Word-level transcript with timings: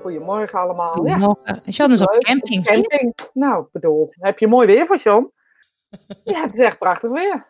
Goedemorgen 0.00 0.58
allemaal. 0.58 1.06
Ja, 1.06 1.12
Goedemorgen. 1.12 1.60
John 1.64 1.92
is 1.92 2.00
op 2.00 2.18
camping. 2.18 2.64
camping. 2.64 3.14
Nou, 3.32 3.62
ik 3.62 3.68
bedoel, 3.72 4.08
heb 4.10 4.38
je 4.38 4.46
mooi 4.46 4.66
weer 4.66 4.86
voor 4.86 4.96
John? 4.96 5.30
Ja, 6.24 6.40
het 6.42 6.54
is 6.54 6.60
echt 6.60 6.78
prachtig 6.78 7.10
weer. 7.10 7.46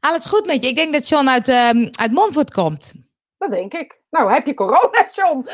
Alles 0.00 0.26
goed 0.26 0.46
met 0.46 0.62
je? 0.62 0.68
Ik 0.68 0.76
denk 0.76 0.92
dat 0.92 1.08
John 1.08 1.28
uit, 1.28 1.48
ehm 1.48 1.88
uit 1.90 2.12
Montfort 2.12 2.52
komt. 2.52 2.92
Dat 3.38 3.50
denk 3.50 3.74
ik. 3.74 4.02
Nou, 4.10 4.32
heb 4.32 4.46
je 4.46 4.54
corona, 4.54 5.06
John? 5.12 5.46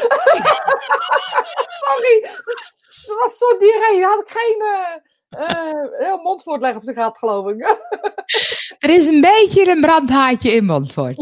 Sorry, 1.81 2.21
het 2.23 3.15
was 3.21 3.39
zo 3.39 3.59
diarree. 3.59 4.05
Had 4.05 4.21
ik 4.21 4.29
geen 4.29 4.61
eh 4.61 5.03
eh, 5.31 5.73
heel 5.99 6.19
mondvoortleg 6.23 6.77
op 6.77 6.85
zich 6.85 6.95
gehad, 6.95 7.19
geloof 7.19 7.49
ik. 7.51 7.61
Er 8.79 8.91
is 8.91 9.07
een 9.07 9.21
beetje 9.21 9.71
een 9.71 9.81
brandhaatje 9.81 10.51
in 10.51 10.65
Montfort. 10.65 11.17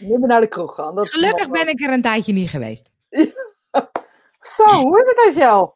Niet 0.00 0.18
meer 0.18 0.26
naar 0.26 0.40
de 0.40 0.46
kroeg 0.46 0.74
gaan. 0.74 0.94
Dat 0.94 1.08
Gelukkig 1.08 1.50
ben 1.50 1.68
ik 1.68 1.80
er 1.80 1.92
een 1.92 2.02
tijdje 2.02 2.32
niet 2.32 2.50
geweest. 2.50 2.90
Zo, 4.56 4.64
hoe 4.64 5.02
is 5.02 5.08
het 5.08 5.24
met 5.24 5.34
jou? 5.34 5.70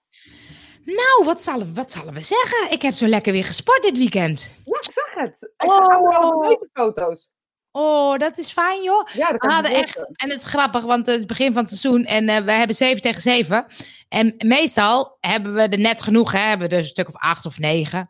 Nou, 0.85 1.25
wat 1.25 1.43
zullen, 1.43 1.75
wat 1.75 1.93
zullen 1.93 2.15
we 2.15 2.21
zeggen? 2.21 2.71
Ik 2.71 2.83
heb 2.83 2.95
zo 2.95 3.07
lekker 3.07 3.33
weer 3.33 3.45
gesport 3.45 3.83
dit 3.83 3.99
weekend. 3.99 4.55
Ja, 4.65 4.77
ik 4.81 4.93
zag 4.93 5.15
het. 5.15 5.53
Ik 5.57 5.73
zag 5.73 5.89
anderhalve 5.89 6.49
meter 6.49 6.69
foto's. 6.73 7.30
Oh, 7.71 8.17
dat 8.17 8.39
is 8.39 8.51
fijn 8.51 8.83
joh. 8.83 9.09
Ja, 9.13 9.30
dat 9.30 9.41
We 9.41 9.53
hadden 9.53 9.73
echt, 9.73 9.97
en 9.97 10.30
het 10.30 10.39
is 10.39 10.45
grappig, 10.45 10.83
want 10.83 11.07
het 11.07 11.19
is 11.19 11.27
begin 11.27 11.53
van 11.53 11.63
het 11.65 11.79
seizoen 11.79 12.05
en 12.05 12.29
eh, 12.29 12.45
we 12.45 12.53
hebben 12.53 12.77
7 12.77 13.03
tegen 13.03 13.23
7. 13.23 13.66
En 14.09 14.35
meestal 14.39 15.16
hebben 15.21 15.55
we 15.55 15.61
er 15.61 15.79
net 15.79 16.03
genoeg, 16.03 16.33
hè? 16.33 16.39
hebben 16.39 16.69
we 16.69 16.75
er 16.75 16.80
een 16.80 16.89
stuk 16.89 17.09
of 17.09 17.16
8 17.16 17.47
of 17.47 17.59
9. 17.59 18.09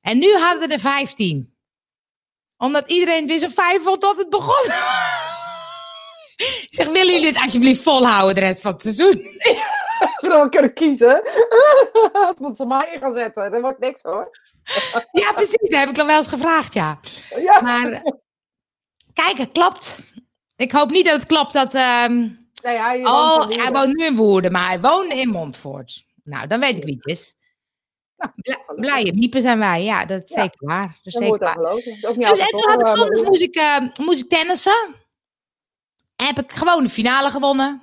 En 0.00 0.18
nu 0.18 0.34
hadden 0.36 0.68
we 0.68 0.74
er 0.74 0.80
15. 0.80 1.54
Omdat 2.56 2.88
iedereen 2.88 3.26
weer 3.26 3.38
zo 3.38 3.48
fijn 3.48 3.80
vond 3.80 4.00
dat 4.00 4.16
het 4.16 4.30
begon. 4.30 4.72
Ik 6.38 6.68
zeg, 6.70 6.86
willen 6.86 7.06
jullie 7.14 7.32
dit 7.32 7.42
alsjeblieft 7.42 7.82
volhouden 7.82 8.34
de 8.34 8.40
rest 8.40 8.60
van 8.60 8.72
het 8.72 8.82
seizoen? 8.82 9.12
Zodat 10.20 10.42
we 10.42 10.48
kunnen 10.48 10.72
kiezen. 10.72 11.22
Het 12.28 12.38
moet 12.38 12.56
ze 12.56 12.64
maar 12.64 12.92
in 12.92 12.98
gaan 12.98 13.12
zetten. 13.12 13.50
Dat 13.50 13.60
wordt 13.60 13.78
niks 13.78 14.02
hoor. 14.02 14.30
Ja, 15.12 15.32
precies, 15.32 15.68
dat 15.68 15.78
heb 15.80 15.88
ik 15.88 15.94
dan 15.94 16.06
wel 16.06 16.16
eens 16.16 16.26
gevraagd, 16.26 16.74
ja. 16.74 17.00
Ja. 17.36 17.60
Maar 17.60 18.02
kijk, 19.12 19.38
het 19.38 19.52
klopt. 19.52 20.00
Ik 20.56 20.72
hoop 20.72 20.90
niet 20.90 21.04
dat 21.04 21.14
het 21.14 21.26
klopt 21.26 21.52
dat... 21.52 21.74
ehm, 21.74 22.28
Nee, 22.62 22.78
hij 22.78 23.02
woont 23.02 23.44
Oh, 23.44 23.62
hij 23.62 23.72
woont 23.72 23.96
nu 23.96 24.06
in 24.06 24.16
Woerden, 24.16 24.52
maar 24.52 24.66
hij 24.66 24.80
woonde 24.80 25.14
in 25.14 25.28
Montfort. 25.28 26.04
Nou, 26.24 26.46
dan 26.46 26.60
weet 26.60 26.76
ik 26.76 26.84
wie 26.84 26.94
het 26.94 27.06
is. 27.06 27.34
Nou, 28.16 28.74
blije 28.76 29.12
miepen 29.14 29.40
zijn 29.40 29.58
wij, 29.58 29.82
ja, 29.82 30.04
dat 30.04 30.22
is 30.24 30.30
Ja, 30.34 30.40
zeker 30.42 30.66
waar. 30.66 30.86
Dat 30.86 30.96
is 31.02 31.12
Dat 31.12 31.22
zeker 31.22 31.38
waar. 31.38 31.54
Dat 31.54 32.06
ook 32.06 32.16
niet 32.16 32.28
Dus, 32.28 32.38
en 32.38 32.46
toen 32.48 32.70
had 32.70 32.80
ik 32.80 32.86
zondag 32.86 33.24
moest 33.24 33.40
ik, 33.40 33.54
eh, 33.54 33.76
moest 34.00 34.22
ik 34.22 34.28
tennissen. 34.28 35.06
Heb 36.22 36.38
ik 36.38 36.52
gewoon 36.52 36.82
de 36.82 36.90
finale 36.90 37.30
gewonnen. 37.30 37.82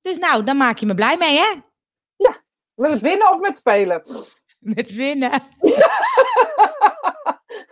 Dus 0.00 0.18
nou, 0.18 0.44
dan 0.44 0.56
maak 0.56 0.78
je 0.78 0.86
me 0.86 0.94
blij 0.94 1.16
mee, 1.16 1.38
hè? 1.38 1.54
Met 2.74 2.90
het 2.90 3.00
winnen 3.00 3.32
of 3.32 3.40
met 3.40 3.56
spelen? 3.56 4.02
Met 4.74 4.94
winnen. 4.94 5.30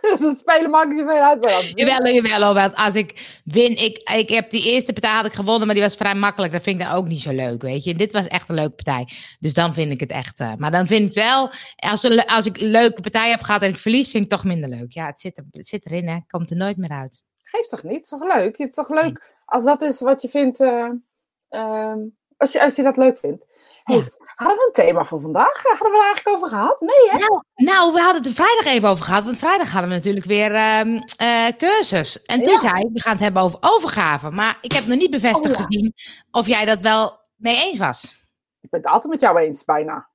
het 0.01 0.37
spelen 0.37 0.69
maakt 0.69 0.89
niet 0.89 0.99
zoveel 0.99 1.23
uit. 1.23 1.41
Maar 1.41 1.63
Jawel, 1.63 2.13
jawel, 2.13 2.43
hoor, 2.43 2.53
want 2.53 2.75
als 2.75 2.95
ik 2.95 3.39
win, 3.43 3.77
ik, 3.77 3.97
ik 3.97 4.29
heb 4.29 4.49
die 4.49 4.63
eerste 4.63 4.93
partij 4.93 5.11
had 5.11 5.25
ik 5.25 5.33
gewonnen, 5.33 5.65
maar 5.65 5.75
die 5.75 5.83
was 5.83 5.95
vrij 5.95 6.15
makkelijk. 6.15 6.53
Dat 6.53 6.61
vind 6.61 6.81
ik 6.81 6.87
dan 6.87 6.95
ook 6.95 7.07
niet 7.07 7.21
zo 7.21 7.31
leuk, 7.31 7.61
weet 7.61 7.83
je. 7.83 7.95
Dit 7.95 8.11
was 8.11 8.27
echt 8.27 8.49
een 8.49 8.55
leuke 8.55 8.83
partij. 8.83 9.07
Dus 9.39 9.53
dan 9.53 9.73
vind 9.73 9.91
ik 9.91 9.99
het 9.99 10.11
echt, 10.11 10.39
eh, 10.39 10.53
maar 10.57 10.71
dan 10.71 10.87
vind 10.87 10.99
ik 10.99 11.05
het 11.05 11.23
wel, 11.23 11.49
als, 11.75 12.25
als 12.27 12.45
ik 12.45 12.57
een 12.57 12.71
leuke 12.71 13.01
partij 13.01 13.29
heb 13.29 13.41
gehad 13.41 13.61
en 13.61 13.69
ik 13.69 13.79
verlies, 13.79 14.09
vind 14.09 14.23
ik 14.25 14.31
het 14.31 14.39
toch 14.39 14.51
minder 14.51 14.69
leuk. 14.69 14.91
Ja, 14.91 15.05
het 15.05 15.19
zit, 15.21 15.37
er, 15.37 15.43
het 15.51 15.67
zit 15.67 15.85
erin, 15.85 16.07
hè. 16.07 16.17
Komt 16.27 16.51
er 16.51 16.57
nooit 16.57 16.77
meer 16.77 16.91
uit. 16.91 17.21
Geeft 17.43 17.69
toch 17.69 17.83
niet? 17.83 17.93
Het 17.93 18.03
is 18.03 18.09
toch 18.09 18.35
leuk? 18.35 18.57
Het 18.57 18.69
is 18.69 18.75
toch 18.75 18.89
leuk 18.89 19.33
als 19.51 19.63
dat 19.63 19.81
is 19.81 19.99
wat 19.99 20.21
je 20.21 20.29
vindt. 20.29 20.59
eh, 20.59 20.89
ehm, 21.49 21.99
als, 22.37 22.51
je, 22.51 22.61
als 22.63 22.75
je 22.75 22.83
dat 22.83 22.97
leuk 22.97 23.19
vindt. 23.19 23.45
Hey, 23.83 23.95
Ja. 23.95 24.03
Hadden 24.35 24.57
we 24.57 24.65
een 24.65 24.85
thema 24.85 25.03
voor 25.05 25.21
vandaag? 25.21 25.63
Hadden 25.63 25.91
we 25.91 25.97
er 25.97 26.03
eigenlijk 26.03 26.35
over 26.37 26.49
gehad? 26.49 26.79
Nee, 26.81 27.09
hè? 27.09 27.17
Nou, 27.17 27.43
nou, 27.55 27.93
we 27.93 27.99
hadden 28.01 28.21
het 28.21 28.25
er 28.37 28.43
vrijdag 28.45 28.65
even 28.65 28.89
over 28.89 29.05
gehad, 29.05 29.23
want 29.23 29.37
vrijdag 29.37 29.71
hadden 29.71 29.89
we 29.89 29.95
natuurlijk 29.95 30.25
weer 30.25 30.55
ehm, 30.55 30.99
eh, 31.17 31.47
cursus. 31.57 32.21
En 32.21 32.43
toen 32.43 32.51
Ja. 32.53 32.59
zei 32.59 32.73
ik, 32.81 32.89
we 32.93 32.99
gaan 33.01 33.11
het 33.11 33.21
hebben 33.21 33.41
over 33.41 33.57
overgave. 33.61 34.29
Maar 34.31 34.57
ik 34.61 34.71
heb 34.71 34.85
nog 34.85 34.97
niet 34.97 35.09
bevestigd 35.11 35.53
Oh, 35.53 35.59
ja. 35.59 35.63
gezien 35.65 35.93
of 36.31 36.47
jij 36.47 36.65
dat 36.65 36.79
wel 36.79 37.19
mee 37.35 37.55
eens 37.55 37.77
was. 37.77 38.23
Ik 38.61 38.69
ben 38.69 38.79
het 38.81 38.89
altijd 38.89 39.11
met 39.11 39.21
jou 39.21 39.39
eens, 39.39 39.65
bijna. 39.65 40.07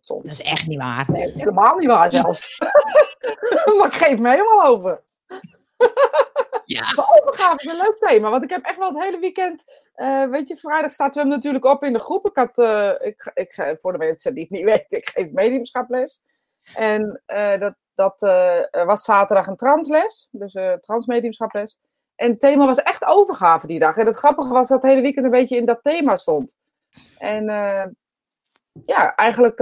Soms. 0.00 0.22
Dat 0.22 0.32
is 0.32 0.42
echt 0.42 0.66
niet 0.66 0.78
waar. 0.78 1.04
Nee, 1.08 1.32
helemaal 1.36 1.76
niet 1.76 1.88
waar 1.88 2.12
zelfs. 2.12 2.58
maar 3.78 3.86
ik 3.86 3.92
geef 3.94 4.18
me 4.18 4.30
helemaal 4.30 4.62
over. 4.64 5.02
Ja. 6.70 6.92
Maar 6.94 7.20
overgave 7.20 7.56
is 7.56 7.64
een 7.64 7.76
leuk 7.76 7.96
thema, 7.98 8.30
want 8.30 8.42
ik 8.42 8.50
heb 8.50 8.64
echt 8.64 8.78
wel 8.78 8.88
het 8.88 9.02
hele 9.04 9.18
weekend... 9.18 9.64
eh, 9.94 10.24
weet 10.24 10.48
je, 10.48 10.56
vrijdag 10.56 10.90
staat 10.90 11.14
we 11.14 11.20
hem 11.20 11.28
natuurlijk 11.28 11.64
op 11.64 11.84
in 11.84 11.92
de 11.92 11.98
groep. 11.98 12.26
Ik 12.26 12.36
had, 12.36 12.58
eh, 12.58 12.92
ik, 13.00 13.30
ik, 13.34 13.76
voor 13.80 13.92
de 13.92 13.98
mensen 13.98 14.34
die 14.34 14.42
het 14.42 14.52
niet 14.52 14.64
weten, 14.74 14.98
ik 14.98 15.08
geef 15.08 15.32
mediumschaples. 15.32 16.22
En 16.74 17.22
eh, 17.26 17.58
dat, 17.58 17.78
dat 17.94 18.20
was 18.86 19.04
zaterdag 19.04 19.46
een 19.46 19.56
transles, 19.56 20.28
dus 20.30 20.56
transmediumschaples. 20.80 21.78
En 22.16 22.30
het 22.30 22.40
thema 22.40 22.66
was 22.66 22.82
echt 22.82 23.04
overgave 23.04 23.66
die 23.66 23.78
dag. 23.78 23.96
En 23.96 24.06
het 24.06 24.16
grappige 24.16 24.52
was 24.52 24.68
dat 24.68 24.82
het 24.82 24.90
hele 24.90 25.02
weekend 25.02 25.24
een 25.24 25.30
beetje 25.30 25.56
in 25.56 25.66
dat 25.66 25.82
thema 25.82 26.16
stond. 26.16 26.56
En 27.18 27.44
ja, 28.86 29.14
eigenlijk... 29.14 29.58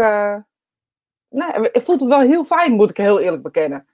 nou, 1.29 1.69
voelt 1.73 2.01
het 2.01 2.09
wel 2.09 2.21
heel 2.21 2.45
fijn, 2.45 2.73
moet 2.73 2.91
ik 2.91 2.97
heel 2.97 3.21
eerlijk 3.21 3.43
bekennen. 3.43 3.87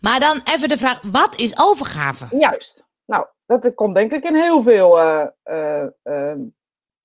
Maar 0.00 0.20
dan 0.20 0.40
even 0.44 0.68
de 0.68 0.78
vraag, 0.78 1.00
wat 1.02 1.36
is 1.36 1.58
overgave? 1.58 2.26
Juist. 2.30 2.86
Nou, 3.04 3.26
dat 3.46 3.74
komt 3.74 3.94
denk 3.94 4.12
ik 4.12 4.24
in 4.24 4.34
heel 4.34 4.62
veel 4.62 5.00
eh, 5.00 5.26
eh, 5.42 5.86
ehm, 6.02 6.38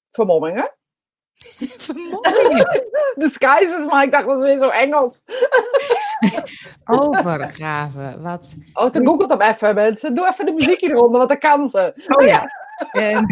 vermommingen. 0.08 0.72
Vermommingen. 1.78 2.92
Disguises, 3.16 3.86
maar 3.86 4.04
ik 4.04 4.12
dacht 4.12 4.26
dat 4.26 4.38
was 4.38 4.46
weer 4.46 4.58
zo 4.58 4.70
Engels. 4.70 5.24
Overgave, 6.86 8.18
wat? 8.22 8.56
Oh, 8.74 8.92
dan 8.92 9.08
googelt 9.08 9.30
hem 9.30 9.42
even, 9.42 9.76
mensen. 9.76 10.16
Doe 10.16 10.28
even 10.28 10.46
de 10.46 10.52
muziekje 10.52 10.90
eronder, 10.90 11.18
want 11.18 11.30
dan 11.30 11.40
kan 11.40 11.70
ze. 11.70 11.94
Oh 12.08 12.26
ja. 12.26 12.52
Ehm, 12.92 13.24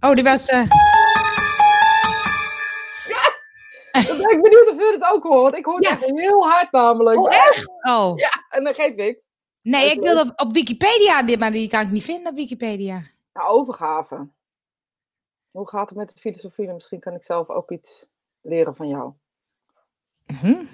oh, 0.00 0.14
die 0.14 0.24
was... 0.24 0.48
Dan 4.08 4.16
ben 4.16 4.30
ik 4.36 4.42
benieuwd 4.42 4.70
of 4.70 4.78
u 4.80 4.92
het 4.92 5.04
ook 5.12 5.22
hoort. 5.22 5.42
Want 5.42 5.56
ik 5.56 5.64
hoor 5.64 5.74
het 5.76 5.84
Ja. 5.84 5.90
echt 5.90 6.04
heel 6.20 6.48
hard 6.48 6.72
namelijk. 6.72 7.18
Oh, 7.18 7.34
echt? 7.34 7.68
Oh. 7.82 8.12
Ja, 8.16 8.30
en 8.50 8.64
dat 8.64 8.74
geeft 8.74 8.96
niks. 8.96 9.26
Nee, 9.62 9.90
ik 9.90 10.02
wilde 10.02 10.20
op, 10.20 10.40
op 10.40 10.52
Wikipedia, 10.52 11.22
dit, 11.22 11.38
maar 11.38 11.52
die 11.52 11.68
kan 11.68 11.80
ik 11.80 11.90
niet 11.90 12.04
vinden 12.04 12.30
op 12.32 12.38
Wikipedia. 12.38 13.02
Nou, 13.32 13.48
overgave. 13.48 14.28
Hoe 15.50 15.68
gaat 15.68 15.88
het 15.88 15.98
met 15.98 16.08
de 16.14 16.20
filosofie? 16.20 16.72
Misschien 16.72 17.00
kan 17.00 17.14
ik 17.14 17.22
zelf 17.22 17.48
ook 17.48 17.70
iets 17.70 18.06
leren 18.40 18.76
van 18.76 18.88
jou. 18.88 19.12
Mhm. 20.26 20.64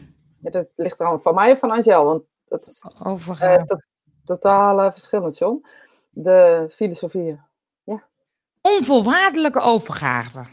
Ja, 0.40 0.50
dat 0.50 0.68
ligt 0.76 1.00
er 1.00 1.06
aan 1.06 1.22
van 1.22 1.34
mij 1.34 1.52
of 1.52 1.58
van 1.58 1.70
Angel, 1.70 2.04
want 2.04 2.22
dat 2.48 2.66
is 2.66 2.82
eh, 2.98 3.06
Overgave. 3.06 3.64
to- 3.64 3.78
totaal 4.24 4.80
eh, 4.80 4.92
verschillend, 4.92 5.38
John. 5.38 5.66
De 6.10 6.68
filosofie. 6.74 7.40
Onvoorwaardelijke 8.60 9.60
overgave. 9.60 10.44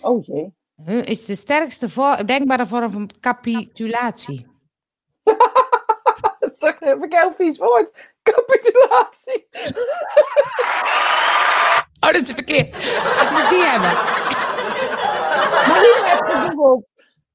Oh 0.00 0.24
jee. 0.24 0.54
Huh, 0.84 1.02
is 1.04 1.24
de 1.24 1.34
sterkste 1.34 1.88
denkbare 2.24 2.66
vorm 2.66 2.90
van 2.90 3.10
capitulatie. 3.20 4.46
Dat 6.40 6.76
heb 6.78 7.04
ik 7.04 7.12
een 7.12 7.18
heel 7.18 7.32
vies 7.32 7.58
woord. 7.58 8.10
Capitulatie. 8.22 9.46
Oh, 12.00 12.12
dat 12.12 12.22
is 12.22 12.32
verkeerd. 12.32 12.66
Ik 13.22 13.28
moest 13.32 13.50
die 13.50 13.62
hebben. 13.62 13.92
Marien 15.68 16.04
heeft 16.04 16.32
gegoogeld. 16.32 16.84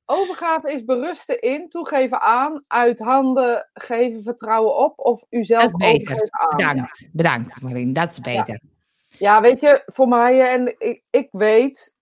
Overgave 0.06 0.72
is 0.72 0.86
berusten 0.86 1.42
in, 1.42 1.70
toegeven 1.70 2.22
aan, 2.22 2.64
uit 2.68 3.00
handen 3.00 3.70
geven, 3.74 4.22
vertrouwen 4.24 4.76
op 4.78 5.00
of 5.00 5.26
uzelf 5.30 5.62
Dat 5.62 5.82
is 5.82 5.92
beter. 5.92 6.14
overgeven 6.14 6.40
aan. 6.40 6.58
Ja. 6.60 6.72
Bedankt. 6.72 7.10
Bedankt, 7.12 7.62
Marien. 7.62 7.94
Dat 7.94 8.12
is 8.12 8.20
beter. 8.20 8.60
Ja, 9.08 9.42
weet 9.42 9.60
je, 9.60 9.82
voor 9.86 10.08
mij 10.08 10.42
eh, 10.42 10.54
en 10.54 10.76
ik, 10.78 11.06
ik 11.10 11.28
weet 11.32 11.96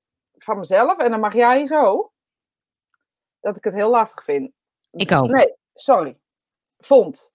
van 0.46 0.58
mezelf, 0.58 0.98
en 0.98 1.12
dan 1.12 1.20
mag 1.20 1.34
jij 1.34 1.68
zo, 1.68 2.12
dat 3.40 3.56
ik 3.58 3.64
het 3.64 3.74
heel 3.74 3.90
lastig 3.90 4.24
vind. 4.24 4.54
Ik 4.92 5.12
ook. 5.12 5.30
Nee, 5.30 5.54
sorry. 5.74 6.18
Vond. 6.78 7.32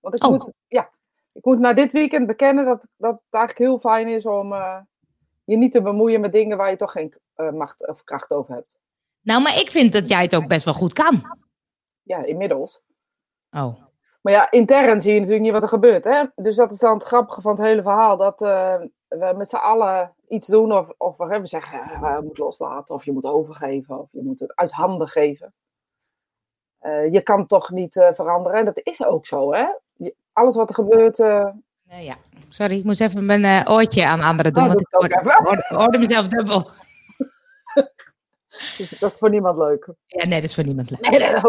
Want 0.00 0.14
ik 0.14 0.24
Oh. 0.24 0.30
moet, 0.30 0.50
ja, 0.66 0.90
ik 1.32 1.44
moet 1.44 1.58
na 1.58 1.72
dit 1.72 1.92
weekend 1.92 2.26
bekennen 2.26 2.64
dat, 2.64 2.86
dat 2.96 3.12
het 3.14 3.34
eigenlijk 3.34 3.70
heel 3.70 3.78
fijn 3.78 4.08
is 4.08 4.26
om 4.26 4.52
eh, 4.52 4.78
je 5.44 5.56
niet 5.56 5.72
te 5.72 5.82
bemoeien 5.82 6.20
met 6.20 6.32
dingen 6.32 6.56
waar 6.56 6.70
je 6.70 6.76
toch 6.76 6.92
geen 6.92 7.14
eh, 7.34 7.50
macht 7.50 7.88
of 7.88 8.04
kracht 8.04 8.30
over 8.30 8.54
hebt. 8.54 8.76
Nou, 9.20 9.42
maar 9.42 9.58
ik 9.58 9.70
vind 9.70 9.92
dat 9.92 10.08
jij 10.08 10.22
het 10.22 10.34
ook 10.34 10.46
best 10.48 10.64
wel 10.64 10.74
goed 10.74 10.92
kan. 10.92 11.38
Ja, 12.02 12.24
inmiddels. 12.24 12.80
Oh. 13.50 13.82
Maar 14.20 14.32
ja, 14.32 14.50
intern 14.50 15.00
zie 15.00 15.12
je 15.12 15.18
natuurlijk 15.18 15.44
niet 15.44 15.52
wat 15.52 15.62
er 15.62 15.68
gebeurt. 15.68 16.04
Hè? 16.04 16.24
Dus 16.34 16.56
dat 16.56 16.72
is 16.72 16.78
dan 16.78 16.94
het 16.94 17.02
grappige 17.02 17.40
van 17.40 17.50
het 17.52 17.60
hele 17.60 17.82
verhaal. 17.82 18.16
Dat 18.16 18.42
eh, 18.42 18.80
we 19.08 19.34
met 19.36 19.48
z'n 19.50 19.56
allen 19.56 20.14
iets 20.32 20.46
doen. 20.46 20.72
Of, 20.72 20.88
of 20.96 21.16
we 21.16 21.26
we 21.40 21.46
zeggen, 21.46 21.78
ja, 22.00 22.16
je 22.16 22.22
moet 22.22 22.38
loslaten. 22.38 22.94
Of 22.94 23.04
je 23.04 23.12
moet 23.12 23.24
overgeven. 23.24 23.98
Of 24.00 24.08
je 24.12 24.22
moet 24.22 24.40
het 24.40 24.56
uit 24.56 24.70
handen 24.72 25.08
geven. 25.08 25.52
Eh, 26.78 27.12
je 27.12 27.20
kan 27.20 27.46
toch 27.46 27.70
niet 27.70 27.96
eh, 27.96 28.08
veranderen. 28.14 28.58
En 28.58 28.64
dat 28.64 28.80
is 28.82 29.04
ook 29.04 29.26
zo. 29.26 29.52
Hè? 29.52 29.64
Je- 29.96 30.14
alles 30.32 30.54
wat 30.56 30.68
er 30.68 30.74
gebeurt, 30.74 31.18
eh, 31.20 31.48
Eh, 31.88 32.04
ja, 32.04 32.16
sorry, 32.48 32.78
ik 32.78 32.84
moest 32.84 33.00
even 33.00 33.26
mijn 33.26 33.44
eh, 33.44 33.72
oortje 33.74 34.06
aan 34.06 34.20
anderen 34.20 34.52
doen, 34.52 34.62
Oh, 34.62 34.68
want 34.68 34.80
ik 34.80 34.86
hoorde, 34.90 35.18
even. 35.20 35.44
hoorde, 35.44 35.64
hoorde 35.68 35.98
mezelf 35.98 36.26
dubbel. 36.28 36.66
Dus 38.78 38.98
dat 38.98 39.12
is 39.12 39.18
voor 39.18 39.30
niemand 39.30 39.56
leuk. 39.58 39.94
Ja, 40.06 40.24
nee, 40.26 40.40
dat 40.40 40.48
is 40.48 40.54
voor 40.54 40.64
niemand 40.64 40.90
leuk. 40.90 41.00
Nee, 41.00 41.10
nee, 41.10 41.30
Ja? 41.30 41.40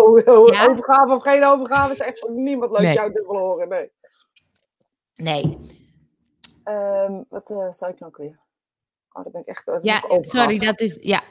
Overgave 0.67 1.13
of 1.13 1.21
geen 1.23 1.43
overgave 1.43 1.91
is 1.91 1.99
echt 1.99 2.19
voor 2.19 2.31
niemand 2.31 2.71
leuk. 2.71 2.81
Nee. 2.81 2.93
Jou 2.93 3.11
dubbel 3.13 3.37
horen, 3.37 3.67
nee. 3.67 3.91
Nee, 5.15 5.57
Ehm, 6.63 7.21
wat 7.29 7.49
eh 7.49 7.71
zei 7.71 7.91
ik 7.91 7.99
nou 7.99 8.13
weer? 8.17 8.39
Oh, 9.13 9.23
daar 9.23 9.31
ben 9.31 9.41
ik 9.41 9.47
echt... 9.47 9.65
dat 9.65 9.83
ja, 9.83 10.03
sorry, 10.21 10.59
dat 10.59 10.79
is, 10.79 10.97
ja. 11.01 11.21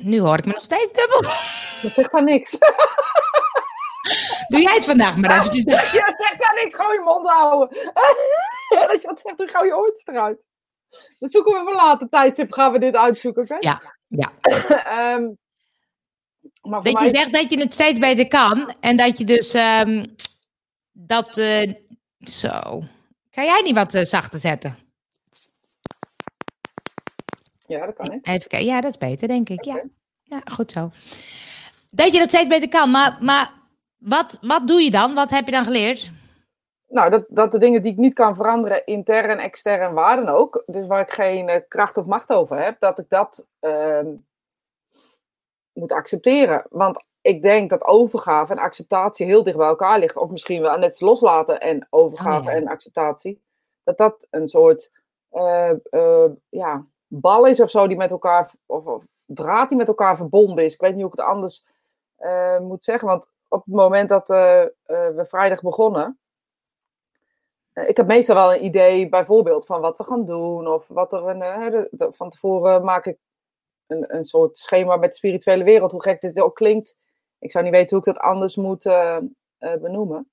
Nu 0.00 0.20
hoor 0.20 0.38
ik 0.38 0.44
me 0.44 0.52
nog 0.52 0.62
steeds 0.62 0.92
dubbel. 0.92 1.20
Dat 1.82 1.92
zegt 1.92 2.12
daar 2.12 2.22
niks. 2.24 2.50
Doe 4.48 4.60
jij 4.60 4.74
het 4.74 4.84
vandaag 4.84 5.16
maar 5.16 5.38
eventjes. 5.38 5.64
Je 5.92 6.14
zegt 6.18 6.38
daar 6.38 6.54
niks, 6.62 6.74
gewoon 6.74 6.92
je 6.94 7.00
mond 7.04 7.28
houden. 7.28 7.78
En 8.68 8.88
als 8.88 9.00
je 9.00 9.06
wat 9.06 9.20
zegt, 9.20 9.38
doe 9.38 9.48
gauw 9.48 9.64
je 9.64 9.76
oortjes 9.76 10.06
eruit. 10.06 10.44
Dan 11.18 11.28
zoeken 11.28 11.52
we 11.52 11.62
voor 11.64 11.74
later 11.74 12.08
tijdstip, 12.08 12.52
gaan 12.52 12.72
we 12.72 12.78
dit 12.78 12.96
uitzoeken, 12.96 13.42
oké? 13.42 13.56
Ja, 13.60 13.82
ja. 14.06 14.32
Ehm, 14.68 15.28
maar 16.62 16.82
Dat 16.82 16.92
mij... 16.92 17.04
je 17.04 17.16
zegt 17.16 17.32
dat 17.32 17.50
je 17.50 17.58
het 17.60 17.72
steeds 17.74 17.98
beter 17.98 18.28
kan 18.28 18.74
en 18.80 18.96
dat 18.96 19.18
je 19.18 19.24
dus 19.24 19.54
ehm, 19.54 20.06
dat. 20.92 21.38
eh, 21.38 21.74
zo. 22.20 22.82
Kan 23.30 23.44
jij 23.44 23.60
niet 23.62 23.74
wat 23.74 23.94
eh, 23.94 24.04
zachter 24.04 24.40
zetten? 24.40 24.89
Ja, 27.70 27.86
dat 27.86 27.94
kan 27.94 28.12
ik. 28.12 28.26
Even 28.26 28.48
kijken. 28.48 28.68
Ja, 28.68 28.80
dat 28.80 28.90
is 28.90 28.98
beter, 28.98 29.28
denk 29.28 29.48
ik. 29.48 29.64
Ja, 29.64 29.84
ja 30.22 30.40
goed 30.52 30.70
zo. 30.70 30.90
Dat 31.90 32.12
je 32.12 32.18
dat 32.18 32.28
steeds 32.28 32.48
beter 32.48 32.68
kan, 32.68 32.90
maar, 32.90 33.18
maar 33.20 33.52
wat, 33.98 34.38
wat 34.40 34.66
doe 34.66 34.80
je 34.80 34.90
dan? 34.90 35.14
Wat 35.14 35.30
heb 35.30 35.44
je 35.44 35.50
dan 35.50 35.64
geleerd? 35.64 36.10
Nou, 36.88 37.10
dat, 37.10 37.24
dat 37.28 37.52
de 37.52 37.58
dingen 37.58 37.82
die 37.82 37.92
ik 37.92 37.98
niet 37.98 38.14
kan 38.14 38.36
veranderen, 38.36 38.86
intern, 38.86 39.38
extern, 39.38 39.94
waar 39.94 40.16
dan 40.16 40.28
ook, 40.28 40.62
dus 40.66 40.86
waar 40.86 41.00
ik 41.00 41.10
geen 41.10 41.48
eh, 41.48 41.60
kracht 41.68 41.96
of 41.96 42.06
macht 42.06 42.30
over 42.30 42.62
heb, 42.62 42.80
dat 42.80 42.98
ik 42.98 43.08
dat 43.08 43.46
ehm, 43.60 44.14
moet 45.72 45.92
accepteren. 45.92 46.66
Want 46.70 47.04
ik 47.20 47.42
denk 47.42 47.70
dat 47.70 47.84
overgave 47.84 48.52
en 48.52 48.58
acceptatie 48.58 49.26
heel 49.26 49.42
dicht 49.42 49.56
bij 49.56 49.66
elkaar 49.66 49.98
liggen. 49.98 50.20
Of 50.20 50.30
misschien 50.30 50.62
wel 50.62 50.78
net 50.78 51.00
loslaten 51.00 51.60
en 51.60 51.86
overgave 51.90 52.48
Oh, 52.48 52.54
ja. 52.54 52.60
en 52.60 52.68
acceptatie. 52.68 53.42
Dat 53.84 53.98
dat 53.98 54.26
een 54.30 54.48
soort 54.48 54.90
eh, 55.30 55.70
eh, 55.70 56.30
ja, 56.48 56.84
bal 57.12 57.46
is 57.46 57.60
of 57.60 57.70
zo 57.70 57.86
die 57.86 57.96
met 57.96 58.10
elkaar, 58.10 58.50
of, 58.66 59.04
draad 59.26 59.68
die 59.68 59.78
met 59.78 59.88
elkaar 59.88 60.16
verbonden 60.16 60.64
is. 60.64 60.74
Ik 60.74 60.80
weet 60.80 60.94
niet 60.94 61.02
hoe 61.02 61.12
ik 61.12 61.18
het 61.18 61.26
anders 61.26 61.66
eh, 62.16 62.58
moet 62.58 62.84
zeggen. 62.84 63.08
Want 63.08 63.28
op 63.48 63.64
het 63.64 63.74
moment 63.74 64.08
dat 64.08 64.30
eh, 64.30 64.62
eh, 64.62 64.68
we 64.86 65.24
vrijdag 65.28 65.60
begonnen, 65.60 66.18
ik 67.74 67.96
heb 67.96 68.06
meestal 68.06 68.34
wel 68.34 68.54
een 68.54 68.64
idee, 68.64 69.08
bijvoorbeeld, 69.08 69.66
van 69.66 69.80
wat 69.80 69.96
we 69.96 70.04
gaan 70.04 70.24
doen. 70.24 70.68
Of 70.68 70.88
wat 70.88 71.12
er 71.12 71.28
een. 71.28 71.88
van 72.12 72.30
tevoren 72.30 72.84
maak 72.84 73.06
ik 73.06 73.18
een, 73.86 74.14
een 74.16 74.24
soort 74.24 74.58
schema 74.58 74.96
met 74.96 75.10
de 75.10 75.16
spirituele 75.16 75.64
wereld. 75.64 75.92
Hoe 75.92 76.02
gek 76.02 76.20
dit 76.20 76.40
ook 76.40 76.54
klinkt. 76.54 76.96
Ik 77.38 77.50
zou 77.50 77.64
niet 77.64 77.72
weten 77.72 77.96
hoe 77.96 78.06
ik 78.06 78.14
dat 78.14 78.22
anders 78.24 78.56
moet 78.56 78.82
benoemen. 79.58 80.30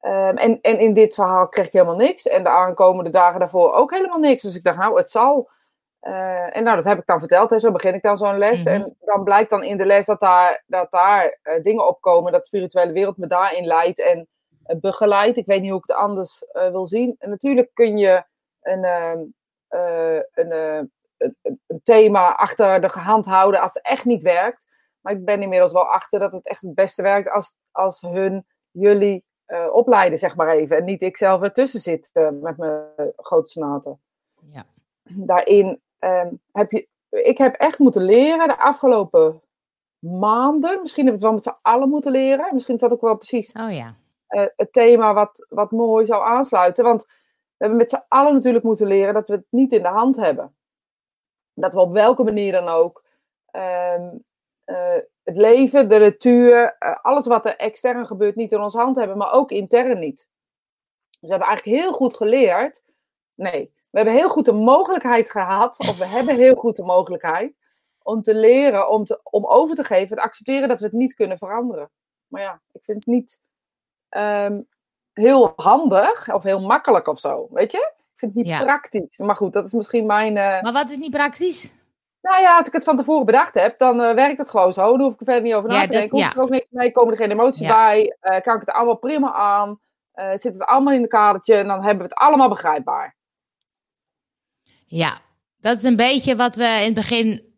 Ehm, 0.00 0.36
en, 0.36 0.60
en 0.60 0.78
in 0.78 0.94
dit 0.94 1.14
verhaal 1.14 1.48
kreeg 1.48 1.66
ik 1.66 1.72
helemaal 1.72 1.96
niks. 1.96 2.26
En 2.26 2.42
de 2.42 2.48
aankomende 2.48 3.10
dagen 3.10 3.40
daarvoor 3.40 3.72
ook 3.72 3.90
helemaal 3.90 4.18
niks. 4.18 4.42
Dus 4.42 4.56
ik 4.56 4.62
dacht, 4.62 4.78
nou, 4.78 4.96
het 4.96 5.10
zal. 5.10 5.48
Eh, 6.00 6.56
en 6.56 6.64
nou, 6.64 6.76
dat 6.76 6.84
heb 6.84 6.98
ik 6.98 7.06
dan 7.06 7.18
verteld. 7.18 7.50
Hè. 7.50 7.58
Zo 7.58 7.72
begin 7.72 7.94
ik 7.94 8.02
dan 8.02 8.18
zo'n 8.18 8.38
les. 8.38 8.64
Mhm. 8.64 8.74
En 8.74 8.96
dan 9.00 9.24
blijkt 9.24 9.50
dan 9.50 9.62
in 9.62 9.76
de 9.76 9.86
les 9.86 10.06
dat 10.06 10.20
daar, 10.20 10.62
dat 10.66 10.90
daar 10.90 11.38
eh, 11.42 11.62
dingen 11.62 11.86
opkomen. 11.86 12.32
Dat 12.32 12.40
de 12.40 12.46
spirituele 12.46 12.92
wereld 12.92 13.16
me 13.16 13.26
daarin 13.26 13.64
leidt 13.66 14.00
en 14.00 14.28
eh, 14.62 14.76
begeleidt. 14.80 15.36
Ik 15.36 15.46
weet 15.46 15.60
niet 15.60 15.70
hoe 15.70 15.78
ik 15.78 15.86
het 15.86 15.96
anders 15.96 16.44
wil 16.52 16.86
zien. 16.86 17.16
En 17.18 17.30
natuurlijk 17.30 17.70
kun 17.74 17.96
je 17.96 18.24
een, 18.62 18.84
ehm, 18.84 19.18
eh, 19.68 20.14
een, 20.32 20.52
een, 20.52 20.92
een- 21.42 21.60
thema 21.82 22.34
achter 22.36 22.80
de 22.80 22.88
hand 22.88 23.26
houden 23.26 23.60
als 23.60 23.74
het 23.74 23.82
echt 23.82 24.04
niet 24.04 24.22
werkt. 24.22 24.66
Maar 25.00 25.12
ik 25.12 25.24
ben 25.24 25.42
inmiddels 25.42 25.72
wel 25.72 25.86
achter 25.86 26.18
dat 26.18 26.32
het 26.32 26.46
echt 26.46 26.60
het 26.60 26.74
beste 26.74 27.02
werkt 27.02 27.30
als, 27.30 27.54
als 27.70 28.00
hun 28.00 28.46
jullie 28.70 29.24
opleiden, 29.72 30.18
zeg 30.18 30.36
maar 30.36 30.48
even. 30.48 30.76
En 30.76 30.84
niet 30.84 31.02
ik 31.02 31.16
zelf 31.16 31.42
ertussen 31.42 31.80
zit 31.80 32.10
met 32.40 32.56
mijn 32.56 32.82
grote 33.16 33.50
senaten. 33.50 34.00
Ja. 34.50 34.64
Daarin 35.02 35.80
ehm, 36.10 36.34
heb 36.52 36.70
je... 36.70 36.88
Ik 37.10 37.38
heb 37.38 37.54
echt 37.54 37.78
moeten 37.78 38.02
leren 38.02 38.48
de 38.48 38.58
afgelopen 38.58 39.40
maanden. 39.98 40.80
Misschien 40.80 41.04
heb 41.06 41.14
ik 41.14 41.20
het 41.20 41.28
wel 41.30 41.38
met 41.38 41.42
z'n 41.42 41.68
allen 41.68 41.88
moeten 41.88 42.12
leren. 42.12 42.48
Misschien 42.52 42.74
is 42.74 42.80
dat 42.80 42.92
ook 42.92 43.00
wel 43.00 43.16
precies 43.16 43.52
Oh 43.52 43.72
ja. 43.72 43.96
eh, 44.26 44.46
het 44.56 44.72
thema 44.72 45.14
wat, 45.14 45.46
wat 45.48 45.70
mooi 45.70 46.06
zou 46.06 46.24
aansluiten. 46.24 46.84
Want 46.84 47.04
we 47.04 47.64
hebben 47.64 47.78
met 47.78 47.90
z'n 47.90 48.04
allen 48.08 48.32
natuurlijk 48.34 48.64
moeten 48.64 48.86
leren 48.86 49.14
dat 49.14 49.28
we 49.28 49.34
het 49.34 49.46
niet 49.50 49.72
in 49.72 49.82
de 49.82 49.88
hand 49.88 50.16
hebben. 50.16 50.56
Dat 51.54 51.72
we 51.72 51.80
op 51.80 51.92
welke 51.92 52.24
manier 52.24 52.52
dan 52.52 52.68
ook 52.68 53.04
ehm, 53.50 54.08
eh, 54.64 54.98
het 55.22 55.36
leven, 55.36 55.88
de 55.88 55.98
natuur, 55.98 56.76
eh, 56.78 56.96
alles 57.02 57.26
wat 57.26 57.46
er 57.46 57.56
extern 57.56 58.06
gebeurt 58.06 58.36
niet 58.36 58.52
in 58.52 58.60
onze 58.60 58.78
hand 58.78 58.96
hebben, 58.96 59.16
maar 59.16 59.32
ook 59.32 59.50
intern 59.50 59.98
niet. 59.98 60.28
Dus 61.10 61.20
we 61.20 61.28
hebben 61.28 61.48
eigenlijk 61.48 61.78
heel 61.78 61.92
goed 61.92 62.16
geleerd. 62.16 62.82
Nee, 63.34 63.72
we 63.96 64.02
hebben 64.02 64.20
heel 64.20 64.28
goed 64.28 64.44
de 64.44 64.52
mogelijkheid 64.52 65.30
gehad, 65.30 65.78
of 65.78 65.98
we 65.98 66.06
hebben 66.06 66.36
heel 66.36 66.54
goed 66.54 66.76
de 66.76 66.82
mogelijkheid 66.82 67.54
om 68.02 68.22
te 68.22 68.34
leren, 68.34 68.88
om, 68.90 69.04
te, 69.04 69.20
om 69.22 69.46
over 69.46 69.76
te 69.76 69.84
geven, 69.84 70.16
te 70.16 70.22
accepteren 70.22 70.68
dat 70.68 70.78
we 70.78 70.84
het 70.84 70.94
niet 70.94 71.14
kunnen 71.14 71.38
veranderen. 71.38 71.90
Maar 72.26 72.42
ja, 72.42 72.60
ik 72.72 72.84
vind 72.84 72.96
het 72.96 73.06
niet 73.06 73.40
ehm, 74.08 74.60
heel 75.12 75.52
handig 75.56 76.34
of 76.34 76.42
heel 76.42 76.60
makkelijk 76.60 77.08
of 77.08 77.18
zo, 77.18 77.46
weet 77.50 77.72
je? 77.72 77.78
Ik 77.78 78.18
vind 78.18 78.34
het 78.34 78.44
niet 78.44 78.52
Ja. 78.52 78.62
praktisch. 78.62 79.18
Maar 79.18 79.36
goed, 79.36 79.52
dat 79.52 79.66
is 79.66 79.72
misschien 79.72 80.06
mijn... 80.06 80.36
eh, 80.36 80.62
Maar 80.62 80.72
wat 80.72 80.90
is 80.90 80.96
niet 80.96 81.10
praktisch? 81.10 81.74
nou 82.20 82.40
ja, 82.40 82.56
als 82.56 82.66
ik 82.66 82.72
het 82.72 82.84
van 82.84 82.96
tevoren 82.96 83.26
bedacht 83.26 83.54
heb, 83.54 83.78
dan 83.78 84.02
eh, 84.02 84.14
werkt 84.14 84.38
het 84.38 84.50
gewoon 84.50 84.72
zo. 84.72 84.90
Dan 84.90 85.00
hoef 85.00 85.12
ik 85.14 85.18
er 85.20 85.24
verder 85.24 85.42
niet 85.42 85.54
over 85.54 85.68
na 85.68 85.74
Ja, 85.74 85.86
te 85.86 85.90
denken. 85.92 86.10
Hoef 86.10 86.20
ja. 86.20 86.34
er 86.34 86.42
ook 86.42 86.48
niks 86.48 86.66
mee, 86.70 86.92
komen 86.92 87.12
er 87.12 87.18
geen 87.18 87.30
emoties 87.30 87.66
bij. 87.68 88.16
eh, 88.20 88.40
kan 88.40 88.54
ik 88.54 88.60
het 88.60 88.70
allemaal 88.70 88.96
prima 88.96 89.32
aan. 89.32 89.80
zit 90.34 90.52
het 90.52 90.62
allemaal 90.62 90.92
in 90.94 91.02
een 91.02 91.08
kadertje 91.08 91.54
en 91.54 91.66
dan 91.66 91.78
hebben 91.82 91.96
we 92.06 92.14
het 92.14 92.14
allemaal 92.18 92.48
begrijpbaar. 92.48 93.15
Ja, 94.86 95.18
dat 95.60 95.76
is 95.76 95.82
een 95.82 95.96
beetje 95.96 96.36
wat 96.36 96.56
we 96.56 96.64
in 96.64 96.84
het 96.84 96.94
begin 96.94 97.54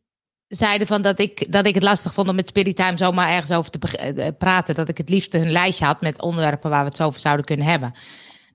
zeiden 0.48 0.86
van 0.86 1.02
dat 1.02 1.18
ik, 1.18 1.52
dat 1.52 1.66
ik 1.66 1.74
het 1.74 1.82
lastig 1.82 2.14
vond 2.14 2.28
om 2.28 2.34
met 2.34 2.48
Spirit 2.48 2.76
Time 2.76 2.96
zomaar 2.96 3.30
ergens 3.30 3.52
over 3.52 3.70
te 3.70 3.96
eh, 3.96 4.26
praten. 4.38 4.74
Dat 4.74 4.88
ik 4.88 4.98
het 4.98 5.08
liefst 5.08 5.34
een 5.34 5.50
lijstje 5.50 5.84
had 5.84 6.00
met 6.00 6.22
onderwerpen 6.22 6.70
waar 6.70 6.84
we 6.84 6.90
het 6.90 7.02
over 7.02 7.20
zouden 7.20 7.44
kunnen 7.44 7.66
hebben. 7.66 7.92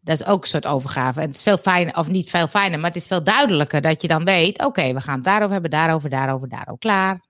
Dat 0.02 0.20
is 0.20 0.26
ook 0.28 0.42
een 0.42 0.50
soort 0.50 0.66
overgave. 0.66 1.20
En 1.20 1.28
het 1.28 1.36
is 1.36 1.44
veel 1.44 1.58
fijner, 1.58 1.98
of 1.98 2.08
niet 2.08 2.30
veel 2.30 2.48
fijner, 2.48 2.80
maar 2.80 2.90
het 2.90 3.00
is 3.00 3.08
veel 3.08 3.24
duidelijker 3.24 3.82
dat 3.82 4.02
je 4.02 4.08
dan 4.08 4.24
weet: 4.24 4.66
oké, 4.66 4.94
we 4.94 5.02
gaan 5.02 5.16
het 5.16 5.24
daarover 5.24 5.52
hebben, 5.52 5.72
daarover, 5.72 6.10
daarover, 6.10 6.50
daarover. 6.50 6.80
Klaar. 6.80 7.22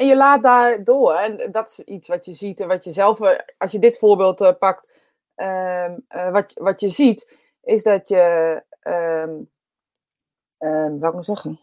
En 0.00 0.06
je 0.06 0.16
laat 0.16 0.42
daardoor, 0.42 1.14
en 1.14 1.52
dat 1.52 1.68
is 1.68 1.78
iets 1.84 2.08
wat 2.08 2.24
je 2.24 2.32
ziet 2.32 2.60
en 2.60 2.68
wat 2.68 2.84
je 2.84 2.92
zelf, 2.92 3.20
eh, 3.20 3.38
als 3.58 3.72
je 3.72 3.78
dit 3.78 3.98
voorbeeld 3.98 4.40
eh, 4.40 4.52
pakt, 4.58 4.88
ehm, 5.34 5.98
eh, 6.08 6.30
wat, 6.30 6.52
wat 6.54 6.80
je 6.80 6.88
ziet, 6.88 7.38
is 7.62 7.82
dat 7.82 8.08
je, 8.08 8.62
ehm 8.80 9.30
ehm, 10.60 10.98
wat 10.98 11.12
moet 11.12 11.28
ik 11.28 11.34
zeggen? 11.34 11.58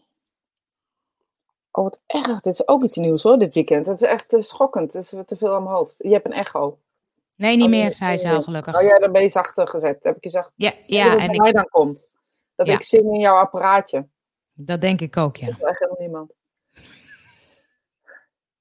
Oh, 1.70 1.84
wat 1.84 2.00
erg. 2.06 2.40
Dit 2.40 2.52
is 2.52 2.68
ook 2.68 2.82
iets 2.82 2.96
nieuws 2.96 3.22
hoor, 3.22 3.38
dit 3.38 3.54
weekend. 3.54 3.86
Het 3.86 4.00
is 4.02 4.08
echt 4.08 4.32
eh, 4.32 4.40
schokkend. 4.42 4.92
Het 4.92 5.02
is 5.02 5.14
te 5.26 5.36
veel 5.36 5.54
aan 5.54 5.62
mijn 5.62 5.74
hoofd. 5.74 5.94
Je 5.98 6.12
hebt 6.12 6.26
een 6.26 6.32
echo. 6.32 6.76
Nee, 7.34 7.56
niet 7.56 7.64
Oh, 7.64 7.70
meer, 7.70 7.92
zei 7.92 8.16
ze 8.16 8.28
al 8.30 8.42
gelukkig. 8.42 8.76
Oh 8.76 8.82
ja, 8.82 8.98
dan 8.98 9.12
ben 9.12 9.22
je 9.22 9.28
zachter 9.28 9.68
gezet. 9.68 10.04
Heb 10.04 10.16
ik 10.16 10.24
je 10.24 10.30
zacht. 10.30 10.52
Ja, 10.54 10.70
dat 10.70 10.84
ja 10.88 11.10
het 11.10 11.18
en 11.20 11.30
ik, 11.30 11.40
mij 11.40 11.52
dan 11.52 11.68
komt. 11.68 12.16
Dat 12.54 12.66
Ja. 12.66 12.72
ik 12.74 12.82
zing 12.82 13.04
in 13.04 13.20
jouw 13.20 13.36
apparaatje. 13.36 14.06
dat 14.54 14.80
denk 14.80 15.00
ik 15.00 15.16
ook, 15.16 15.36
ja. 15.36 15.46
Dat 15.46 15.56
is 15.56 15.62
echt 15.62 15.78
helemaal 15.78 15.98
niemand. 16.00 16.32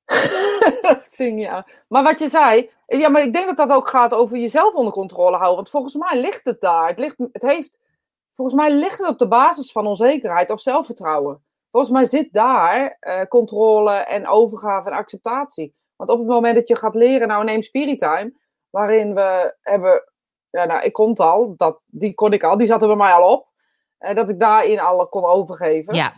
zing 1.15 1.41
ja. 1.41 1.65
Maar 1.88 2.03
wat 2.03 2.20
je 2.20 2.29
zei, 2.29 2.70
ja, 2.88 3.10
maar 3.10 3.22
ik 3.24 3.34
denk 3.34 3.46
dat 3.46 3.58
dat 3.58 3.77
ook 3.77 3.89
gaat 3.89 4.13
over 4.13 4.38
jezelf 4.38 4.74
onder 4.74 4.94
controle 4.94 5.36
houden. 5.36 5.56
Want 5.56 5.70
volgens 5.70 5.96
mij 5.96 6.20
ligt 6.22 6.46
het 6.46 6.62
daar. 6.62 6.88
Het, 6.88 7.00
ligt, 7.00 7.15
het 7.32 7.41
heeft, 7.41 7.79
volgens 8.38 8.58
mij 8.58 8.72
ligt 8.72 8.98
het 8.98 9.08
op 9.08 9.17
de 9.17 9.27
basis 9.27 9.72
van 9.72 9.88
onzekerheid 9.88 10.50
of 10.51 10.62
zelfvertrouwen. 10.62 11.44
Volgens 11.72 11.94
mij 11.94 12.06
zit 12.06 12.34
daar 12.34 12.98
eh, 13.00 13.25
controle 13.25 13.91
en 13.91 14.27
overgave 14.27 14.89
en 14.89 14.96
acceptatie. 14.96 15.75
Want 15.96 16.10
op 16.10 16.17
het 16.20 16.27
moment 16.27 16.56
dat 16.56 16.67
je 16.67 16.75
gaat 16.75 16.96
leren, 16.96 17.27
nou 17.27 17.44
neem 17.44 17.62
Spirit 17.62 18.00
Time, 18.00 18.34
waarin 18.70 19.13
we 19.13 19.56
hebben, 19.62 20.03
ja, 20.50 20.65
nou, 20.65 20.82
ik 20.84 20.94
kon 20.94 21.10
het 21.10 21.20
al, 21.20 21.53
dat, 21.58 21.84
die 21.88 22.13
kon 22.13 22.34
ik 22.34 22.44
al, 22.44 22.58
die 22.58 22.67
zat 22.67 22.82
er 22.82 22.88
bij 22.88 22.96
mij 22.96 23.13
al 23.13 23.32
op. 23.32 23.48
eh, 23.98 24.15
dat 24.15 24.29
ik 24.29 24.39
daarin 24.39 24.79
al 24.79 25.08
kon 25.08 25.25
overgeven. 25.25 25.94
Ja, 25.96 26.13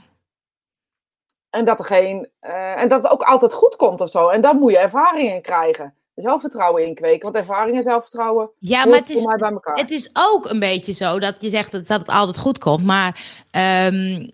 En 1.49 1.65
dat 1.65 1.79
er 1.79 1.85
geen. 1.85 2.31
eh, 2.39 2.81
en 2.81 2.89
dat 2.89 3.03
het 3.03 3.11
ook 3.11 3.23
altijd 3.23 3.53
goed 3.53 3.75
komt 3.75 4.01
of 4.01 4.09
zo. 4.09 4.27
En 4.29 4.41
dan 4.41 4.59
moet 4.59 4.71
je 4.71 4.77
ervaringen 4.77 5.41
krijgen. 5.41 5.93
Zelfvertrouwen 6.21 6.85
inkweken. 6.85 7.31
Want 7.31 7.35
ervaring 7.35 7.75
en 7.75 7.83
zelfvertrouwen. 7.83 8.49
ja 8.59 8.85
maar 8.85 8.99
het 8.99 9.09
is, 9.09 9.25
mij 9.25 9.37
bij 9.37 9.51
elkaar. 9.51 9.75
Het 9.75 9.91
is 9.91 10.09
ook 10.13 10.49
een 10.49 10.59
beetje 10.59 10.93
zo 10.93 11.19
dat 11.19 11.41
je 11.41 11.49
zegt 11.49 11.71
dat, 11.71 11.87
dat 11.87 11.99
het 11.99 12.09
altijd 12.09 12.37
goed 12.37 12.57
komt. 12.57 12.83
Maar 12.83 13.41
ehm, 13.51 14.29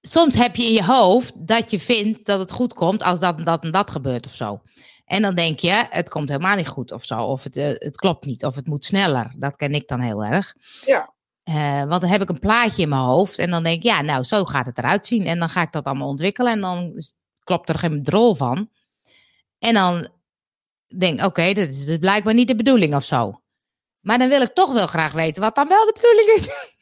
soms 0.00 0.36
heb 0.36 0.56
je 0.56 0.64
in 0.64 0.72
je 0.72 0.84
hoofd 0.84 1.32
dat 1.36 1.70
je 1.70 1.78
vindt 1.78 2.26
dat 2.26 2.38
het 2.38 2.52
goed 2.52 2.74
komt 2.74 3.02
als 3.02 3.20
dat 3.20 3.38
en 3.38 3.44
dat 3.44 3.62
en 3.64 3.70
dat 3.70 3.90
gebeurt 3.90 4.26
of 4.26 4.34
zo. 4.34 4.60
En 5.04 5.22
dan 5.22 5.34
denk 5.34 5.58
je, 5.58 5.86
het 5.90 6.08
komt 6.08 6.28
helemaal 6.28 6.56
niet 6.56 6.68
goed 6.68 6.92
of 6.92 7.04
zo. 7.04 7.22
Of 7.22 7.42
het, 7.42 7.56
eh, 7.56 7.66
het 7.66 7.96
klopt 7.96 8.24
niet, 8.24 8.44
of 8.44 8.54
het 8.54 8.66
moet 8.66 8.84
sneller. 8.84 9.34
Dat 9.36 9.56
ken 9.56 9.72
ik 9.72 9.88
dan 9.88 10.00
heel 10.00 10.24
erg. 10.24 10.54
Ja. 10.84 11.12
Eh, 11.42 11.84
want 11.84 12.00
dan 12.00 12.10
heb 12.10 12.22
ik 12.22 12.28
een 12.28 12.38
plaatje 12.38 12.82
in 12.82 12.88
mijn 12.88 13.00
hoofd 13.00 13.38
en 13.38 13.50
dan 13.50 13.62
denk 13.62 13.76
ik, 13.76 13.82
ja, 13.82 14.00
nou, 14.00 14.24
zo 14.24 14.44
gaat 14.44 14.66
het 14.66 14.78
eruit 14.78 15.06
zien. 15.06 15.26
En 15.26 15.38
dan 15.38 15.48
ga 15.48 15.62
ik 15.62 15.72
dat 15.72 15.84
allemaal 15.84 16.08
ontwikkelen 16.08 16.52
en 16.52 16.60
dan 16.60 17.02
klopt 17.44 17.68
er 17.68 17.78
geen 17.78 18.02
drol 18.02 18.34
van. 18.34 18.68
En 19.58 19.74
dan 19.74 20.08
denk 21.00 21.24
oké, 21.24 21.52
dat 21.52 21.68
is 21.68 21.84
dus 21.86 21.98
blijkbaar 21.98 22.34
niet 22.34 22.48
de 22.48 22.56
bedoeling 22.56 22.94
of 22.94 23.04
zo. 23.04 23.40
Maar 24.00 24.18
dan 24.18 24.28
wil 24.28 24.40
ik 24.40 24.52
toch 24.52 24.72
wel 24.72 24.86
graag 24.86 25.12
weten 25.12 25.42
wat 25.42 25.54
dan 25.54 25.68
wel 25.68 25.84
de 25.84 25.92
bedoeling 25.92 26.28
is. 26.28 26.48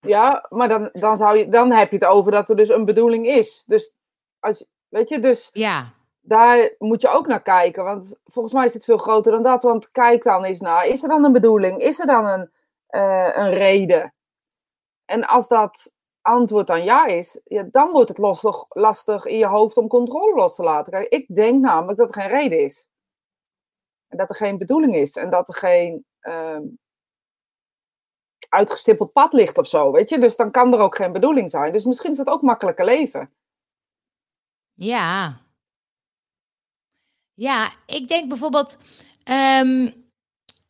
Ja, 0.00 0.46
maar 0.48 0.68
dan, 0.68 0.90
dan, 0.92 1.16
zou 1.16 1.38
je, 1.38 1.48
dan 1.48 1.70
heb 1.70 1.90
je 1.90 1.96
het 1.96 2.04
over 2.04 2.32
dat 2.32 2.48
er 2.48 2.56
dus 2.56 2.68
een 2.68 2.84
bedoeling 2.84 3.26
is. 3.26 3.64
Dus, 3.66 3.94
als, 4.40 4.64
weet 4.88 5.08
je, 5.08 5.18
dus 5.18 5.50
Ja, 5.52 5.92
daar 6.20 6.74
moet 6.78 7.00
je 7.00 7.08
ook 7.08 7.26
naar 7.26 7.42
kijken. 7.42 7.84
Want 7.84 8.18
volgens 8.24 8.54
mij 8.54 8.66
is 8.66 8.74
het 8.74 8.84
veel 8.84 8.98
groter 8.98 9.32
dan 9.32 9.42
dat. 9.42 9.62
Want 9.62 9.90
kijk 9.90 10.22
dan 10.22 10.44
eens 10.44 10.60
naar, 10.60 10.86
is 10.86 11.02
er 11.02 11.08
dan 11.08 11.24
een 11.24 11.32
bedoeling? 11.32 11.80
Is 11.80 11.98
er 11.98 12.06
dan 12.06 12.26
een, 12.26 12.50
eh, 12.86 13.30
een 13.34 13.50
reden? 13.50 14.14
En 15.04 15.26
als 15.26 15.48
dat 15.48 15.92
antwoord 16.22 16.66
dan 16.66 16.84
ja 16.84 17.06
is, 17.06 17.40
ja, 17.44 17.64
dan 17.70 17.90
wordt 17.90 18.08
het 18.08 18.18
lastig, 18.18 18.64
lastig 18.68 19.24
in 19.24 19.38
je 19.38 19.46
hoofd 19.46 19.76
om 19.76 19.88
controle 19.88 20.34
los 20.34 20.54
te 20.54 20.62
laten. 20.62 20.92
Kijk, 20.92 21.08
ik 21.08 21.34
denk 21.34 21.62
namelijk 21.62 21.98
dat 21.98 22.08
er 22.14 22.22
geen 22.22 22.30
reden 22.30 22.60
is. 22.60 22.86
En 24.08 24.16
dat 24.18 24.28
er 24.28 24.34
geen 24.34 24.58
bedoeling 24.58 24.94
is. 24.94 25.16
En 25.16 25.30
dat 25.30 25.48
er 25.48 25.54
geen 25.54 26.04
ehm, 26.20 26.62
uitgestippeld 28.48 29.12
pad 29.12 29.32
ligt 29.32 29.58
of 29.58 29.66
zo, 29.66 29.92
weet 29.92 30.08
je. 30.08 30.18
Dus 30.18 30.36
dan 30.36 30.50
kan 30.50 30.72
er 30.72 30.78
ook 30.78 30.96
geen 30.96 31.12
bedoeling 31.12 31.50
zijn. 31.50 31.72
Dus 31.72 31.84
misschien 31.84 32.10
is 32.10 32.16
dat 32.16 32.26
ook 32.28 32.42
makkelijker 32.42 32.84
leven. 32.84 33.30
ja. 34.74 35.44
Ja, 37.34 37.70
ik 37.86 38.08
denk 38.08 38.28
bijvoorbeeld 38.28 38.78
ehm, 39.24 39.90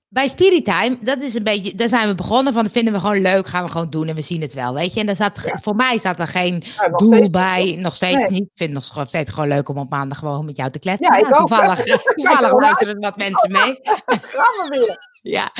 bij 0.08 0.28
Spirit 0.28 0.64
Time, 0.64 0.98
dat 1.00 1.18
is 1.18 1.34
een 1.34 1.42
beetje, 1.42 1.74
daar 1.74 1.88
zijn 1.88 2.08
we 2.08 2.14
begonnen 2.14 2.52
van, 2.52 2.64
dat 2.64 2.72
vinden 2.72 2.92
we 2.92 3.00
gewoon 3.00 3.20
leuk, 3.20 3.46
gaan 3.46 3.64
we 3.64 3.70
gewoon 3.70 3.90
doen 3.90 4.08
en 4.08 4.14
we 4.14 4.20
zien 4.22 4.40
het 4.40 4.52
wel, 4.52 4.74
weet 4.74 4.94
je. 4.94 5.00
En 5.00 5.06
daar 5.06 5.16
zat, 5.16 5.42
Ja. 5.44 5.58
voor 5.62 5.74
mij 5.74 5.98
zat 5.98 6.18
er 6.18 6.28
geen 6.28 6.62
Ja, 6.76 6.88
doel 6.88 7.12
steeds 7.12 7.30
bij, 7.30 7.76
nog 7.78 7.94
steeds 7.94 8.14
Nee. 8.16 8.30
niet. 8.30 8.42
Ik 8.42 8.50
vind 8.54 8.76
het 8.76 8.94
nog 8.96 9.08
steeds 9.08 9.32
gewoon 9.32 9.48
leuk 9.48 9.68
om 9.68 9.78
op 9.78 9.90
maandag 9.90 10.18
gewoon 10.18 10.44
met 10.44 10.56
jou 10.56 10.70
te 10.70 10.78
kletsen. 10.78 11.12
Ja, 11.12 11.18
ik 11.18 11.28
Nou, 11.28 11.46
toevallig 11.46 11.84
toevallig 12.14 12.52
luisteren 12.60 12.98
wat 13.00 13.16
mensen 13.16 13.52
mee. 13.52 13.78
Gaan 14.06 14.54
we 14.58 14.66
weer. 14.70 14.98
Ja. 15.36 15.50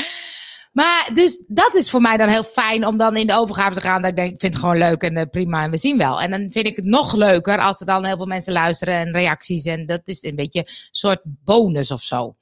Maar 0.73 1.11
dus 1.15 1.45
dat 1.49 1.75
is 1.75 1.91
voor 1.91 2.01
mij 2.01 2.17
dan 2.17 2.29
heel 2.29 2.45
fijn 2.45 2.87
om 2.87 2.97
dan 2.97 3.17
in 3.17 3.27
de 3.27 3.35
overgave 3.35 3.75
te 3.75 3.81
gaan. 3.81 4.01
Dat 4.03 4.11
ik 4.11 4.17
denk, 4.17 4.33
ik 4.33 4.41
vind 4.41 4.53
het 4.55 4.63
gewoon 4.63 4.79
leuk 4.79 5.03
en 5.03 5.17
eh, 5.17 5.27
prima 5.31 5.63
en 5.63 5.71
we 5.71 5.77
zien 5.79 5.99
wel. 5.99 6.21
En 6.21 6.31
dan 6.31 6.47
vind 6.51 6.67
ik 6.67 6.77
het 6.77 6.85
nog 6.85 7.15
leuker 7.15 7.59
als 7.59 7.81
er 7.81 7.87
dan 7.87 8.05
heel 8.05 8.17
veel 8.17 8.27
mensen 8.27 8.53
luisteren 8.53 8.95
en 8.95 9.13
reacties. 9.13 9.65
En 9.65 9.87
dat 9.87 10.01
is 10.05 10.23
een 10.23 10.35
beetje 10.37 10.59
een 10.61 10.67
soort 10.91 11.21
bonus 11.25 11.91
of 11.91 12.03
zo. 12.03 12.37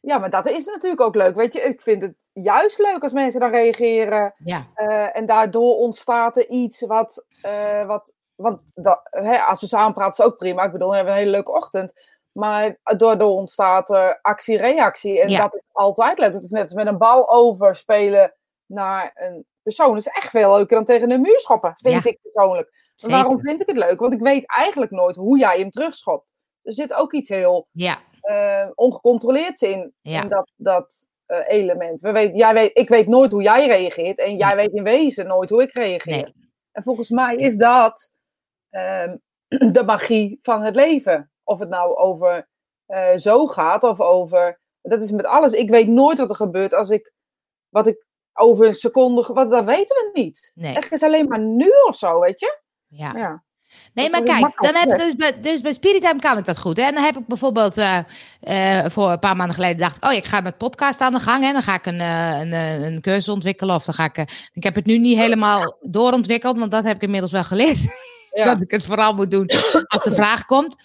Ja, 0.00 0.18
maar 0.18 0.30
dat 0.30 0.46
is 0.48 0.64
natuurlijk 0.64 1.00
ook 1.00 1.14
leuk. 1.14 1.34
Weet 1.34 1.52
je, 1.52 1.60
ik 1.60 1.80
vind 1.82 2.02
het 2.02 2.16
juist 2.32 2.78
leuk 2.78 3.02
als 3.02 3.12
mensen 3.12 3.40
dan 3.40 3.50
reageren. 3.50 4.34
Ja, 4.44 4.66
eh, 4.74 5.16
en 5.16 5.26
daardoor 5.26 5.74
ontstaat 5.76 6.36
er 6.36 6.48
iets 6.48 6.80
wat. 6.80 7.26
eh, 7.42 7.86
wat 7.86 8.16
want 8.34 8.82
dat, 8.84 9.00
hè, 9.10 9.38
als 9.38 9.60
we 9.60 9.66
samen 9.66 9.94
praten 9.94 10.24
is 10.24 10.30
ook 10.30 10.38
prima. 10.38 10.62
Ik 10.64 10.72
bedoel, 10.72 10.88
we 10.90 10.94
hebben 10.96 11.12
een 11.12 11.18
hele 11.18 11.30
leuke 11.30 11.52
ochtend. 11.52 11.92
Maar 12.32 12.78
daardoor 12.82 13.30
ontstaat 13.30 13.90
er 13.90 14.18
actie-reactie. 14.22 15.20
En 15.20 15.28
Ja. 15.28 15.38
dat 15.38 15.54
is 15.54 15.60
altijd 15.72 16.18
leuk. 16.18 16.32
Het 16.32 16.42
is 16.42 16.50
net 16.50 16.62
als 16.62 16.72
met 16.72 16.86
een 16.86 16.98
bal 16.98 17.30
overspelen 17.30 18.34
naar 18.66 19.10
een 19.14 19.46
persoon. 19.62 19.88
Dat 19.88 19.96
is 20.06 20.06
echt 20.06 20.30
veel 20.30 20.52
leuker 20.52 20.76
dan 20.76 20.84
tegen 20.84 21.10
een 21.10 21.20
muur 21.20 21.40
schoppen, 21.40 21.74
vind 21.74 22.04
Ja. 22.04 22.10
ik 22.10 22.18
persoonlijk. 22.32 22.70
Maar 23.00 23.10
waarom 23.10 23.40
vind 23.40 23.60
ik 23.60 23.66
het 23.66 23.76
leuk? 23.76 24.00
Want 24.00 24.12
ik 24.12 24.20
weet 24.20 24.46
eigenlijk 24.46 24.90
nooit 24.90 25.16
hoe 25.16 25.38
jij 25.38 25.58
hem 25.58 25.70
terugschopt. 25.70 26.34
Er 26.62 26.72
zit 26.72 26.92
ook 26.94 27.12
iets 27.12 27.28
heel 27.28 27.66
Ja, 27.70 27.98
eh, 28.28 28.68
ongecontroleerd 28.74 29.60
Ja. 29.60 30.22
in 30.22 30.28
dat, 30.28 30.50
dat 30.56 31.08
eh, 31.26 31.48
element. 31.48 32.00
We 32.00 32.12
weet, 32.12 32.36
jij 32.36 32.54
weet, 32.54 32.70
ik 32.74 32.88
weet 32.88 33.06
nooit 33.06 33.32
hoe 33.32 33.42
jij 33.42 33.66
reageert 33.66 34.18
en 34.18 34.36
jij 34.36 34.56
weet 34.56 34.72
in 34.72 34.82
wezen 34.82 35.26
nooit 35.26 35.50
hoe 35.50 35.62
ik 35.62 35.72
reageer. 35.72 36.12
nee. 36.16 36.34
En 36.72 36.82
volgens 36.82 37.10
mij 37.10 37.36
is 37.36 37.56
dat 37.56 38.12
ehm, 38.70 39.16
de 39.72 39.82
magie 39.86 40.38
van 40.42 40.62
het 40.62 40.74
leven. 40.76 41.30
Of 41.44 41.58
het 41.58 41.68
nou 41.68 41.96
over 41.96 42.48
eh, 42.86 43.16
zo 43.16 43.46
gaat 43.46 43.82
of 43.82 44.00
over. 44.00 44.60
Dat 44.82 45.02
is 45.02 45.10
met 45.10 45.26
alles. 45.26 45.52
Ik 45.52 45.70
weet 45.70 45.88
nooit 45.88 46.18
wat 46.18 46.30
er 46.30 46.36
gebeurt 46.36 46.74
als 46.74 46.90
ik. 46.90 47.12
Wat 47.68 47.86
ik 47.86 48.06
over 48.34 48.66
een 48.66 48.74
seconde. 48.74 49.32
Wat, 49.32 49.50
dat 49.50 49.64
weten 49.64 49.96
we 49.96 50.10
niet. 50.20 50.52
Nee. 50.54 50.74
Echt 50.74 50.92
is 50.92 51.02
alleen 51.02 51.28
maar 51.28 51.40
nu 51.40 51.70
of 51.88 51.96
zo, 51.96 52.20
weet 52.20 52.40
je? 52.40 52.60
Ja. 52.82 53.12
Ja. 53.16 53.42
Nee, 53.92 54.10
Dat 54.10 54.24
maar 54.24 54.40
kijk, 54.40 54.62
dan 54.62 54.74
heb, 54.74 54.98
dus, 54.98 55.14
bij, 55.14 55.40
dus 55.40 55.60
bij 55.60 55.72
Spirit 55.72 56.02
Time 56.02 56.20
kan 56.20 56.38
ik 56.38 56.44
dat 56.44 56.58
goed. 56.58 56.76
Hè? 56.76 56.82
En 56.82 56.94
dan 56.94 57.04
heb 57.04 57.16
ik 57.16 57.26
bijvoorbeeld 57.26 57.76
eh, 57.76 57.98
eh, 58.40 58.90
voor 58.90 59.10
een 59.10 59.18
paar 59.18 59.36
maanden 59.36 59.54
geleden 59.54 59.78
dacht 59.78 60.04
oh, 60.04 60.12
ik 60.12 60.24
ga 60.24 60.40
met 60.40 60.58
podcast 60.58 61.00
aan 61.00 61.12
de 61.12 61.20
gang. 61.20 61.44
Hè? 61.44 61.52
Dan 61.52 61.62
ga 61.62 61.74
ik 61.74 61.86
een, 61.86 62.00
eh, 62.00 62.40
een, 62.40 62.52
een 62.82 63.00
cursus 63.00 63.28
ontwikkelen. 63.28 63.74
Of 63.74 63.84
dan 63.84 63.94
ga 63.94 64.04
ik. 64.04 64.48
ik 64.52 64.62
heb 64.62 64.74
het 64.74 64.86
nu 64.86 64.98
niet 64.98 65.18
helemaal 65.18 65.76
doorontwikkeld, 65.80 66.58
want 66.58 66.70
dat 66.70 66.84
heb 66.84 66.96
ik 66.96 67.02
inmiddels 67.02 67.32
wel 67.32 67.44
geleerd. 67.44 67.86
Ja. 68.30 68.44
dat 68.44 68.60
ik 68.60 68.70
het 68.70 68.86
vooral 68.86 69.14
moet 69.14 69.30
doen 69.30 69.50
als 69.86 70.02
de 70.02 70.14
vraag 70.14 70.44
komt. 70.44 70.76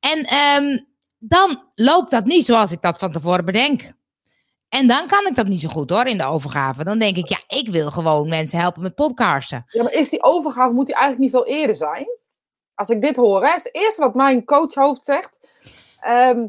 En 0.00 0.22
ehm, 0.22 0.78
dan 1.18 1.62
loopt 1.74 2.10
dat 2.10 2.24
niet 2.24 2.44
zoals 2.44 2.72
ik 2.72 2.82
dat 2.82 2.98
van 2.98 3.12
tevoren 3.12 3.44
bedenk. 3.44 3.92
En 4.68 4.86
dan 4.86 5.06
kan 5.06 5.26
ik 5.26 5.34
dat 5.34 5.46
niet 5.46 5.60
zo 5.60 5.68
goed 5.68 5.90
hoor 5.90 6.06
in 6.06 6.18
de 6.18 6.24
overgave. 6.24 6.84
Dan 6.84 6.98
denk 6.98 7.16
ik, 7.16 7.28
ja, 7.28 7.42
ik 7.46 7.68
wil 7.68 7.90
gewoon 7.90 8.28
mensen 8.28 8.58
helpen 8.58 8.82
met 8.82 8.94
podcasten. 8.94 9.64
Ja, 9.68 9.82
maar 9.82 9.92
is 9.92 10.08
die 10.08 10.22
overgave, 10.22 10.72
moet 10.72 10.86
die 10.86 10.94
eigenlijk 10.94 11.22
niet 11.22 11.42
veel 11.42 11.54
eerder 11.54 11.76
zijn? 11.76 12.06
Als 12.76 12.88
ik 12.88 13.00
dit 13.00 13.16
hoor, 13.16 13.44
hè, 13.44 13.52
het 13.52 13.74
eerste 13.74 14.00
wat 14.00 14.14
mijn 14.14 14.44
coachhoofd 14.44 15.04
zegt. 15.04 15.48
ehm, 16.00 16.46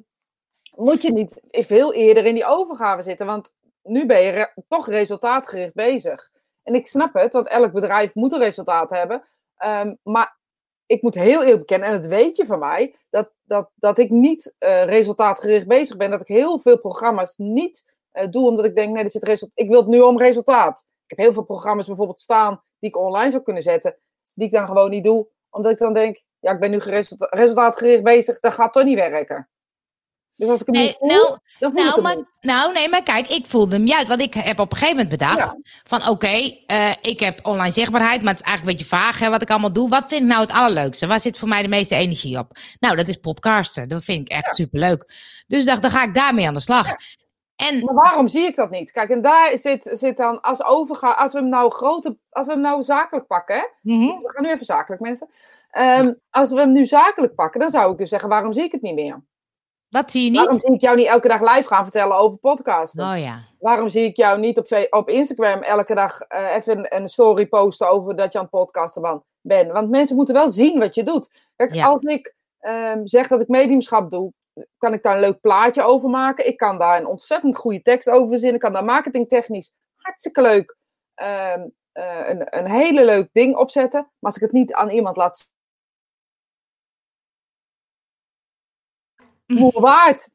moet 0.76 1.02
je 1.02 1.12
niet 1.12 1.42
veel 1.52 1.94
eerder 1.94 2.26
in 2.26 2.34
die 2.34 2.46
overgave 2.46 3.02
zitten. 3.02 3.26
Want 3.26 3.54
nu 3.84 4.06
ben 4.06 4.22
je 4.22 4.52
toch 4.68 4.88
resultaatgericht 4.88 5.74
bezig. 5.74 6.30
En 6.64 6.76
ik 6.76 6.88
snap 6.88 7.14
het, 7.14 7.34
want 7.34 7.48
elk 7.48 7.72
bedrijf 7.72 8.16
moet 8.16 8.32
een 8.32 8.40
resultaat 8.40 8.90
hebben. 8.90 9.24
Ehm, 9.58 9.96
maar 10.04 10.38
ik 10.86 11.02
moet 11.02 11.16
heel 11.16 11.42
eerlijk 11.42 11.60
bekennen, 11.60 11.88
en 11.88 11.94
dat 11.94 12.06
weet 12.06 12.36
je 12.36 12.46
van 12.46 12.60
mij, 12.60 12.96
dat, 13.10 13.32
dat, 13.44 13.70
dat 13.76 13.98
ik 13.98 14.10
niet 14.10 14.56
eh, 14.58 14.84
resultaatgericht 14.86 15.68
bezig 15.68 15.98
ben. 15.98 16.10
Dat 16.10 16.22
ik 16.22 16.28
heel 16.28 16.60
veel 16.60 16.80
programma's 16.80 17.34
niet 17.38 17.94
eh, 18.12 18.28
doe, 18.30 18.48
omdat 18.48 18.66
ik 18.66 18.76
denk, 18.76 18.94
nee, 18.94 19.04
er 19.04 19.12
zit 19.12 19.24
resultaat. 19.24 19.60
Ik 19.60 19.70
wil 19.70 19.80
het 19.80 19.90
nu 19.90 20.00
om 20.00 20.18
resultaat. 20.18 20.86
Ik 21.04 21.10
heb 21.10 21.20
heel 21.20 21.34
veel 21.34 21.44
programma's 21.44 21.88
bijvoorbeeld 21.88 22.20
staan 22.20 22.62
die 22.80 22.90
ik 22.90 22.98
online 22.98 23.32
zou 23.32 23.44
kunnen 23.44 23.64
zetten, 23.64 23.98
die 24.34 24.46
ik 24.46 24.54
dan 24.54 24.68
gewoon 24.68 24.90
niet 24.90 25.04
doe, 25.04 25.28
omdat 25.50 25.72
ik 25.72 25.78
dan 25.78 25.94
denk, 25.94 26.22
ja, 26.40 26.52
ik 26.52 26.60
ben 26.60 26.72
nu 26.72 26.80
geresulta- 26.80 27.28
resultaatgericht 27.30 28.04
bezig, 28.04 28.40
dat 28.40 28.54
gaat 28.54 28.74
toch 28.74 28.84
niet 28.84 28.96
werken. 28.96 29.50
Dus 30.36 30.50
als 30.50 30.60
ik 30.62 30.66
hem 30.66 30.76
Nee, 30.76 30.86
niet 30.86 30.98
voel, 30.98 31.08
nou, 31.10 31.38
dan 31.60 31.72
voel 31.72 31.80
ik 31.80 31.86
Nou, 31.86 31.94
hem 31.94 32.04
maar, 32.04 32.16
niet. 32.16 32.26
nou, 32.40 32.74
nee, 32.74 32.90
maar 32.90 33.04
kijk, 33.04 33.28
ik 33.30 33.46
voelde 33.46 33.76
hem 33.76 33.86
juist. 33.86 34.08
Want 34.08 34.22
ik 34.22 34.34
heb 34.34 34.60
op 34.60 34.72
een 34.72 34.78
gegeven 34.78 34.96
moment 35.04 35.20
bedacht 35.20 35.38
Ja. 35.38 35.58
van 35.84 36.08
oké, 36.10 36.58
eh, 36.68 36.92
ik 37.02 37.20
heb 37.20 37.46
online 37.46 37.72
zichtbaarheid, 37.74 38.22
maar 38.22 38.32
het 38.34 38.42
is 38.42 38.48
eigenlijk 38.48 38.80
een 38.80 38.86
beetje 38.86 38.98
vaag 38.98 39.20
hè, 39.20 39.30
wat 39.30 39.42
ik 39.42 39.50
allemaal 39.50 39.74
doe. 39.74 39.90
Wat 39.90 40.06
vind 40.08 40.22
ik 40.22 40.28
nou 40.28 40.42
het 40.42 40.52
allerleukste? 40.52 41.08
Waar 41.08 41.20
zit 41.20 41.38
voor 41.38 41.48
mij 41.48 41.62
de 41.62 41.68
meeste 41.68 41.96
energie 41.96 42.38
op? 42.38 42.52
Nou, 42.80 42.96
dat 42.96 43.08
is 43.08 43.16
podcasten. 43.18 43.90
Dat 43.90 44.04
vind 44.04 44.22
ik 44.22 44.30
echt 44.38 44.56
superleuk. 44.56 45.14
Dus 45.48 45.66
dacht, 45.66 45.82
dan 45.82 45.92
ga 45.92 46.04
ik 46.04 46.14
daarmee 46.14 46.48
aan 46.48 46.54
de 46.54 46.60
slag. 46.60 46.88
En 47.58 47.80
Maar 47.86 47.94
waarom 47.94 48.28
zie 48.28 48.46
ik 48.46 48.56
dat 48.56 48.70
niet? 48.70 48.92
Kijk, 48.92 49.10
en 49.10 49.22
daar 49.22 49.58
zit, 49.58 49.90
zit 49.94 50.18
dan 50.18 50.42
als 50.42 50.64
overga, 50.64 51.12
als 51.12 51.34
we 51.34 51.40
hem 51.40 51.50
nou 51.50 51.72
grote, 51.72 52.18
als 52.30 52.46
we 52.46 52.52
hem 52.52 52.62
nou 52.62 52.84
zakelijk 52.84 53.28
pakken, 53.28 53.56
hè? 53.56 53.64
Mhm. 53.82 54.00
we 54.08 54.32
gaan 54.34 54.44
nu 54.44 54.52
even 54.52 54.66
zakelijk, 54.66 55.02
mensen. 55.02 55.30
Ehm, 55.70 56.14
als 56.30 56.52
we 56.52 56.60
hem 56.60 56.72
nu 56.72 56.86
zakelijk 56.86 57.36
pakken, 57.36 57.60
dan 57.60 57.70
zou 57.70 57.92
ik 57.92 57.98
dus 57.98 58.10
zeggen, 58.10 58.30
waarom 58.30 58.54
zie 58.54 58.64
ik 58.64 58.72
het 58.72 58.82
niet 58.82 58.96
meer? 58.96 59.18
wat 59.90 60.12
zie 60.12 60.32
je 60.32 60.38
Waarom 60.38 60.54
niet? 60.54 60.64
zie 60.66 60.74
ik 60.76 60.82
jou 60.82 60.96
niet 60.98 61.08
elke 61.08 61.28
dag 61.28 61.42
live 61.56 61.68
gaan 61.68 61.84
vertellen 61.84 62.18
over 62.18 62.38
podcasten? 62.38 63.06
Oh 63.10 63.20
ja. 63.20 63.40
Waarom 63.60 63.90
zie 63.90 64.04
ik 64.06 64.16
jou 64.16 64.40
niet 64.40 64.58
op, 64.58 64.88
op 64.90 65.10
Instagram 65.10 65.62
elke 65.62 65.96
dag 65.96 66.22
eh, 66.22 66.56
even 66.56 66.78
een, 66.78 66.96
een 67.02 67.08
story 67.10 67.48
posten 67.48 67.90
over 67.90 68.16
dat 68.16 68.32
je 68.32 68.38
aan 68.38 68.44
het 68.44 68.54
podcasten 68.54 69.24
bent? 69.42 69.72
Want 69.72 69.90
mensen 69.90 70.16
moeten 70.16 70.34
wel 70.36 70.50
zien 70.50 70.80
wat 70.80 70.96
je 70.96 71.04
doet. 71.04 71.30
Kijk, 71.56 71.74
Ja. 71.74 71.86
als 71.86 72.02
ik 72.04 72.36
ehm, 72.60 73.06
zeg 73.06 73.28
dat 73.28 73.42
ik 73.42 73.48
mediumschap 73.48 74.10
doe, 74.10 74.32
kan 74.78 74.94
ik 74.94 75.04
daar 75.04 75.14
een 75.14 75.20
leuk 75.20 75.42
plaatje 75.42 75.84
over 75.84 76.10
maken. 76.10 76.48
Ik 76.48 76.58
kan 76.58 76.78
daar 76.78 77.00
een 77.00 77.08
ontzettend 77.08 77.56
goede 77.56 77.82
tekst 77.82 78.10
over 78.10 78.28
verzinnen. 78.28 78.56
Ik 78.56 78.62
kan 78.62 78.74
daar 78.74 78.84
marketingtechnisch 78.84 79.74
hartstikke 79.96 80.42
leuk 80.42 80.78
ehm, 81.14 81.68
eh, 81.92 82.28
een, 82.30 82.58
een 82.58 82.70
hele 82.72 83.06
leuk 83.06 83.30
ding 83.32 83.56
opzetten. 83.56 84.02
Maar 84.02 84.32
als 84.32 84.36
ik 84.36 84.42
het 84.42 84.52
niet 84.52 84.74
aan 84.74 84.90
iemand 84.90 85.16
laat 85.16 85.38
zien, 85.38 85.52
moe 89.60 89.82
waard. 89.82 90.30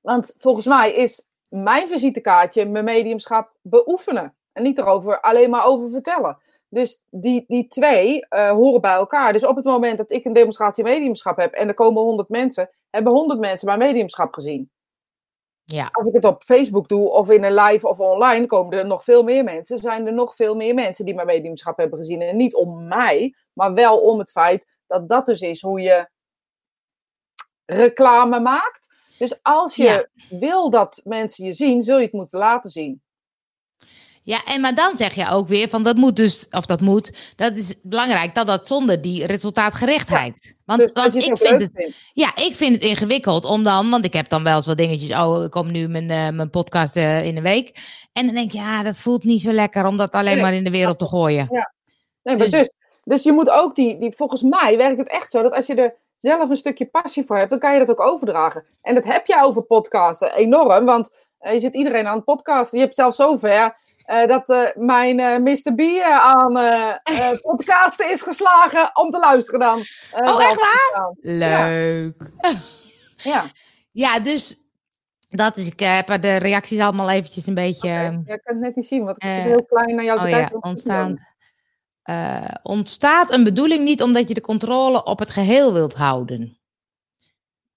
Want 0.00 0.34
volgens 0.38 0.66
mij 0.66 0.94
is 0.94 1.26
mijn 1.48 1.88
visitekaartje 1.88 2.66
mijn 2.66 2.84
mediumschap 2.84 3.56
beoefenen. 3.62 4.36
En 4.52 4.62
niet 4.62 4.78
erover 4.78 5.20
alleen 5.20 5.50
maar 5.50 5.64
over 5.64 5.90
vertellen. 5.90 6.38
Dus 6.68 7.02
die, 7.10 7.44
die 7.46 7.66
twee 7.66 8.26
eh, 8.26 8.50
horen 8.50 8.80
bij 8.80 8.92
elkaar. 8.92 9.32
Dus 9.32 9.46
op 9.46 9.56
het 9.56 9.64
moment 9.64 9.98
dat 9.98 10.10
ik 10.10 10.24
een 10.24 10.32
demonstratie 10.32 10.84
mediumschap 10.84 11.36
heb 11.36 11.52
en 11.52 11.68
er 11.68 11.74
komen 11.74 12.02
100 12.02 12.28
mensen, 12.28 12.70
hebben 12.90 13.12
100 13.12 13.40
mensen 13.40 13.66
mijn 13.66 13.78
mediumschap 13.78 14.34
gezien. 14.34 14.70
Ja. 15.64 15.88
Als 15.92 16.06
ik 16.06 16.14
het 16.14 16.24
op 16.24 16.42
Facebook 16.42 16.88
doe 16.88 17.08
of 17.10 17.30
in 17.30 17.44
een 17.44 17.54
live 17.54 17.88
of 17.88 17.98
online, 17.98 18.46
komen 18.46 18.78
er 18.78 18.86
nog 18.86 19.04
veel 19.04 19.22
meer 19.22 19.44
mensen. 19.44 19.78
Zijn 19.78 20.06
er 20.06 20.12
nog 20.12 20.34
veel 20.36 20.54
meer 20.56 20.74
mensen 20.74 21.04
die 21.04 21.14
mijn 21.14 21.26
mediumschap 21.26 21.76
hebben 21.76 21.98
gezien. 21.98 22.20
En 22.20 22.36
niet 22.36 22.54
om 22.54 22.86
mij, 22.88 23.34
maar 23.52 23.74
wel 23.74 24.00
om 24.00 24.18
het 24.18 24.30
feit 24.30 24.66
dat 24.86 25.08
dat 25.08 25.26
dus 25.26 25.40
is 25.40 25.60
hoe 25.60 25.80
je 25.80 26.08
reclame 27.66 28.40
maakt. 28.40 28.88
Dus 29.18 29.42
als 29.42 29.76
je 29.76 30.08
Ja. 30.14 30.38
wil 30.38 30.70
dat 30.70 31.00
mensen 31.04 31.44
je 31.44 31.52
zien, 31.52 31.82
zul 31.82 31.96
je 31.96 32.04
het 32.04 32.12
moeten 32.12 32.38
laten 32.38 32.70
zien. 32.70 33.02
Ja, 34.26 34.44
en 34.44 34.60
maar 34.60 34.74
dan 34.74 34.96
zeg 34.96 35.14
je 35.14 35.28
ook 35.30 35.48
weer 35.48 35.68
van 35.68 35.82
dat 35.82 35.96
moet 35.96 36.16
dus, 36.16 36.46
of 36.50 36.66
dat 36.66 36.80
moet, 36.80 37.32
dat 37.36 37.56
is 37.56 37.74
belangrijk 37.82 38.34
dat 38.34 38.46
dat 38.46 38.66
zonder 38.66 39.00
die 39.00 39.26
resultaatgerichtheid. 39.26 40.54
Want, 40.64 40.80
Dus 40.80 40.90
want 40.92 41.14
je 41.14 41.20
ik 41.24 41.36
vind 41.36 41.60
het, 41.62 41.70
vindt. 41.74 41.96
ja, 42.12 42.36
ik 42.36 42.54
vind 42.54 42.74
het 42.74 42.84
ingewikkeld 42.84 43.44
om 43.44 43.62
dan, 43.64 43.90
want 43.90 44.04
ik 44.04 44.12
heb 44.12 44.28
dan 44.28 44.42
wel 44.42 44.56
eens 44.56 44.66
wat 44.66 44.76
dingetjes, 44.78 45.18
oh, 45.18 45.44
ik 45.44 45.50
kom 45.50 45.70
nu 45.70 45.88
mijn, 45.88 46.10
eh, 46.10 46.28
mijn 46.30 46.50
podcast 46.50 46.96
eh, 46.96 47.26
in 47.26 47.36
een 47.36 47.42
week. 47.42 47.78
En 48.12 48.26
dan 48.26 48.34
denk 48.34 48.46
ik, 48.46 48.52
ja, 48.52 48.82
dat 48.82 48.98
voelt 48.98 49.24
niet 49.24 49.40
zo 49.42 49.52
lekker 49.52 49.86
om 49.86 49.96
dat 49.96 50.12
alleen 50.12 50.32
Nee. 50.34 50.42
maar 50.42 50.54
in 50.54 50.64
de 50.64 50.70
wereld 50.70 50.98
te 50.98 51.06
gooien. 51.06 51.46
Nee, 51.50 52.36
maar 52.36 52.36
Dus- 52.36 52.50
dus, 52.50 52.70
dus 53.04 53.22
je 53.22 53.32
moet 53.32 53.50
ook 53.50 53.74
die, 53.74 53.98
die, 53.98 54.12
volgens 54.16 54.42
mij 54.42 54.76
werkt 54.76 54.98
het 54.98 55.08
echt 55.08 55.30
zo 55.32 55.42
dat 55.42 55.52
als 55.52 55.66
je 55.66 55.74
er 55.74 55.94
zelf 56.18 56.50
een 56.50 56.56
stukje 56.56 56.86
passie 56.86 57.24
voor 57.24 57.36
hebt, 57.36 57.50
dan 57.50 57.58
kan 57.58 57.72
je 57.72 57.78
dat 57.78 57.90
ook 57.98 58.06
overdragen. 58.06 58.64
En 58.82 58.94
dat 58.94 59.04
heb 59.04 59.26
je 59.26 59.42
over 59.42 59.62
podcasten 59.62 60.34
enorm, 60.34 60.84
want 60.84 61.10
eh, 61.38 61.52
je 61.52 61.60
zit 61.60 61.74
iedereen 61.74 62.06
aan 62.06 62.16
het 62.16 62.24
podcasten. 62.24 62.78
Je 62.78 62.84
hebt 62.84 62.96
zelfs 62.96 63.16
zover 63.16 63.76
eh, 64.04 64.26
dat 64.28 64.48
eh, 64.48 64.68
mijn 64.74 65.20
eh, 65.20 65.38
Mr. 65.38 65.74
B 65.74 65.80
eh, 65.80 66.18
aan 66.18 66.52
podcasten 67.42 68.10
is 68.10 68.22
geslagen 68.22 68.90
om 68.96 69.10
te 69.10 69.18
luisteren 69.18 69.60
dan. 69.60 69.78
Oh, 70.12 70.42
echt 70.44 70.56
waar? 70.60 71.12
Leuk. 71.20 72.30
Ja. 73.16 73.44
Ja, 73.92 74.20
dus 74.20 74.56
dat 75.28 75.56
is, 75.56 75.66
ik 75.66 75.80
heb 75.80 76.22
de 76.22 76.36
reacties 76.36 76.80
allemaal 76.80 77.10
eventjes 77.10 77.46
een 77.46 77.54
beetje... 77.54 77.88
Oké. 77.88 78.22
Ja, 78.26 78.34
ik 78.34 78.40
kan 78.44 78.54
het 78.54 78.58
net 78.58 78.76
niet 78.76 78.86
zien, 78.86 79.04
want 79.04 79.16
ik 79.22 79.28
zit 79.30 79.42
heel 79.42 79.64
klein 79.64 79.94
naar 79.94 80.04
jou 80.04 80.18
te 80.18 80.24
Oh 80.24 80.30
ja, 80.30 80.48
ontstaan. 80.60 81.18
eh, 82.02 82.54
ontstaat 82.62 83.32
een 83.32 83.44
bedoeling 83.44 83.84
niet 83.84 84.02
omdat 84.02 84.28
je 84.28 84.34
de 84.34 84.40
controle 84.40 85.04
op 85.04 85.18
het 85.18 85.30
geheel 85.30 85.72
wilt 85.72 85.94
houden? 85.94 86.58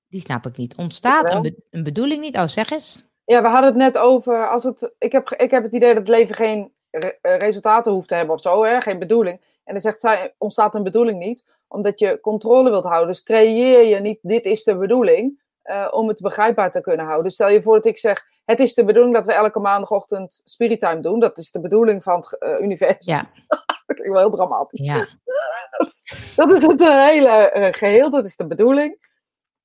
Die 0.07 0.21
snap 0.21 0.45
ik 0.45 0.57
niet. 0.57 0.75
Ontstaat 0.75 1.29
een, 1.29 1.35
Jawel. 1.35 1.51
be- 1.51 1.63
een 1.71 1.83
bedoeling 1.83 2.21
niet? 2.21 2.37
Oh, 2.37 2.47
zeg 2.47 2.69
eens. 2.69 3.05
Ja, 3.27 3.41
we 3.41 3.47
hadden 3.47 3.69
het 3.69 3.75
net 3.79 3.97
over. 3.97 4.49
Als 4.49 4.63
het, 4.63 4.91
ik, 4.99 5.11
heb, 5.11 5.29
ik 5.29 5.51
heb 5.51 5.63
het 5.63 5.73
idee 5.73 5.89
dat 5.93 5.97
het 5.97 6.07
leven 6.07 6.35
geen 6.35 6.73
re- 6.91 7.17
eh, 7.21 7.37
resultaten 7.37 7.91
hoeft 7.91 8.07
te 8.07 8.15
hebben 8.15 8.35
of 8.35 8.41
zo, 8.41 8.63
hè? 8.63 8.81
geen 8.81 8.99
bedoeling. 8.99 9.41
En 9.63 9.73
dan 9.73 9.81
zegt 9.81 10.01
zij: 10.01 10.33
ontstaat 10.37 10.75
een 10.75 10.83
bedoeling 10.83 11.19
niet, 11.19 11.45
omdat 11.67 11.99
je 11.99 12.19
controle 12.19 12.69
wilt 12.69 12.83
houden. 12.83 13.07
Dus 13.07 13.23
creëer 13.23 13.85
je 13.85 13.99
niet: 13.99 14.19
dit 14.21 14.45
is 14.45 14.63
de 14.63 14.77
bedoeling, 14.77 15.41
eh, 15.61 15.87
om 15.91 16.07
het 16.07 16.21
begrijpbaar 16.21 16.71
te 16.71 16.81
kunnen 16.81 17.05
houden. 17.05 17.31
Stel 17.31 17.49
je 17.49 17.61
voor 17.61 17.75
dat 17.75 17.85
ik 17.85 17.97
zeg: 17.97 18.25
het 18.45 18.59
is 18.59 18.73
de 18.73 18.83
bedoeling 18.85 19.13
dat 19.15 19.25
we 19.25 19.33
elke 19.33 19.59
maandagochtend 19.59 20.41
Spirit 20.45 20.79
Time 20.79 20.99
doen. 20.99 21.19
Dat 21.19 21.37
is 21.37 21.51
de 21.51 21.59
bedoeling 21.59 22.03
van 22.03 22.15
het 22.15 22.37
eh, 22.39 22.59
universum. 22.59 23.15
Ja, 23.15 23.29
Dat 23.87 23.95
klinkt 23.97 24.13
wel 24.13 24.21
heel 24.21 24.31
dramatisch. 24.31 24.85
ja. 24.85 25.05
Dat 26.35 26.51
is 26.51 26.65
het 26.65 26.81
hele 26.87 27.29
eh, 27.29 27.73
geheel, 27.73 28.09
dat 28.09 28.25
is 28.25 28.35
de 28.35 28.47
bedoeling. 28.47 29.15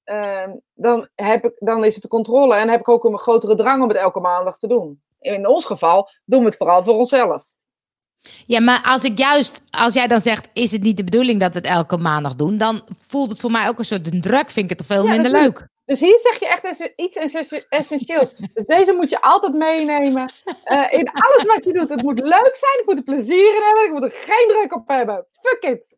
Ehm, 0.05 0.51
dan, 0.75 1.09
heb 1.15 1.45
ik, 1.45 1.53
dan 1.59 1.85
is 1.85 1.93
het 1.95 2.03
de 2.03 2.09
controle 2.09 2.55
en 2.55 2.69
heb 2.69 2.81
ik 2.81 2.89
ook 2.89 3.05
een 3.05 3.19
grotere 3.19 3.55
drang 3.55 3.83
om 3.83 3.89
het 3.89 3.97
elke 3.99 4.21
maandag 4.21 4.59
te 4.59 4.67
doen. 4.67 5.03
In 5.21 5.47
ons 5.47 5.65
geval 5.65 6.11
doen 6.25 6.41
we 6.41 6.47
het 6.47 6.57
vooral 6.57 6.83
voor 6.83 6.95
onszelf. 6.95 7.43
ja, 8.47 8.61
maar 8.61 8.83
als 8.87 9.05
ik 9.05 9.19
juist, 9.19 9.65
als 9.71 9.95
jij 9.95 10.07
dan 10.07 10.21
zegt, 10.21 10.49
is 10.53 10.71
het 10.73 10.83
niet 10.83 10.97
de 10.97 11.05
bedoeling 11.05 11.41
dat 11.41 11.53
we 11.53 11.59
het 11.59 11.67
elke 11.67 11.97
maandag 11.97 12.35
doen, 12.37 12.57
dan 12.59 12.83
voelt 12.99 13.31
het 13.31 13.41
voor 13.41 13.51
mij 13.51 13.69
ook 13.69 13.79
een 13.79 13.85
soort 13.85 14.23
druk, 14.23 14.51
vind 14.51 14.71
ik 14.71 14.79
het 14.79 14.87
veel 14.87 15.05
Ja, 15.05 15.11
minder 15.11 15.31
natuurlijk. 15.31 15.59
leuk. 15.59 15.71
Dus 15.85 16.01
hier 16.01 16.19
zeg 16.19 16.39
je 16.39 16.47
echt 16.49 16.91
iets 16.97 17.17
essen- 17.17 17.67
essentieels. 17.69 18.35
Dus 18.55 18.65
deze 18.65 18.93
moet 18.93 19.11
je 19.11 19.21
altijd 19.21 19.55
meenemen. 19.55 20.33
eh, 20.65 20.93
in 20.93 21.11
alles 21.13 21.43
wat 21.43 21.65
je 21.65 21.73
doet. 21.73 21.91
Het 21.91 22.03
moet 22.03 22.19
leuk 22.19 22.57
zijn, 22.57 22.79
ik 22.81 22.83
moet 22.87 22.97
er 22.97 23.03
plezier 23.03 23.55
in 23.57 23.63
hebben, 23.63 23.85
ik 23.85 23.93
moet 23.93 24.03
er 24.03 24.11
geen 24.21 24.49
druk 24.49 24.75
op 24.75 24.89
hebben. 24.89 25.27
Fuck 25.33 25.63
it. 25.73 25.97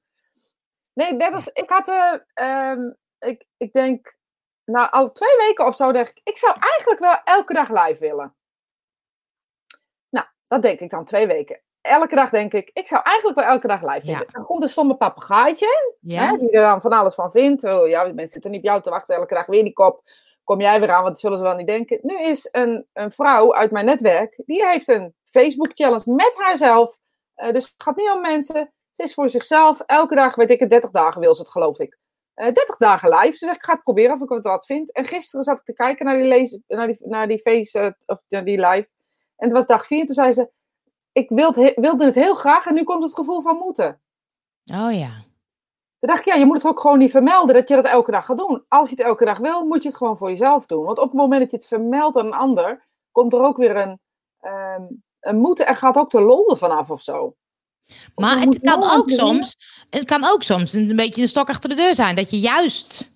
Nee, 0.94 1.12
net 1.12 1.32
als 1.32 1.48
ik 1.52 1.70
had, 1.70 1.88
ehm, 2.34 2.80
ik, 3.26 3.44
ik 3.56 3.72
denk, 3.72 4.16
nou 4.64 4.90
al 4.90 5.12
twee 5.12 5.36
weken 5.36 5.66
of 5.66 5.76
zo, 5.76 5.92
denk 5.92 6.08
ik, 6.08 6.20
ik 6.24 6.38
zou 6.38 6.56
eigenlijk 6.60 7.00
wel 7.00 7.16
elke 7.24 7.52
dag 7.54 7.68
live 7.86 8.00
willen. 8.00 8.34
Nou, 10.10 10.26
dat 10.48 10.62
denk 10.62 10.80
ik 10.80 10.90
dan 10.90 11.04
twee 11.04 11.26
weken. 11.26 11.62
Elke 11.80 12.14
dag 12.14 12.30
denk 12.30 12.52
ik, 12.52 12.70
ik 12.72 12.88
zou 12.88 13.02
eigenlijk 13.02 13.38
wel 13.38 13.48
elke 13.48 13.66
dag 13.66 13.82
live 13.82 14.06
Ja. 14.06 14.12
willen. 14.18 14.32
Dan 14.32 14.44
komt 14.44 14.62
een 14.62 14.68
stomme 14.68 14.96
papegaaitje, 14.96 15.94
Ja? 16.00 16.26
Hè, 16.30 16.38
die 16.38 16.50
er 16.50 16.62
dan 16.62 16.80
van 16.80 16.92
alles 16.92 17.14
van 17.14 17.30
vindt. 17.30 17.64
Oh, 17.64 17.88
ja, 17.88 18.02
mensen 18.04 18.28
zitten 18.28 18.50
niet 18.50 18.60
op 18.60 18.66
jou 18.66 18.82
te 18.82 18.90
wachten 18.90 19.14
elke 19.16 19.34
dag 19.34 19.46
weer 19.46 19.62
die 19.64 19.72
kop. 19.72 20.02
Kom 20.44 20.60
jij 20.60 20.80
weer 20.80 20.90
aan, 20.90 21.02
want 21.02 21.08
dat 21.12 21.20
zullen 21.20 21.38
ze 21.38 21.44
wel 21.44 21.54
niet 21.54 21.66
denken. 21.66 21.98
Nu 22.02 22.20
is 22.20 22.48
een, 22.52 22.86
een 22.92 23.10
vrouw 23.12 23.54
uit 23.54 23.70
mijn 23.70 23.84
netwerk, 23.84 24.42
die 24.46 24.66
heeft 24.66 24.88
een 24.88 25.14
Facebook 25.24 25.70
challenge 25.74 26.12
met 26.12 26.34
haarzelf. 26.38 26.98
Eh, 27.34 27.52
dus 27.52 27.64
het 27.64 27.82
gaat 27.82 27.96
niet 27.96 28.10
om 28.10 28.20
mensen. 28.20 28.72
Ze 28.92 29.02
is 29.02 29.14
voor 29.14 29.28
zichzelf. 29.28 29.80
Elke 29.80 30.14
dag, 30.14 30.34
weet 30.34 30.50
ik 30.50 30.60
het, 30.60 30.70
30 30.70 30.90
dagen 30.90 31.20
wil 31.20 31.34
ze 31.34 31.42
het, 31.42 31.50
geloof 31.50 31.78
ik. 31.78 31.98
Eh 32.34 32.52
30 32.52 32.76
dagen 32.76 33.08
live. 33.08 33.36
Ze 33.36 33.44
zegt, 33.44 33.56
ik 33.56 33.62
ga 33.62 33.72
het 33.72 33.82
proberen 33.82 34.14
of 34.14 34.22
ik 34.22 34.28
wat, 34.28 34.44
wat 34.44 34.66
vind. 34.66 34.92
En 34.92 35.04
gisteren 35.04 35.44
zat 35.44 35.58
ik 35.58 35.64
te 35.64 35.72
kijken 35.72 36.06
naar 36.06 36.16
die, 36.16 36.26
lees, 36.26 36.58
naar 36.66 36.86
die, 36.86 36.98
naar 37.00 37.28
die 37.28 37.38
face, 37.38 37.78
eh, 37.78 37.92
of 38.06 38.22
naar 38.28 38.44
die 38.44 38.66
live. 38.66 38.88
En 39.36 39.48
het 39.48 39.52
was 39.52 39.66
dag 39.66 39.86
4. 39.86 40.06
Toen 40.06 40.14
zei 40.14 40.32
ze, 40.32 40.50
ik 41.12 41.28
wilde, 41.28 41.72
wilde 41.76 42.04
het 42.04 42.14
heel 42.14 42.34
graag 42.34 42.66
en 42.66 42.74
nu 42.74 42.84
komt 42.84 43.02
het 43.04 43.14
gevoel 43.14 43.42
van 43.42 43.56
moeten. 43.56 44.00
Oh 44.72 44.92
ja. 44.92 45.12
Toen 45.98 46.08
dacht 46.08 46.18
ik, 46.18 46.24
ja, 46.24 46.34
je 46.34 46.46
moet 46.46 46.56
het 46.56 46.66
ook 46.66 46.80
gewoon 46.80 46.98
niet 46.98 47.10
vermelden 47.10 47.54
dat 47.54 47.68
je 47.68 47.74
dat 47.74 47.84
elke 47.84 48.10
dag 48.10 48.24
gaat 48.24 48.36
doen. 48.36 48.64
Als 48.68 48.88
je 48.88 48.96
het 48.96 49.04
elke 49.04 49.24
dag 49.24 49.38
wil, 49.38 49.64
moet 49.64 49.82
je 49.82 49.88
het 49.88 49.96
gewoon 49.96 50.18
voor 50.18 50.28
jezelf 50.28 50.66
doen. 50.66 50.84
Want 50.84 50.98
op 50.98 51.04
het 51.04 51.14
moment 51.14 51.40
dat 51.40 51.50
je 51.50 51.56
het 51.56 51.66
vermeldt 51.66 52.16
aan 52.16 52.26
een 52.26 52.32
ander, 52.32 52.86
komt 53.12 53.32
er 53.32 53.42
ook 53.42 53.56
weer 53.56 53.76
een, 53.76 54.00
ehm, 54.40 54.82
een 55.20 55.36
moeten 55.36 55.66
en 55.66 55.76
gaat 55.76 55.96
ook 55.96 56.10
de 56.10 56.20
lol 56.20 56.50
ervan 56.50 56.70
af 56.70 56.90
of 56.90 57.02
zo. 57.02 57.34
Maar 58.14 58.38
het 58.40 58.60
kan 58.60 58.90
ook 58.90 59.10
soms, 59.10 59.56
het 59.90 60.04
kan 60.04 60.24
ook 60.24 60.42
soms 60.42 60.72
een, 60.72 60.96
beetje 60.96 61.22
een 61.22 61.28
stok 61.28 61.48
achter 61.48 61.68
de 61.68 61.74
deur 61.74 61.94
zijn. 61.94 62.16
Dat 62.16 62.30
je 62.30 62.40
juist 62.40 63.12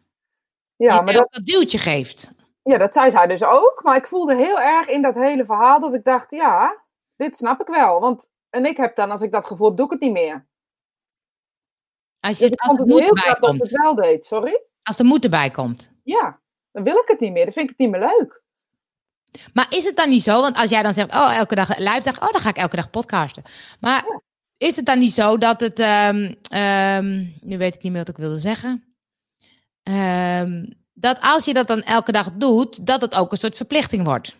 Ja, 0.76 1.00
maar 1.00 1.12
dat, 1.12 1.26
dat 1.30 1.44
duwtje 1.46 1.78
geeft. 1.78 2.30
ja, 2.62 2.78
dat 2.78 2.92
zei 2.92 3.10
zij 3.10 3.26
dus 3.26 3.42
ook. 3.42 3.80
Maar 3.84 3.96
ik 3.96 4.06
voelde 4.06 4.36
heel 4.36 4.60
erg 4.60 4.86
in 4.88 5.02
dat 5.02 5.14
hele 5.14 5.44
verhaal 5.44 5.80
dat 5.80 5.94
ik 5.94 6.04
dacht, 6.04 6.30
ja, 6.30 6.82
dit 7.16 7.36
snap 7.36 7.60
ik 7.60 7.66
wel. 7.66 8.00
Want, 8.00 8.30
en 8.50 8.64
ik 8.66 8.76
heb 8.76 8.96
dan, 8.96 9.10
als 9.10 9.20
ik 9.22 9.32
dat 9.32 9.46
gevoel 9.46 9.68
heb, 9.68 9.76
doe 9.76 9.86
ik 9.86 9.92
het 9.92 10.00
niet 10.00 10.12
meer. 10.12 10.46
Als, 12.20 12.38
Dus 12.38 12.48
je, 12.48 12.54
ik 12.54 12.60
als 12.60 12.68
vond 12.76 12.78
er 12.78 12.84
het 12.84 12.94
moed 12.94 13.02
heel 13.04 13.12
bij 13.14 13.22
graag 13.22 13.38
dat 13.38 13.42
ik 13.52 13.58
komt. 13.58 13.70
het 13.70 13.80
wel 13.80 13.94
deed, 13.94 14.24
sorry. 14.24 14.60
Als 14.82 14.98
er 14.98 15.04
moed 15.04 15.24
erbij 15.24 15.50
komt. 15.50 15.90
Ja, 16.02 16.40
dan 16.72 16.82
wil 16.84 16.96
ik 16.96 17.08
het 17.08 17.20
niet 17.20 17.32
meer. 17.32 17.44
Dan 17.44 17.52
vind 17.52 17.70
ik 17.70 17.76
het 17.78 17.86
niet 17.86 17.90
meer 18.00 18.10
leuk. 18.16 18.42
Maar 19.52 19.66
is 19.68 19.84
het 19.84 19.96
dan 19.96 20.08
niet 20.08 20.22
zo? 20.22 20.40
Want 20.40 20.56
als 20.56 20.70
jij 20.70 20.82
dan 20.82 20.92
zegt, 20.94 21.14
oh, 21.14 21.36
elke 21.36 21.54
dag 21.54 21.78
live 21.78 22.02
dag, 22.02 22.22
oh, 22.22 22.32
dan 22.32 22.40
ga 22.40 22.48
ik 22.48 22.56
elke 22.56 22.76
dag 22.76 22.90
podcasten. 22.90 23.42
Maar 23.80 24.04
Ja. 24.06 24.20
Is 24.58 24.76
het 24.76 24.86
dan 24.86 24.98
niet 24.98 25.12
zo 25.12 25.38
dat 25.38 25.60
het, 25.60 25.78
ehm, 25.78 26.34
ehm, 26.50 27.24
nu 27.40 27.58
weet 27.58 27.74
ik 27.74 27.82
niet 27.82 27.92
meer 27.92 28.00
wat 28.00 28.08
ik 28.08 28.16
wilde 28.16 28.38
zeggen. 28.38 28.94
Ehm, 29.82 30.66
dat 30.92 31.18
als 31.20 31.44
je 31.44 31.54
dat 31.54 31.66
dan 31.66 31.82
elke 31.82 32.12
dag 32.12 32.32
doet, 32.32 32.86
dat 32.86 33.00
het 33.00 33.14
ook 33.14 33.32
een 33.32 33.38
soort 33.38 33.56
verplichting 33.56 34.04
wordt. 34.04 34.36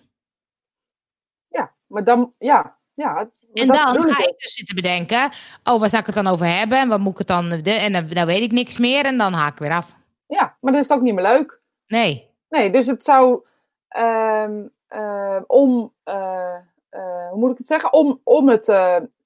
Ja, 1.47 1.73
maar 1.87 2.05
dan, 2.05 2.33
ja, 2.39 2.77
ja. 2.95 3.31
En 3.53 3.67
dat 3.67 3.77
dan 3.77 4.15
ga 4.15 4.27
ik 4.27 4.39
dus 4.39 4.55
zitten 4.55 4.75
bedenken, 4.75 5.31
oh, 5.65 5.81
waar 5.81 5.91
zou 5.91 6.01
ik 6.01 6.07
het 6.07 6.25
dan 6.25 6.27
over 6.27 6.47
hebben? 6.47 6.79
En 6.79 6.89
wat 6.89 7.01
moet 7.01 7.13
ik 7.13 7.19
het 7.19 7.27
dan, 7.27 7.49
de, 7.49 7.73
en 7.73 7.93
dan, 7.93 8.09
dan 8.09 8.27
weet 8.27 8.43
ik 8.43 8.53
niks 8.53 8.79
meer 8.79 9.05
en 9.05 9.19
dan 9.19 9.33
haak 9.33 9.53
ik 9.53 9.59
weer 9.59 9.73
af. 9.73 9.97
Ja, 10.27 10.57
maar 10.61 10.73
dan 10.73 10.81
is 10.81 10.91
ook 10.91 11.03
niet 11.03 11.15
meer 11.15 11.25
leuk. 11.25 11.61
Nee, 11.87 12.29
Nee, 12.49 12.71
dus 12.71 12.87
het 12.87 13.05
zou 13.05 13.45
eh, 13.89 15.41
om, 15.47 15.93
eh, 16.05 16.57
eh, 16.89 17.29
hoe 17.31 17.39
moet 17.39 17.51
ik 17.51 17.59
het 17.59 17.67
zeggen? 17.67 17.93
Om, 17.93 18.21
om 18.25 18.49
het, 18.49 18.67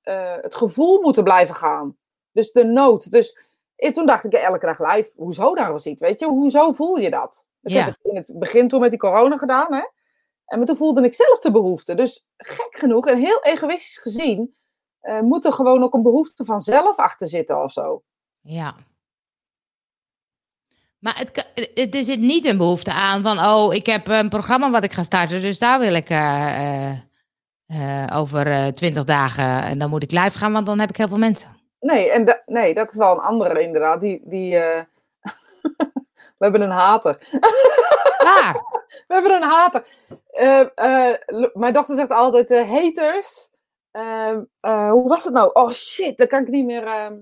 eh, 0.03 0.35
eh, 0.35 0.43
het 0.43 0.55
gevoel 0.55 1.01
moeten 1.01 1.25
blijven 1.25 1.55
gaan. 1.55 1.97
Dus 2.33 2.53
de 2.53 2.65
nood. 2.65 3.11
Dus 3.11 3.39
eh, 3.77 3.93
toen 3.93 4.07
dacht 4.07 4.25
ik, 4.25 4.33
elke 4.33 4.67
dag 4.67 4.79
live, 4.95 5.11
hoezo 5.17 5.55
dan 5.55 5.73
was 5.73 5.87
iets? 5.87 6.01
Weet 6.01 6.21
je, 6.21 6.27
hoezo 6.27 6.73
voel 6.73 6.97
je 6.97 7.11
dat? 7.11 7.47
Ik 7.63 7.71
Ja. 7.73 7.79
heb 7.85 7.87
het 7.87 7.99
in 8.03 8.17
het 8.17 8.31
begin 8.35 8.69
toen 8.69 8.81
met 8.81 8.91
die 8.91 8.99
corona 8.99 9.37
gedaan, 9.37 9.73
hè? 9.75 9.83
En 10.45 10.59
maar 10.59 10.67
toen 10.67 10.77
voelde 10.77 11.03
ik 11.05 11.15
zelf 11.15 11.41
de 11.41 11.51
behoefte. 11.51 11.95
Dus 11.95 12.25
gek 12.37 12.77
genoeg 12.79 13.07
en 13.07 13.19
heel 13.19 13.43
egoïstisch 13.43 13.99
gezien, 13.99 14.55
eh, 15.01 15.21
moet 15.21 15.45
er 15.45 15.53
gewoon 15.53 15.83
ook 15.83 15.95
een 15.95 16.03
behoefte 16.03 16.45
van 16.45 16.61
zelf 16.61 16.97
achter 16.97 17.29
zitten 17.29 17.63
of 17.63 17.73
zo. 17.73 18.01
ja. 18.41 18.75
Maar 20.99 21.19
het, 21.19 21.31
ka- 21.31 21.63
het, 21.75 21.95
er 21.95 22.05
zit 22.05 22.21
niet 22.21 22.45
een 22.45 22.57
behoefte 22.57 22.93
aan 22.93 23.23
van, 23.23 23.39
oh, 23.39 23.75
ik 23.75 23.87
heb 23.87 24.09
een 24.09 24.29
programma 24.29 24.71
wat 24.71 24.85
ik 24.85 24.93
ga 24.93 25.03
starten, 25.03 25.41
dus 25.41 25.59
daar 25.59 25.79
wil 25.79 25.95
ik 25.95 26.09
eh, 26.11 26.89
eh, 26.91 26.99
eh, 27.73 28.07
over 28.19 28.73
twintig 28.75 29.05
dagen 29.05 29.63
en 29.63 29.79
dan 29.79 29.91
moet 29.91 30.03
ik 30.03 30.11
live 30.11 30.39
gaan, 30.39 30.53
want 30.53 30.67
dan 30.67 30.79
heb 30.79 30.89
ik 30.89 30.97
heel 30.97 31.09
veel 31.09 31.19
mensen. 31.19 31.61
Nee, 31.81 32.11
en 32.11 32.25
da- 32.25 32.43
nee, 32.45 32.75
dat 32.75 32.91
is 32.91 32.97
wel 32.97 33.13
een 33.13 33.21
andere 33.21 33.63
inderdaad. 33.63 34.01
Die, 34.01 34.21
die, 34.25 34.57
eh, 34.59 34.83
We 36.39 36.49
hebben 36.49 36.61
een 36.61 36.71
hater. 36.71 37.19
Waar? 38.19 38.53
We 39.07 39.15
hebben 39.15 39.33
een 39.33 39.49
hater. 39.49 39.87
Eh, 40.31 40.61
eh, 40.75 41.17
mijn 41.53 41.73
dochter 41.73 41.97
zegt 41.97 42.11
altijd 42.11 42.51
eh, 42.51 42.71
haters. 42.71 43.51
Ehm, 43.91 44.41
eh, 44.61 44.91
hoe 44.91 45.09
was 45.09 45.25
het 45.25 45.33
nou? 45.33 45.51
Oh 45.53 45.71
shit, 45.71 46.17
dan 46.19 46.27
kan 46.27 46.43
ik 46.43 46.49
niet 46.49 46.65
meer. 46.65 46.87
ehm 46.87 47.15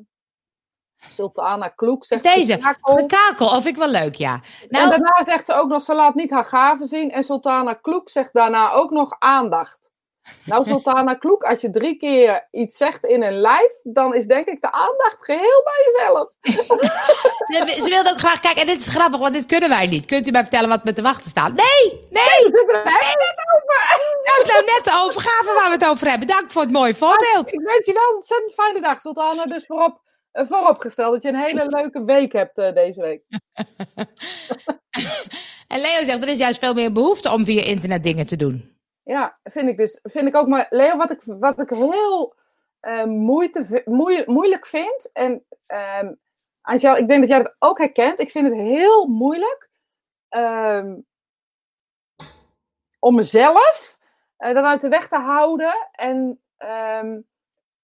Sultana 1.11 1.69
Kloek 1.69 2.03
Is 2.03 2.09
zegt. 2.09 2.23
deze? 2.35 2.53
gekakel. 2.53 2.95
Gekakel, 2.97 3.47
of 3.57 3.67
ik 3.67 3.77
wel 3.77 3.89
leuk, 3.89 4.15
ja. 4.15 4.33
En 4.35 4.67
Nou, 4.69 4.89
daarna 4.91 5.23
zegt 5.25 5.47
ze 5.47 5.55
ook 5.55 5.69
nog, 5.69 5.83
ze 5.83 5.95
laat 5.95 6.15
niet 6.15 6.31
haar 6.31 6.45
gaven 6.45 6.87
zien. 6.87 7.11
En 7.11 7.25
Sultana 7.25 7.73
Kloek 7.75 8.09
zegt 8.11 8.33
daarna 8.33 8.73
ook 8.73 8.91
nog 8.91 9.17
aandacht. 9.19 9.90
Nou, 10.45 10.67
Sultana 10.67 11.15
Kloek, 11.15 11.43
als 11.43 11.61
je 11.61 11.71
drie 11.71 11.97
keer 11.97 12.49
iets 12.51 12.77
zegt 12.77 13.05
in 13.05 13.23
een 13.23 13.41
live, 13.41 13.81
dan 13.83 14.15
is 14.15 14.27
denk 14.27 14.47
ik 14.47 14.61
de 14.61 14.73
aandacht 14.73 15.25
geheel 15.25 15.63
bij 15.65 15.85
jezelf. 15.87 16.29
Ze, 17.51 17.81
ze 17.83 17.89
wilde 17.89 18.11
ook 18.11 18.19
graag 18.19 18.41
kijken. 18.41 18.61
En 18.61 18.67
dit 18.67 18.81
is 18.81 18.87
grappig, 18.87 19.21
want 19.21 19.35
dit 19.35 19.47
kunnen 19.47 19.69
wij 19.69 19.87
niet. 19.87 20.07
Kunt 20.07 20.27
u 20.27 20.31
mij 20.31 20.41
vertellen 20.41 20.69
wat 20.69 20.85
met 20.85 20.97
de 20.97 21.03
wachten 21.03 21.31
staat? 21.31 21.53
Nee, 21.53 22.07
nee. 22.11 22.51
Dat 24.25 24.43
is 24.43 24.53
nou 24.53 24.65
net 24.65 24.81
de 24.85 25.01
overgave 25.05 25.53
waar 25.55 25.69
we 25.69 25.73
het 25.73 25.87
over 25.87 26.09
hebben. 26.09 26.29
Dank 26.29 26.51
voor 26.51 26.63
het 26.63 26.73
mooie 26.73 26.95
voorbeeld. 26.95 27.53
Ik 27.53 27.61
wens 27.61 27.87
je 27.87 27.93
wel 27.93 28.09
een 28.09 28.15
ontzettend 28.15 28.55
fijne 28.55 28.81
dag, 28.81 29.01
Sultana. 29.01 29.47
Dus 29.47 29.67
voorop, 29.67 30.01
eh, 30.33 30.47
vooropgesteld 30.47 31.13
dat 31.13 31.23
je 31.23 31.29
een 31.29 31.45
hele 31.45 31.67
leuke 31.67 32.05
week 32.05 32.33
hebt 32.33 32.59
eh, 32.59 32.73
deze 32.73 33.01
week. 33.01 33.23
En 35.71 35.81
Leo 35.81 36.05
zegt, 36.05 36.23
er 36.23 36.29
is 36.29 36.39
juist 36.39 36.59
veel 36.59 36.75
meer 36.75 36.93
behoefte 36.93 37.33
om 37.33 37.45
via 37.45 37.63
internet 37.63 38.03
dingen 38.03 38.27
te 38.27 38.37
doen. 38.37 38.70
Ja, 39.11 39.37
vind 39.43 39.69
ik 39.69 39.77
dus. 39.77 40.01
Vind 40.03 40.29
ik 40.29 40.35
ook. 40.35 40.47
Maar 40.47 40.67
Leo, 40.69 40.97
wat 40.97 41.11
ik, 41.11 41.23
wat 41.25 41.59
ik 41.61 41.71
heel 41.71 42.35
eh, 42.81 43.05
moeite, 43.05 43.83
moei- 43.85 44.25
moeilijk 44.27 44.67
vind. 44.67 45.11
En 45.13 45.45
ehm 45.67 46.13
Angel, 46.61 46.97
ik 46.97 47.09
denk 47.09 47.21
dat 47.21 47.29
jij 47.29 47.43
dat 47.43 47.57
ook 47.59 47.79
herkent. 47.79 48.21
Ik 48.21 48.31
vind 48.31 48.47
het 48.47 48.55
heel 48.55 49.07
moeilijk 49.07 49.69
ehm, 50.29 50.97
om 52.99 53.15
mezelf 53.15 53.99
eh 54.37 54.55
dan 54.55 54.65
uit 54.65 54.81
de 54.81 54.89
weg 54.89 55.09
te 55.09 55.19
houden. 55.19 55.89
En 55.93 56.41
ehm, 56.57 57.21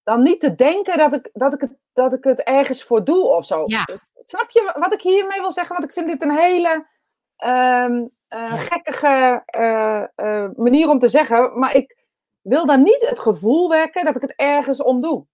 dan 0.03 0.21
niet 0.21 0.39
te 0.39 0.55
denken 0.55 0.97
dat 0.97 1.13
ik, 1.13 1.29
dat, 1.33 1.53
ik 1.53 1.61
het, 1.61 1.71
dat 1.93 2.13
ik 2.13 2.23
het 2.23 2.39
ergens 2.43 2.83
voor 2.83 3.03
doe 3.03 3.23
of 3.23 3.45
zo. 3.45 3.63
Ja. 3.65 3.83
Dus 3.83 4.01
snap 4.21 4.49
je 4.49 4.73
wat 4.75 4.93
ik 4.93 5.01
hiermee 5.01 5.39
wil 5.39 5.51
zeggen? 5.51 5.75
Want 5.75 5.87
ik 5.87 5.93
vind 5.93 6.07
dit 6.07 6.21
een 6.21 6.37
hele 6.37 6.85
eh, 7.37 8.59
gekkige 8.59 9.43
eh, 9.45 10.03
eh, 10.15 10.49
manier 10.55 10.89
om 10.89 10.99
te 10.99 11.07
zeggen. 11.07 11.59
Maar 11.59 11.75
ik 11.75 11.95
wil 12.41 12.65
dan 12.65 12.83
niet 12.83 13.05
het 13.09 13.19
gevoel 13.19 13.69
wekken 13.69 14.05
dat 14.05 14.15
ik 14.15 14.21
het 14.21 14.33
ergens 14.35 14.81
om 14.83 15.01
doe. 15.01 15.25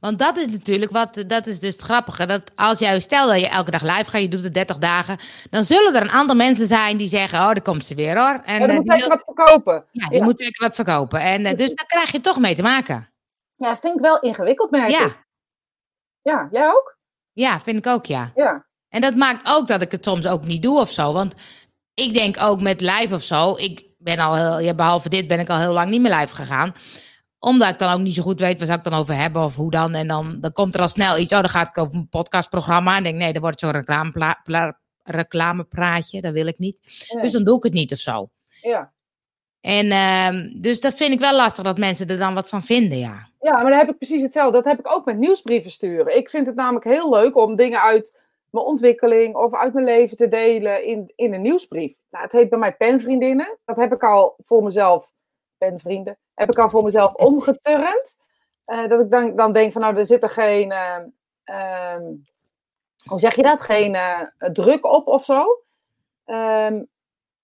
Want 0.00 0.18
dat 0.18 0.36
is 0.36 0.46
natuurlijk 0.48 0.90
wat, 0.92 1.24
dat 1.26 1.46
is 1.46 1.60
dus 1.60 1.72
het 1.72 1.82
grappige. 1.82 2.26
Dat 2.26 2.52
als 2.56 2.78
jij, 2.78 3.00
stel 3.00 3.26
dat 3.26 3.40
je 3.40 3.48
elke 3.48 3.70
dag 3.70 3.82
live 3.82 4.10
gaat, 4.10 4.20
je 4.20 4.28
doet 4.28 4.42
het 4.44 4.54
30 4.54 4.78
dagen. 4.78 5.18
Dan 5.50 5.64
zullen 5.64 5.94
er 5.94 6.02
een 6.02 6.10
aantal 6.10 6.36
mensen 6.36 6.66
zijn 6.66 6.96
die 6.96 7.08
zeggen, 7.08 7.38
oh, 7.38 7.44
daar 7.46 7.62
komt 7.62 7.86
ze 7.86 7.94
weer 7.94 8.18
hoor. 8.18 8.40
En 8.44 8.58
Maar 8.58 8.68
dan 8.68 8.76
moet 8.76 8.92
ik 8.94 8.98
wil- 9.00 9.08
wat 9.08 9.22
verkopen. 9.24 9.84
ja, 9.90 10.08
die 10.08 10.18
ja. 10.18 10.24
moet 10.24 10.40
zeker 10.40 10.66
wat 10.66 10.74
verkopen. 10.74 11.20
En 11.20 11.56
dus 11.56 11.68
daar 11.74 11.86
krijg 11.86 12.12
je 12.12 12.20
toch 12.20 12.38
mee 12.38 12.54
te 12.54 12.62
maken. 12.62 13.12
Ja, 13.56 13.76
vind 13.76 13.94
ik 13.94 14.00
wel 14.00 14.20
ingewikkeld, 14.20 14.70
merk 14.70 14.90
Ja, 14.90 15.04
ik. 15.04 15.24
Ja, 16.22 16.48
jij 16.50 16.68
ook? 16.68 16.96
ja, 17.32 17.60
vind 17.60 17.78
ik 17.78 17.86
ook, 17.86 18.06
ja. 18.06 18.30
Ja. 18.34 18.66
En 18.92 19.00
dat 19.00 19.14
maakt 19.14 19.48
ook 19.48 19.66
dat 19.66 19.82
ik 19.82 19.90
het 19.92 20.04
soms 20.04 20.26
ook 20.26 20.44
niet 20.44 20.62
doe 20.62 20.80
of 20.80 20.90
zo. 20.90 21.12
Want 21.12 21.34
ik 21.94 22.14
denk 22.14 22.42
ook 22.42 22.60
met 22.60 22.80
live 22.80 23.14
of 23.14 23.22
zo. 23.22 23.54
Ik 23.56 23.86
ben 23.98 24.18
al 24.18 24.34
heel, 24.34 24.60
ja, 24.60 24.74
behalve 24.74 25.08
dit 25.08 25.26
ben 25.26 25.40
ik 25.40 25.48
al 25.48 25.58
heel 25.58 25.72
lang 25.72 25.90
niet 25.90 26.00
meer 26.00 26.14
live 26.14 26.34
gegaan. 26.34 26.74
Omdat 27.38 27.68
ik 27.68 27.78
dan 27.78 27.92
ook 27.92 28.00
niet 28.00 28.14
zo 28.14 28.22
goed 28.22 28.40
weet 28.40 28.58
waar 28.58 28.66
zou 28.66 28.78
ik 28.78 28.84
dan 28.84 28.94
over 29.00 29.14
hebben 29.14 29.42
of 29.42 29.56
hoe 29.56 29.70
dan. 29.70 29.94
En 29.94 30.08
dan, 30.08 30.36
dan 30.40 30.52
komt 30.52 30.74
er 30.74 30.80
al 30.80 30.88
snel 30.88 31.18
iets. 31.18 31.32
Oh, 31.32 31.40
dan 31.40 31.48
gaat 31.48 31.68
ik 31.68 31.78
over 31.78 31.94
mijn 31.94 32.08
podcastprogramma. 32.08 32.96
En 32.96 33.02
denk 33.02 33.16
nee, 33.16 33.32
dan 33.32 33.42
wordt 33.42 33.60
zo'n 33.60 33.84
reclamepraatje. 35.02 36.20
Dat 36.20 36.32
wil 36.32 36.46
ik 36.46 36.58
niet. 36.58 36.76
Nee. 37.08 37.22
Dus 37.22 37.32
dan 37.32 37.44
doe 37.44 37.56
ik 37.56 37.62
het 37.62 37.72
niet 37.72 37.92
of 37.92 37.98
zo. 37.98 38.28
ja. 38.62 38.92
En 39.60 39.90
ehm, 39.90 40.60
dus 40.60 40.80
dat 40.80 40.94
vind 40.94 41.12
ik 41.12 41.20
wel 41.20 41.36
lastig 41.36 41.64
dat 41.64 41.78
mensen 41.78 42.06
er 42.06 42.18
dan 42.18 42.34
wat 42.34 42.48
van 42.48 42.62
vinden, 42.62 42.98
ja. 42.98 43.28
Ja, 43.40 43.52
maar 43.52 43.70
dan 43.70 43.78
heb 43.78 43.88
ik 43.88 43.96
precies 43.96 44.22
hetzelfde. 44.22 44.52
Dat 44.52 44.64
heb 44.64 44.78
ik 44.78 44.88
ook 44.88 45.04
met 45.04 45.18
nieuwsbrieven 45.18 45.70
sturen. 45.70 46.16
Ik 46.16 46.30
vind 46.30 46.46
het 46.46 46.56
namelijk 46.56 46.84
heel 46.84 47.10
leuk 47.10 47.36
om 47.36 47.56
dingen 47.56 47.82
uit 47.82 48.20
mijn 48.52 48.66
ontwikkeling 48.66 49.34
of 49.34 49.54
uit 49.54 49.72
mijn 49.72 49.84
leven 49.84 50.16
te 50.16 50.28
delen 50.28 50.84
in, 50.84 51.12
in 51.14 51.34
een 51.34 51.42
nieuwsbrief. 51.42 51.96
Nou, 52.10 52.24
het 52.24 52.32
heet 52.32 52.48
bij 52.48 52.58
mij 52.58 52.76
penvriendinnen. 52.76 53.58
Dat 53.64 53.76
heb 53.76 53.92
ik 53.92 54.02
al 54.02 54.34
voor 54.38 54.62
mezelf, 54.62 55.10
penvrienden, 55.58 56.18
heb 56.34 56.50
ik 56.50 56.58
al 56.58 56.70
voor 56.70 56.82
mezelf 56.82 57.14
omgeturnd. 57.14 58.16
Eh, 58.64 58.88
dat 58.88 59.00
ik 59.00 59.10
dan, 59.10 59.36
dan 59.36 59.52
denk 59.52 59.72
van 59.72 59.80
nou, 59.80 59.96
er 59.96 60.06
zit 60.06 60.22
er 60.22 60.28
geen, 60.28 60.72
eh, 60.72 60.98
ehm, 61.44 62.02
hoe 63.08 63.20
zeg 63.20 63.34
je 63.34 63.42
dat, 63.42 63.60
geen 63.60 63.94
eh, 63.94 64.20
druk 64.52 64.86
op 64.86 65.06
of 65.06 65.24
zo. 65.24 65.62
Ehm, 66.24 66.82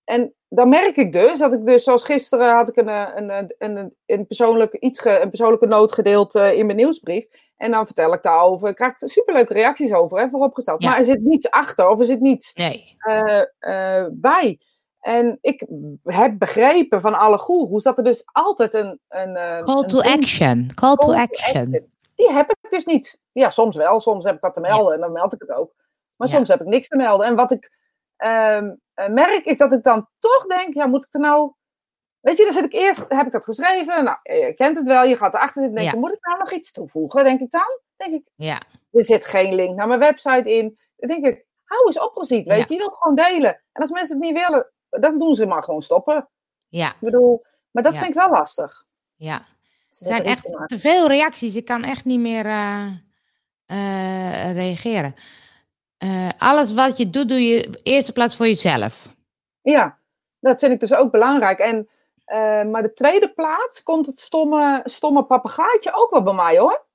en 0.09 0.33
dan 0.49 0.69
merk 0.69 0.95
ik 0.95 1.11
dus 1.11 1.39
dat 1.39 1.53
ik 1.53 1.65
dus, 1.65 1.83
zoals 1.83 2.03
gisteren 2.03 2.53
had 2.55 2.69
ik 2.69 2.75
een, 2.75 2.89
eh, 2.89 3.07
een, 3.15 3.29
een, 3.31 3.53
een, 3.77 3.95
een, 4.05 4.27
persoonlijk, 4.27 4.73
iets 4.73 4.99
ge- 4.99 5.19
een 5.19 5.29
persoonlijke 5.29 5.65
noot 5.67 5.91
gedeeld 5.91 6.35
eh, 6.35 6.57
in 6.57 6.65
mijn 6.65 6.77
nieuwsbrief. 6.77 7.25
En 7.57 7.71
dan 7.71 7.85
vertel 7.85 8.13
ik 8.13 8.23
daarover. 8.23 8.69
Ik 8.69 8.75
krijg 8.75 9.01
er 9.01 9.09
superleuke 9.09 9.53
reacties 9.53 9.93
over, 9.93 10.19
hè, 10.19 10.29
vooropgesteld. 10.29 10.81
Ja. 10.83 10.89
Maar 10.89 10.97
er 10.97 11.05
zit 11.05 11.21
niets 11.21 11.49
achter 11.51 11.89
of 11.89 11.99
er 11.99 12.05
zit 12.05 12.19
niets 12.19 12.53
Nee. 12.53 12.95
eh, 12.97 13.41
eh, 13.59 14.05
bij. 14.11 14.59
En 14.99 15.37
ik 15.41 15.67
heb 16.03 16.37
begrepen 16.39 17.01
van 17.01 17.13
alle 17.19 17.37
goeroes 17.37 17.83
dat 17.83 17.97
er 17.97 18.03
dus 18.03 18.23
altijd 18.31 18.73
een... 18.73 18.99
een 19.09 19.35
eh, 19.35 19.63
Call 19.63 19.83
to 19.85 19.99
action. 20.01 20.71
Call 20.75 20.95
to 20.95 21.13
action. 21.13 21.57
action. 21.61 21.89
Die 22.15 22.31
heb 22.31 22.49
ik 22.61 22.69
dus 22.69 22.85
niet. 22.85 23.19
Ja, 23.31 23.49
soms 23.49 23.75
wel. 23.75 23.99
Soms 23.99 24.23
heb 24.25 24.35
ik 24.35 24.41
wat 24.41 24.53
te 24.53 24.59
melden 24.61 24.93
en 24.93 24.99
dan 24.99 25.11
meld 25.11 25.33
ik 25.33 25.41
het 25.41 25.53
ook. 25.53 25.71
Maar 26.15 26.27
Ja. 26.27 26.33
soms 26.35 26.47
heb 26.47 26.61
ik 26.61 26.67
niks 26.67 26.87
te 26.87 26.95
melden. 26.97 27.27
En 27.27 27.35
wat 27.35 27.51
ik 27.51 27.71
ehm, 28.17 28.65
eh, 28.65 28.71
merk 29.07 29.45
is 29.45 29.57
dat 29.57 29.71
ik 29.73 29.83
dan 29.83 30.07
toch 30.19 30.45
denk, 30.45 30.73
ja, 30.73 30.85
moet 30.87 31.05
ik 31.05 31.13
er 31.13 31.19
nou... 31.19 31.53
Weet 32.19 32.37
je, 32.37 32.43
dan 32.43 32.53
zit 32.53 32.63
ik 32.65 32.73
eerst, 32.73 33.05
heb 33.07 33.25
ik 33.25 33.31
dat 33.31 33.43
geschreven. 33.43 34.03
Nou, 34.03 34.17
je 34.23 34.53
kent 34.53 34.77
het 34.77 34.87
wel. 34.87 35.03
Je 35.03 35.17
gaat 35.17 35.33
erachter 35.33 35.61
zitten 35.61 35.69
en 35.71 35.75
denk 35.75 35.87
Ja. 35.87 35.91
je, 35.93 35.99
moet 35.99 36.13
ik 36.17 36.25
nou 36.25 36.39
nog 36.39 36.51
iets 36.51 36.71
toevoegen? 36.71 37.23
Denk 37.23 37.39
ik 37.39 37.51
dan? 37.51 37.79
Denk 37.95 38.13
ik, 38.13 38.27
Ja. 38.35 38.61
er 38.91 39.03
zit 39.05 39.25
geen 39.25 39.55
link 39.55 39.75
naar 39.75 39.87
mijn 39.87 39.99
website 39.99 40.53
in. 40.55 40.79
Dan 40.95 41.09
denk 41.09 41.25
ik, 41.25 41.45
hou 41.63 41.85
eens 41.85 41.99
op, 41.99 42.15
weet 42.27 42.45
Ja. 42.45 42.55
je. 42.55 42.65
Je 42.67 42.77
wilt 42.77 42.95
gewoon 42.99 43.15
delen. 43.15 43.61
En 43.71 43.81
als 43.81 43.91
mensen 43.91 44.15
het 44.15 44.25
niet 44.25 44.37
willen, 44.47 44.71
dan 44.89 45.17
doen 45.17 45.33
ze 45.35 45.45
maar 45.45 45.63
gewoon 45.63 45.81
stoppen. 45.81 46.29
Ja. 46.67 46.87
Ik 46.89 46.99
bedoel, 46.99 47.45
maar 47.71 47.83
dat 47.83 47.93
Ja. 47.93 47.99
vind 47.99 48.11
ik 48.11 48.19
wel 48.19 48.29
lastig. 48.29 48.83
Ja. 49.15 49.35
Er 49.35 50.05
zijn 50.07 50.23
echt 50.23 50.43
te 50.65 50.79
veel 50.79 51.07
reacties. 51.07 51.55
Ik 51.55 51.65
kan 51.65 51.83
echt 51.83 52.05
niet 52.05 52.19
meer 52.19 52.45
eh, 52.45 52.87
eh, 53.65 54.53
reageren. 54.53 55.13
Eh, 55.99 56.29
alles 56.37 56.73
wat 56.73 56.97
je 56.97 57.09
doet, 57.09 57.29
doe 57.29 57.47
je 57.47 57.67
op 57.67 57.75
eerste 57.83 58.13
plaats 58.13 58.35
voor 58.35 58.45
jezelf. 58.45 59.15
Ja, 59.61 59.97
dat 60.39 60.59
vind 60.59 60.73
ik 60.73 60.79
dus 60.79 60.93
ook 60.93 61.11
belangrijk. 61.11 61.59
En, 61.59 61.89
eh, 62.25 62.63
maar 62.63 62.81
de 62.81 62.93
tweede 62.93 63.33
plaats 63.33 63.83
komt 63.83 64.05
het 64.05 64.19
stomme, 64.19 64.81
stomme 64.83 65.23
papegaaitje 65.23 65.93
ook 65.93 66.09
wel 66.11 66.23
bij 66.23 66.33
mij 66.33 66.57
hoor. 66.57 66.85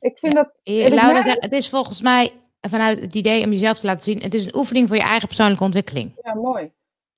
Ik 0.00 0.18
vind 0.18 0.34
dat. 0.34 0.50
Ik 0.62 0.88
Laura 0.94 1.22
zegt, 1.22 1.42
het 1.44 1.52
is 1.52 1.68
volgens 1.68 2.02
mij 2.02 2.32
vanuit 2.60 3.00
het 3.00 3.14
idee 3.14 3.44
om 3.44 3.50
jezelf 3.50 3.78
te 3.78 3.86
laten 3.86 4.02
zien. 4.02 4.18
Het 4.18 4.34
is 4.34 4.44
een 4.44 4.56
oefening 4.56 4.88
voor 4.88 4.96
je 4.96 5.02
eigen 5.02 5.26
persoonlijke 5.28 5.64
ontwikkeling. 5.64 6.12
Ja, 6.22 6.34
mooi. 6.34 6.72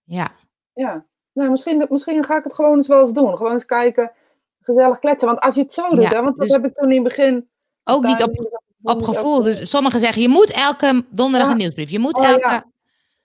Ja, 0.05 0.33
Ja. 0.75 1.05
Nou, 1.33 1.51
misschien, 1.51 1.87
misschien 1.89 2.25
ga 2.25 2.37
ik 2.37 2.45
het 2.45 2.55
gewoon 2.55 2.77
eens 2.77 2.89
wel 2.89 3.01
eens 3.01 3.13
doen. 3.13 3.37
Gewoon 3.37 3.53
eens 3.53 3.65
kijken, 3.65 4.13
gezellig 4.61 4.99
kletsen. 4.99 5.29
Want 5.29 5.41
als 5.41 5.55
je 5.55 5.63
het 5.63 5.75
zo 5.75 5.89
doet, 5.89 6.03
Ja, 6.03 6.09
hè, 6.09 6.23
want 6.23 6.37
dat 6.37 6.47
dus- 6.47 6.57
heb 6.57 6.65
ik 6.65 6.75
toen 6.75 6.89
in 6.93 7.05
het 7.05 7.17
begin. 7.17 7.49
ook 7.85 8.05
niet 8.05 8.23
op, 8.23 8.61
op 8.85 9.03
gevoel. 9.03 9.43
Dus 9.43 9.71
sommigen 9.71 10.01
zeggen, 10.01 10.23
je 10.23 10.29
moet 10.29 10.51
elke 10.51 11.05
donderdag 11.11 11.51
een 11.51 11.57
nieuwsbrief. 11.57 11.91
Je 11.91 11.99
moet 11.99 12.17
Oh, 12.19 12.25
elke... 12.29 12.65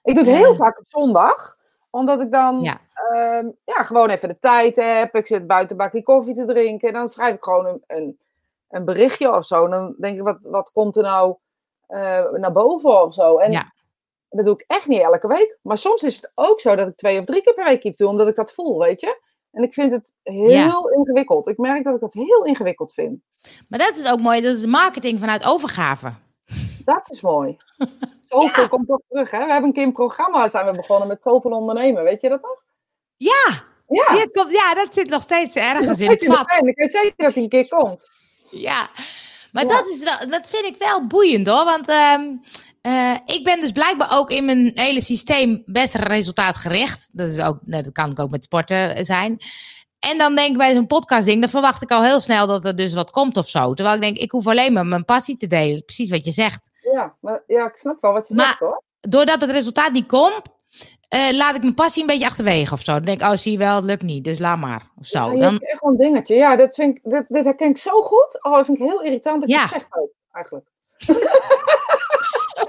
Ik 0.04 0.16
doe 0.16 0.24
het 0.24 0.36
heel 0.36 0.52
Eh. 0.52 0.58
vaak 0.58 0.80
op 0.80 0.86
zondag, 0.88 1.56
omdat 1.90 2.20
ik 2.22 2.32
dan 2.32 2.60
Ja. 2.62 2.78
ehm, 2.94 3.46
ja, 3.66 3.84
gewoon 3.84 4.10
even 4.10 4.30
de 4.30 4.40
tijd 4.40 4.76
heb. 4.76 5.16
Ik 5.16 5.28
zit 5.28 5.48
buiten 5.48 5.72
een 5.72 5.84
bakje 5.86 6.04
koffie 6.04 6.36
te 6.36 6.46
drinken. 6.46 6.88
En 6.88 6.94
dan 6.94 7.10
schrijf 7.10 7.34
ik 7.36 7.44
gewoon 7.44 7.66
een, 7.66 7.84
een, 7.88 8.20
een 8.70 8.86
berichtje 8.86 9.36
of 9.36 9.46
zo. 9.46 9.66
En 9.66 9.72
dan 9.72 9.96
denk 9.98 10.18
ik, 10.18 10.24
wat, 10.24 10.38
wat 10.42 10.72
komt 10.72 10.96
er 10.98 11.04
nou 11.04 11.36
eh, 11.88 12.30
naar 12.32 12.52
boven 12.52 13.04
of 13.04 13.14
zo? 13.14 13.38
En 13.38 13.52
Ja. 13.52 13.72
dat 14.30 14.46
doe 14.46 14.54
ik 14.54 14.64
echt 14.68 14.88
niet 14.88 15.02
elke 15.02 15.28
week. 15.28 15.58
Maar 15.62 15.78
soms 15.78 16.04
is 16.04 16.16
het 16.16 16.32
ook 16.36 16.60
zo 16.62 16.76
dat 16.76 16.88
ik 16.88 16.96
twee 16.98 17.20
of 17.20 17.26
drie 17.26 17.42
keer 17.44 17.54
per 17.54 17.66
week 17.66 17.84
iets 17.84 17.98
doe, 17.98 18.08
omdat 18.10 18.28
ik 18.28 18.36
dat 18.36 18.52
voel, 18.52 18.80
weet 18.80 19.02
je? 19.02 19.22
En 19.52 19.64
ik 19.64 19.74
vind 19.74 19.92
het 19.92 20.16
heel 20.24 20.90
ingewikkeld. 20.90 21.48
Ik 21.48 21.58
merk 21.58 21.84
dat 21.84 21.94
ik 21.96 22.00
dat 22.00 22.14
heel 22.14 22.46
ingewikkeld 22.46 22.94
vind. 22.94 23.20
Maar 23.68 23.80
dat 23.80 23.98
is 23.98 24.12
ook 24.12 24.20
mooi. 24.20 24.42
Dat 24.42 24.56
is 24.58 24.66
marketing 24.66 25.20
vanuit 25.20 25.46
overgave. 25.46 26.14
Dat 26.86 27.02
is 27.10 27.22
mooi. 27.22 27.58
Zoveel 28.30 28.68
komt 28.68 28.88
toch 28.88 29.02
terug, 29.10 29.32
hè? 29.32 29.46
We 29.46 29.52
hebben 29.52 29.64
een 29.70 29.74
keer 29.74 29.84
een 29.84 29.92
programma 29.94 30.50
zijn 30.50 30.66
we 30.66 30.72
begonnen 30.72 31.08
met 31.08 31.22
zoveel 31.22 31.52
ondernemen. 31.52 32.04
Weet 32.04 32.22
je 32.22 32.30
dat 32.30 32.42
nog? 32.42 32.64
Ja, 33.18 33.64
Ja. 33.88 34.16
ja, 34.16 34.26
komt, 34.32 34.52
ja 34.52 34.74
dat 34.74 34.94
zit 34.94 35.10
nog 35.10 35.22
steeds 35.22 35.56
ergens 35.56 36.00
in 36.00 36.10
het 36.10 36.26
vat. 36.26 36.46
Ik 36.66 36.76
weet 36.78 36.92
zeker 36.92 37.14
dat 37.16 37.34
hij 37.34 37.44
een 37.44 37.50
keer 37.50 37.68
komt. 37.68 38.10
Ja, 38.52 38.90
maar 39.52 39.64
Ja. 39.66 39.70
Dat, 39.70 39.88
is 39.88 40.04
wel, 40.04 40.30
dat 40.30 40.50
vind 40.50 40.66
ik 40.66 40.76
wel 40.78 41.08
boeiend 41.08 41.48
hoor. 41.48 41.66
Want 41.66 41.88
ehm, 41.90 42.36
eh, 42.82 43.16
ik 43.26 43.44
ben 43.44 43.62
dus 43.62 43.72
blijkbaar 43.72 44.18
ook 44.18 44.32
in 44.32 44.46
mijn 44.46 44.72
hele 44.76 45.02
systeem 45.02 45.64
best 45.66 45.96
resultaatgericht. 45.96 47.10
Dat, 47.14 47.32
is 47.32 47.40
ook, 47.42 47.58
dat 47.62 47.92
kan 47.92 48.12
ik 48.12 48.20
ook 48.20 48.30
met 48.30 48.44
sporten 48.44 49.06
zijn. 49.06 49.38
En 50.00 50.18
dan 50.18 50.36
denk 50.36 50.52
ik 50.52 50.58
bij 50.58 50.74
zo'n 50.74 50.88
podcastding, 50.88 51.40
dan 51.42 51.50
verwacht 51.50 51.82
ik 51.82 51.92
al 51.92 52.04
heel 52.04 52.20
snel 52.20 52.48
dat 52.48 52.66
er 52.66 52.76
dus 52.76 52.94
wat 52.94 53.12
komt 53.12 53.38
of 53.38 53.50
zo. 53.50 53.74
Terwijl 53.74 53.96
ik 53.96 54.02
denk, 54.02 54.18
ik 54.18 54.32
hoef 54.32 54.48
alleen 54.48 54.74
maar 54.74 54.86
mijn 54.86 55.06
passie 55.06 55.38
te 55.38 55.48
delen. 55.48 55.86
Precies 55.86 56.10
wat 56.10 56.26
je 56.26 56.32
zegt. 56.32 56.70
Ja, 56.94 57.16
maar, 57.22 57.44
ja, 57.48 57.66
ik 57.66 57.78
snap 57.78 58.02
wel 58.02 58.14
wat 58.14 58.28
je 58.28 58.34
Maar- 58.36 58.46
zegt 58.46 58.60
hoor. 58.60 58.84
Doordat 59.00 59.42
het 59.42 59.50
resultaat 59.50 59.92
niet 59.92 60.06
komt, 60.08 60.42
eh, 61.10 61.32
laat 61.32 61.56
ik 61.56 61.62
mijn 61.62 61.74
passie 61.74 62.02
een 62.02 62.08
beetje 62.08 62.26
achterwege 62.26 62.74
of 62.74 62.82
zo. 62.82 62.92
Dan 62.94 63.04
denk 63.06 63.22
ik, 63.22 63.28
oh 63.28 63.36
zie 63.36 63.52
je 63.52 63.58
wel, 63.58 63.76
het 63.76 63.84
lukt 63.84 64.02
niet, 64.02 64.24
dus 64.24 64.40
laat 64.40 64.58
maar. 64.60 64.92
Of 64.98 65.06
zo. 65.06 65.26
Ja, 65.26 65.32
je 65.34 65.40
Dan, 65.40 65.58
echt 65.60 65.82
wel 65.82 65.92
een 65.92 65.98
dingetje. 65.98 66.36
Ja, 66.36 66.56
dat 66.56 66.76
vind 66.76 66.98
ik, 66.98 67.26
dit 67.28 67.44
herken 67.44 67.70
ik 67.70 67.78
zo 67.78 68.02
goed. 68.02 68.44
Oh, 68.44 68.56
dat 68.56 68.66
vind 68.66 68.78
ik 68.80 68.84
heel 68.84 69.02
irritant 69.02 69.40
dat 69.42 69.50
je 69.50 69.56
Ja. 69.56 69.62
het 69.62 69.72
zegt 69.72 69.88
ook, 69.90 70.10
eigenlijk. 70.32 70.68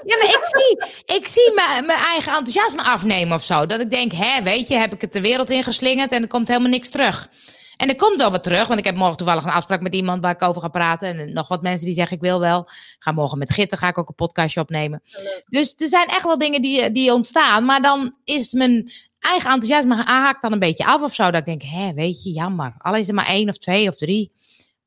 Ja, 0.05 0.17
maar 0.17 0.29
ik 0.29 0.41
zie, 0.43 0.85
ik 1.17 1.29
zie 1.29 1.53
mijn, 1.55 1.87
mijn 1.87 1.99
eigen 1.99 2.33
enthousiasme 2.33 2.83
afnemen 2.83 3.37
of 3.37 3.45
zo. 3.45 3.67
Dat 3.67 3.81
ik 3.81 3.91
denk, 3.91 4.13
hè, 4.13 4.43
weet 4.43 4.69
je, 4.69 4.75
heb 4.75 4.93
ik 4.93 5.01
het 5.01 5.13
de 5.13 5.21
wereld 5.21 5.51
ingeslingerd 5.51 6.13
en 6.13 6.23
er 6.23 6.29
komt 6.29 6.49
helemaal 6.49 6.71
niks 6.71 6.91
terug. 6.91 7.29
En 7.77 7.89
er 7.89 7.97
komt 7.97 8.17
wel 8.17 8.31
wat 8.31 8.43
terug, 8.43 8.67
want 8.67 8.79
ik 8.79 8.85
heb 8.85 8.97
morgen 8.97 9.17
toevallig 9.17 9.45
een 9.45 9.51
afspraak 9.51 9.81
met 9.81 9.95
iemand 9.95 10.23
waar 10.23 10.35
ik 10.35 10.43
over 10.43 10.61
ga 10.63 10.69
praten. 10.69 11.19
En 11.19 11.33
nog 11.33 11.49
wat 11.49 11.63
mensen 11.63 11.87
die 11.87 11.95
zeggen, 11.95 12.17
ik 12.17 12.23
wil 12.23 12.41
wel. 12.41 12.61
Ik 12.61 12.97
ga 12.99 13.13
morgen 13.13 13.39
met 13.39 13.53
Gitter 13.53 13.79
ga 13.79 13.89
ik 13.89 13.99
ook 13.99 14.09
een 14.09 14.15
podcastje 14.15 14.61
opnemen. 14.61 15.03
Dus 15.49 15.75
er 15.77 15.89
zijn 15.89 16.07
echt 16.07 16.25
wel 16.25 16.39
dingen 16.39 16.63
die, 16.63 16.93
die 16.93 17.13
ontstaan. 17.13 17.65
Maar 17.65 17.83
dan 17.83 18.15
is 18.25 18.53
mijn 18.53 18.91
eigen 19.19 19.51
enthousiasme 19.51 20.03
haakt 20.05 20.43
dan 20.43 20.53
een 20.53 20.59
beetje 20.59 20.85
af 20.85 21.03
of 21.03 21.15
zo. 21.15 21.25
Dat 21.25 21.41
ik 21.41 21.45
denk, 21.45 21.63
hè, 21.63 21.93
weet 21.93 22.23
je, 22.23 22.31
jammer. 22.31 22.75
Al 22.79 22.95
is 22.95 23.09
er 23.09 23.15
maar 23.15 23.27
één 23.27 23.49
of 23.49 23.59
twee 23.59 23.89
of 23.89 23.97
drie. 23.97 24.33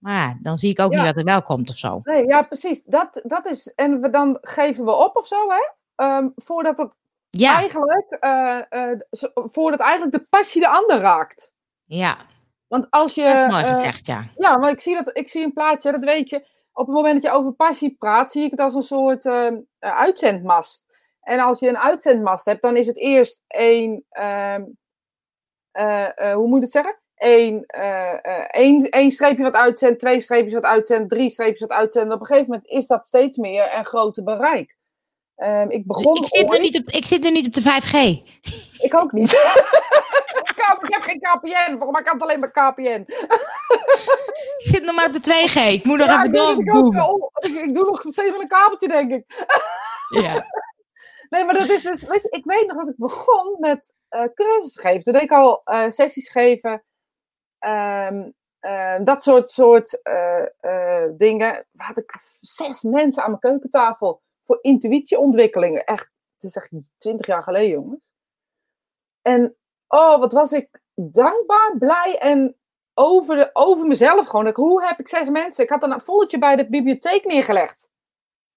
Maar 0.04 0.14
ja, 0.28 0.38
dan 0.42 0.58
zie 0.58 0.70
ik 0.72 0.80
ook 0.80 0.92
Ja. 0.92 0.98
niet 0.98 1.08
wat 1.08 1.18
er 1.18 1.24
wel 1.32 1.42
komt 1.42 1.70
of 1.70 1.76
zo. 1.76 2.00
Nee, 2.04 2.26
ja, 2.26 2.42
precies. 2.42 2.84
Dat, 2.84 3.22
dat 3.24 3.46
is, 3.46 3.68
en 3.76 4.02
we, 4.02 4.10
dan 4.10 4.38
geven 4.42 4.86
we 4.86 4.92
op 4.92 5.16
of 5.16 5.28
zo, 5.28 5.36
hè? 5.50 5.70
Ehm, 5.96 6.28
voordat 6.36 6.78
het 6.78 6.92
Ja, 7.30 7.56
eigenlijk, 7.56 8.12
eh, 8.20 8.60
eh, 8.92 9.00
voordat 9.34 9.80
eigenlijk 9.80 10.12
de 10.12 10.28
passie 10.30 10.62
de 10.62 10.68
ander 10.68 11.00
raakt. 11.00 11.52
ja. 11.86 12.18
Want 12.68 12.88
als 12.90 13.16
je. 13.16 13.24
Dat 13.24 13.38
is 13.38 13.48
mooi 13.52 13.64
eh, 13.64 13.70
gezegd, 13.70 14.06
ja. 14.06 14.24
ja, 14.38 14.58
maar 14.58 14.70
ik 14.72 14.80
zie, 14.80 14.96
dat, 15.04 15.18
ik 15.18 15.30
zie 15.30 15.44
een 15.44 15.54
plaatje, 15.54 15.92
dat 15.92 16.04
weet 16.04 16.30
je. 16.30 16.46
Op 16.74 16.86
het 16.86 16.96
moment 16.96 17.14
dat 17.22 17.32
je 17.32 17.38
over 17.38 17.52
passie 17.52 17.96
praat, 18.00 18.32
zie 18.32 18.44
ik 18.44 18.52
het 18.52 18.60
als 18.60 18.76
een 18.76 18.84
soort 18.84 19.26
ehm, 19.26 19.56
eh, 19.80 19.98
uitzendmast. 19.98 20.84
En 21.22 21.40
als 21.40 21.60
je 21.60 21.68
een 21.70 21.78
uitzendmast 21.78 22.46
hebt, 22.46 22.62
dan 22.62 22.76
is 22.78 22.88
het 22.88 22.98
eerst 22.98 23.42
één. 23.48 24.06
ehm, 24.10 24.64
eh, 25.72 26.30
eh, 26.32 26.36
hoe 26.36 26.48
moet 26.48 26.58
ik 26.58 26.64
het 26.64 26.72
zeggen? 26.72 26.96
Eh, 27.24 28.14
eh, 28.14 28.46
één, 28.52 28.90
één 28.90 29.12
streepje 29.12 29.44
wat 29.44 29.54
uitzendt, 29.54 30.00
twee 30.00 30.22
streepjes 30.22 30.54
wat 30.54 30.64
uitzendt, 30.64 31.10
drie 31.10 31.30
streepjes 31.32 31.60
wat 31.60 31.78
uitzendt. 31.78 32.14
Op 32.14 32.20
een 32.20 32.26
gegeven 32.26 32.50
moment 32.50 32.70
is 32.70 32.88
dat 32.88 33.08
steeds 33.08 33.38
meer 33.38 33.64
en 33.64 33.86
groter 33.86 34.24
bereik. 34.24 34.76
Ehm, 35.36 35.70
ik 35.70 35.88
begon. 35.88 36.16
Ik 36.16 36.26
zit, 36.26 36.50
ooit- 36.50 36.62
niet 36.62 36.78
op, 36.78 36.90
ik 36.90 37.06
zit 37.06 37.22
nu 37.22 37.30
niet 37.32 37.46
op 37.48 37.54
de 37.54 37.62
5G. 37.62 37.94
Ik 38.82 38.94
ook 38.96 39.12
niet. 39.12 39.32
ik 40.82 40.94
heb 40.94 41.02
geen 41.02 41.20
KPN, 41.20 41.92
mij 41.92 42.04
kan 42.04 42.14
het 42.14 42.22
alleen 42.24 42.40
maar 42.40 42.52
KPN. 42.52 43.06
Ik 44.58 44.66
zit 44.66 44.84
nog 44.84 44.96
maar 44.96 45.08
op 45.08 45.14
de 45.14 45.22
2G. 45.22 45.74
Ik 45.74 45.86
moet 45.86 45.98
nog 45.98 46.08
Ja, 46.08 46.14
even 46.14 46.28
ik, 46.28 46.34
dat 46.66 46.94
ik, 46.94 47.02
ook, 47.02 47.30
ik, 47.40 47.56
ik 47.56 47.74
doe 47.74 47.86
nog 47.86 48.02
steeds 48.02 48.38
een 48.40 48.48
kabeltje, 48.48 48.88
denk 48.88 49.12
ik. 49.12 49.26
Ja. 50.24 50.46
Nee, 51.30 51.46
maar 51.46 51.54
dat 51.54 51.70
is 51.70 51.82
dus, 51.84 52.02
weet 52.04 52.22
je, 52.22 52.28
ik 52.30 52.46
weet 52.46 52.68
nog 52.68 52.78
dat 52.78 52.90
ik 52.90 52.98
begon 52.98 53.56
met 53.60 53.96
eh 54.10 54.24
cursussen 54.34 54.82
geven. 54.82 55.04
Toen 55.04 55.14
deed 55.14 55.22
ik 55.22 55.32
al 55.32 55.62
sessies 55.90 56.30
geven. 56.30 56.84
Ehm, 57.64 58.30
eh, 58.60 58.96
dat 59.04 59.24
soort, 59.24 59.50
soort 59.50 60.02
eh, 60.02 60.46
eh, 60.60 61.12
dingen. 61.18 61.66
Had 61.76 61.98
ik 61.98 62.14
zes 62.42 62.82
mensen 62.82 63.24
aan 63.24 63.30
mijn 63.30 63.42
keukentafel 63.42 64.22
voor 64.44 64.58
intuïtieontwikkelingen. 64.62 65.86
Echt, 65.86 66.10
het 66.36 66.44
is 66.44 66.56
echt 66.56 66.70
twintig 66.98 67.26
jaar 67.26 67.44
geleden, 67.44 67.70
jongens. 67.70 68.02
En 69.22 69.56
oh, 69.88 70.20
wat 70.20 70.34
was 70.34 70.52
ik 70.52 70.82
dankbaar, 70.96 71.76
blij 71.80 72.18
en 72.20 72.56
over, 72.94 73.36
de, 73.36 73.50
over 73.54 73.88
mezelf 73.88 74.28
gewoon. 74.28 74.48
Ik, 74.48 74.56
hoe 74.56 74.86
heb 74.86 75.00
ik 75.00 75.08
zes 75.08 75.30
mensen? 75.30 75.64
Ik 75.64 75.70
had 75.70 75.82
dan 75.82 75.92
een 75.92 76.02
volletje 76.02 76.38
bij 76.38 76.56
de 76.56 76.70
bibliotheek 76.70 77.26
neergelegd. 77.26 77.90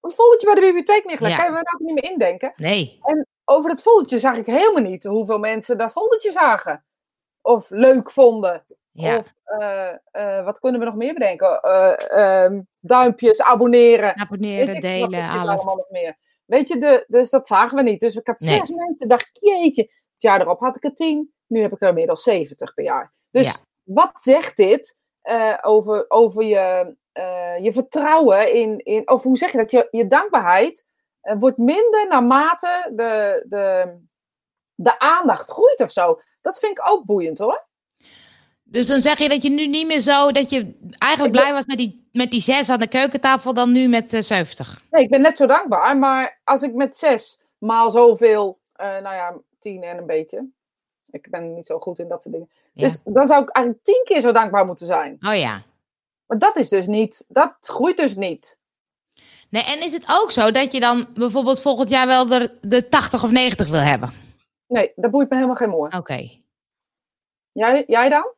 Een 0.01 0.11
volletje 0.11 0.45
bij 0.45 0.55
de 0.55 0.61
bibliotheek 0.61 1.05
neergelegd. 1.05 1.35
Ja. 1.35 1.41
Kan 1.41 1.51
je 1.51 1.57
me 1.57 1.63
daar 1.63 1.81
niet 1.81 2.01
meer 2.01 2.11
indenken? 2.11 2.53
Nee. 2.55 2.99
over 3.45 3.69
dat 3.69 3.81
foldertje 3.81 4.19
zag 4.19 4.37
ik 4.37 4.45
helemaal 4.45 4.91
niet 4.91 5.03
hoeveel 5.03 5.39
mensen 5.39 5.77
dat 5.77 5.91
foldertje 5.91 6.31
zagen. 6.31 6.83
Of 7.41 7.69
leuk 7.69 8.11
vonden. 8.11 8.65
Ja. 9.01 9.17
Of 9.17 9.33
eh, 9.43 9.89
eh, 10.11 10.45
wat 10.45 10.59
kunnen 10.59 10.79
we 10.79 10.85
nog 10.85 10.95
meer 10.95 11.13
bedenken? 11.13 11.61
Ehm, 11.61 12.61
duimpjes, 12.81 13.41
abonneren. 13.41 14.15
Abonneren, 14.15 14.75
ik 14.75 14.81
delen, 14.81 15.29
alles. 15.29 15.39
allemaal 15.55 15.75
nog 15.75 15.89
meer. 15.89 16.17
Weet 16.45 16.67
je, 16.67 16.77
de, 16.77 17.05
dus 17.07 17.29
dat 17.29 17.47
zagen 17.47 17.77
we 17.77 17.83
niet. 17.83 17.99
Dus 17.99 18.15
ik 18.15 18.27
had 18.27 18.39
Nee. 18.39 18.57
zes 18.57 18.69
mensen. 18.69 19.07
dacht 19.07 19.29
jeetje. 19.39 19.81
Het 19.81 20.21
jaar 20.21 20.41
erop 20.41 20.59
had 20.59 20.75
ik 20.75 20.83
er 20.83 20.93
tien. 20.93 21.33
Nu 21.47 21.61
heb 21.61 21.71
ik 21.71 21.81
er 21.81 21.87
inmiddels 21.87 22.23
70 22.23 22.73
per 22.73 22.83
jaar. 22.83 23.11
Dus 23.31 23.45
Ja. 23.47 23.53
wat 23.83 24.11
zegt 24.21 24.57
dit 24.57 24.97
over, 25.61 26.05
over 26.07 26.43
je, 26.43 26.95
je 27.61 27.69
vertrouwen 27.73 28.53
in, 28.53 28.79
in... 28.79 29.09
Of 29.09 29.23
hoe 29.23 29.37
zeg 29.37 29.51
je 29.51 29.57
dat? 29.57 29.71
Je, 29.71 29.87
je 29.91 30.05
dankbaarheid 30.05 30.85
wordt 31.21 31.57
minder 31.57 32.07
naarmate 32.09 32.91
de, 32.95 33.45
de, 33.49 33.95
de 34.75 34.99
aandacht 34.99 35.49
groeit 35.49 35.81
of 35.81 35.91
zo. 35.91 36.21
Dat 36.41 36.59
vind 36.59 36.77
ik 36.77 36.89
ook 36.89 37.05
boeiend 37.05 37.37
hoor. 37.37 37.66
Dus 38.69 38.87
dan 38.87 39.01
zeg 39.01 39.17
je 39.17 39.29
dat 39.29 39.43
je 39.43 39.49
nu 39.49 39.67
niet 39.67 39.87
meer 39.87 39.99
zo, 39.99 40.31
dat 40.31 40.49
je 40.49 40.73
eigenlijk 40.97 41.33
blij 41.33 41.53
was 41.53 41.65
met 41.65 41.77
die, 41.77 42.07
met 42.11 42.31
die 42.31 42.41
zes 42.41 42.69
aan 42.69 42.79
de 42.79 42.87
keukentafel 42.87 43.53
dan 43.53 43.71
nu 43.71 43.87
met 43.87 44.13
eh 44.13 44.21
70. 44.21 44.83
Nee, 44.91 45.03
ik 45.03 45.09
ben 45.09 45.21
net 45.21 45.37
zo 45.37 45.45
dankbaar. 45.45 45.97
Maar 45.97 46.39
als 46.43 46.61
ik 46.61 46.73
met 46.73 46.97
zes 46.97 47.39
maal 47.57 47.91
zoveel, 47.91 48.59
eh, 48.75 48.87
nou 48.87 49.15
ja, 49.15 49.33
tien 49.59 49.83
en 49.83 49.97
een 49.97 50.05
beetje. 50.05 50.49
Ik 51.11 51.29
ben 51.29 51.53
niet 51.53 51.65
zo 51.65 51.79
goed 51.79 51.99
in 51.99 52.07
dat 52.07 52.21
soort 52.21 52.33
dingen. 52.33 52.49
Ja. 52.73 52.83
Dus 52.83 53.01
dan 53.03 53.27
zou 53.27 53.41
ik 53.41 53.49
eigenlijk 53.49 53.85
tien 53.85 54.01
keer 54.03 54.21
zo 54.21 54.31
dankbaar 54.31 54.65
moeten 54.65 54.85
zijn. 54.85 55.17
Oh 55.27 55.35
ja. 55.35 55.61
Maar 56.25 56.37
dat 56.37 56.55
is 56.55 56.69
dus 56.69 56.87
niet, 56.87 57.25
dat 57.27 57.55
groeit 57.61 57.97
dus 57.97 58.15
niet. 58.15 58.57
Nee, 59.49 59.63
en 59.63 59.83
is 59.83 59.93
het 59.93 60.05
ook 60.09 60.31
zo 60.31 60.51
dat 60.51 60.71
je 60.71 60.79
dan 60.79 61.05
bijvoorbeeld 61.13 61.61
volgend 61.61 61.89
jaar 61.89 62.07
wel 62.07 62.27
de, 62.27 62.57
de 62.61 62.89
80 62.89 63.23
of 63.23 63.31
90 63.31 63.69
wil 63.69 63.79
hebben? 63.79 64.11
Nee, 64.67 64.91
dat 64.95 65.11
boeit 65.11 65.29
me 65.29 65.35
helemaal 65.35 65.57
geen 65.57 65.69
moer. 65.69 65.97
Oké. 65.97 66.29
Jij, 67.51 67.83
jij 67.87 68.09
dan? 68.09 68.35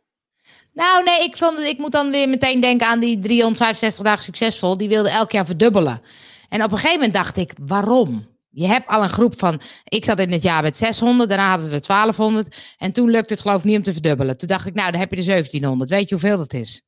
Nou, 0.73 1.03
nee, 1.03 1.23
ik, 1.23 1.37
vond, 1.37 1.59
ik 1.59 1.77
moet 1.77 1.91
dan 1.91 2.11
weer 2.11 2.29
meteen 2.29 2.59
denken 2.59 2.87
aan 2.87 2.99
die 2.99 3.19
365 3.19 4.03
dagen 4.05 4.23
succesvol. 4.23 4.77
Die 4.77 4.89
wilde 4.89 5.09
elk 5.09 5.31
jaar 5.31 5.45
verdubbelen. 5.45 6.01
En 6.49 6.63
op 6.63 6.71
een 6.71 6.77
gegeven 6.77 6.97
moment 6.97 7.13
dacht 7.13 7.37
ik, 7.37 7.53
waarom? 7.65 8.27
Je 8.49 8.67
hebt 8.67 8.87
al 8.87 9.03
een 9.03 9.09
groep 9.09 9.39
van, 9.39 9.61
ik 9.83 10.05
zat 10.05 10.19
in 10.19 10.31
het 10.31 10.43
jaar 10.43 10.63
met 10.63 10.77
600, 10.77 11.29
daarna 11.29 11.49
hadden 11.49 11.69
ze 11.69 11.75
er 11.75 11.87
1200. 11.87 12.75
En 12.77 12.91
toen 12.91 13.09
lukte 13.09 13.33
het 13.33 13.41
geloof 13.41 13.57
ik 13.57 13.63
niet 13.63 13.77
om 13.77 13.83
te 13.83 13.93
verdubbelen. 13.93 14.37
Toen 14.37 14.47
dacht 14.47 14.65
ik, 14.65 14.73
nou, 14.73 14.91
dan 14.91 14.99
heb 14.99 15.09
je 15.09 15.15
de 15.15 15.23
1700. 15.23 15.89
Weet 15.89 16.09
je 16.09 16.15
hoeveel 16.15 16.37
dat 16.37 16.53
is? 16.53 16.81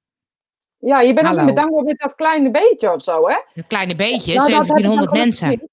Ja, 0.77 1.01
je 1.01 1.13
bent 1.13 1.27
ook 1.27 1.33
Hallo. 1.33 1.45
meer 1.45 1.55
dankbaar 1.55 1.83
met 1.83 1.99
dat 1.99 2.15
kleine 2.15 2.51
beetje 2.51 2.93
of 2.93 3.03
zo, 3.03 3.27
hè? 3.27 3.35
Een 3.53 3.67
kleine 3.67 3.95
beetje, 3.95 4.33
Nou, 4.33 4.49
dat 4.49 4.57
heb 4.67 4.77
ik 4.77 4.83
dan 4.83 4.95
1700 4.95 5.09
gelukkig 5.09 5.41
mensen. 5.41 5.69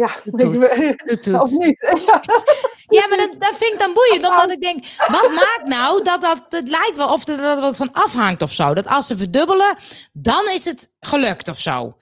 Ja, 0.00 1.40
of 1.40 1.50
niet? 1.50 1.80
Ja, 2.96 3.08
maar 3.08 3.18
dat, 3.18 3.34
dat 3.38 3.56
vind 3.56 3.72
ik 3.72 3.78
dan 3.78 3.92
boeiend, 3.92 4.28
omdat 4.28 4.50
ik 4.50 4.60
denk, 4.60 4.84
wat 4.96 5.30
maakt 5.30 5.64
nou 5.64 6.02
dat 6.02 6.20
dat, 6.20 6.46
het 6.48 6.68
lijkt 6.68 6.96
wel 6.96 7.12
of 7.12 7.28
er 7.28 7.36
dat 7.36 7.56
er 7.56 7.60
wat 7.60 7.76
van 7.76 7.92
afhangt 7.92 8.42
of 8.42 8.52
zo. 8.52 8.74
Dat 8.74 8.86
als 8.86 9.06
ze 9.06 9.16
verdubbelen, 9.16 9.76
dan 10.12 10.48
is 10.48 10.64
het 10.64 10.92
gelukt 11.00 11.48
of 11.48 11.58
zo. 11.58 11.96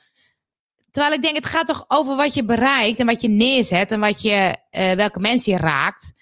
Terwijl 0.90 1.14
ik 1.14 1.22
denk, 1.22 1.34
het 1.36 1.46
gaat 1.46 1.66
toch 1.66 1.84
over 1.88 2.16
wat 2.16 2.34
je 2.34 2.44
bereikt 2.44 3.00
en 3.00 3.06
wat 3.06 3.20
je 3.20 3.28
neerzet 3.28 3.90
en 3.90 4.00
wat 4.00 4.22
je, 4.22 4.54
eh, 4.70 4.92
welke 4.92 5.20
mensen 5.20 5.52
je 5.52 5.58
raakt. 5.58 6.12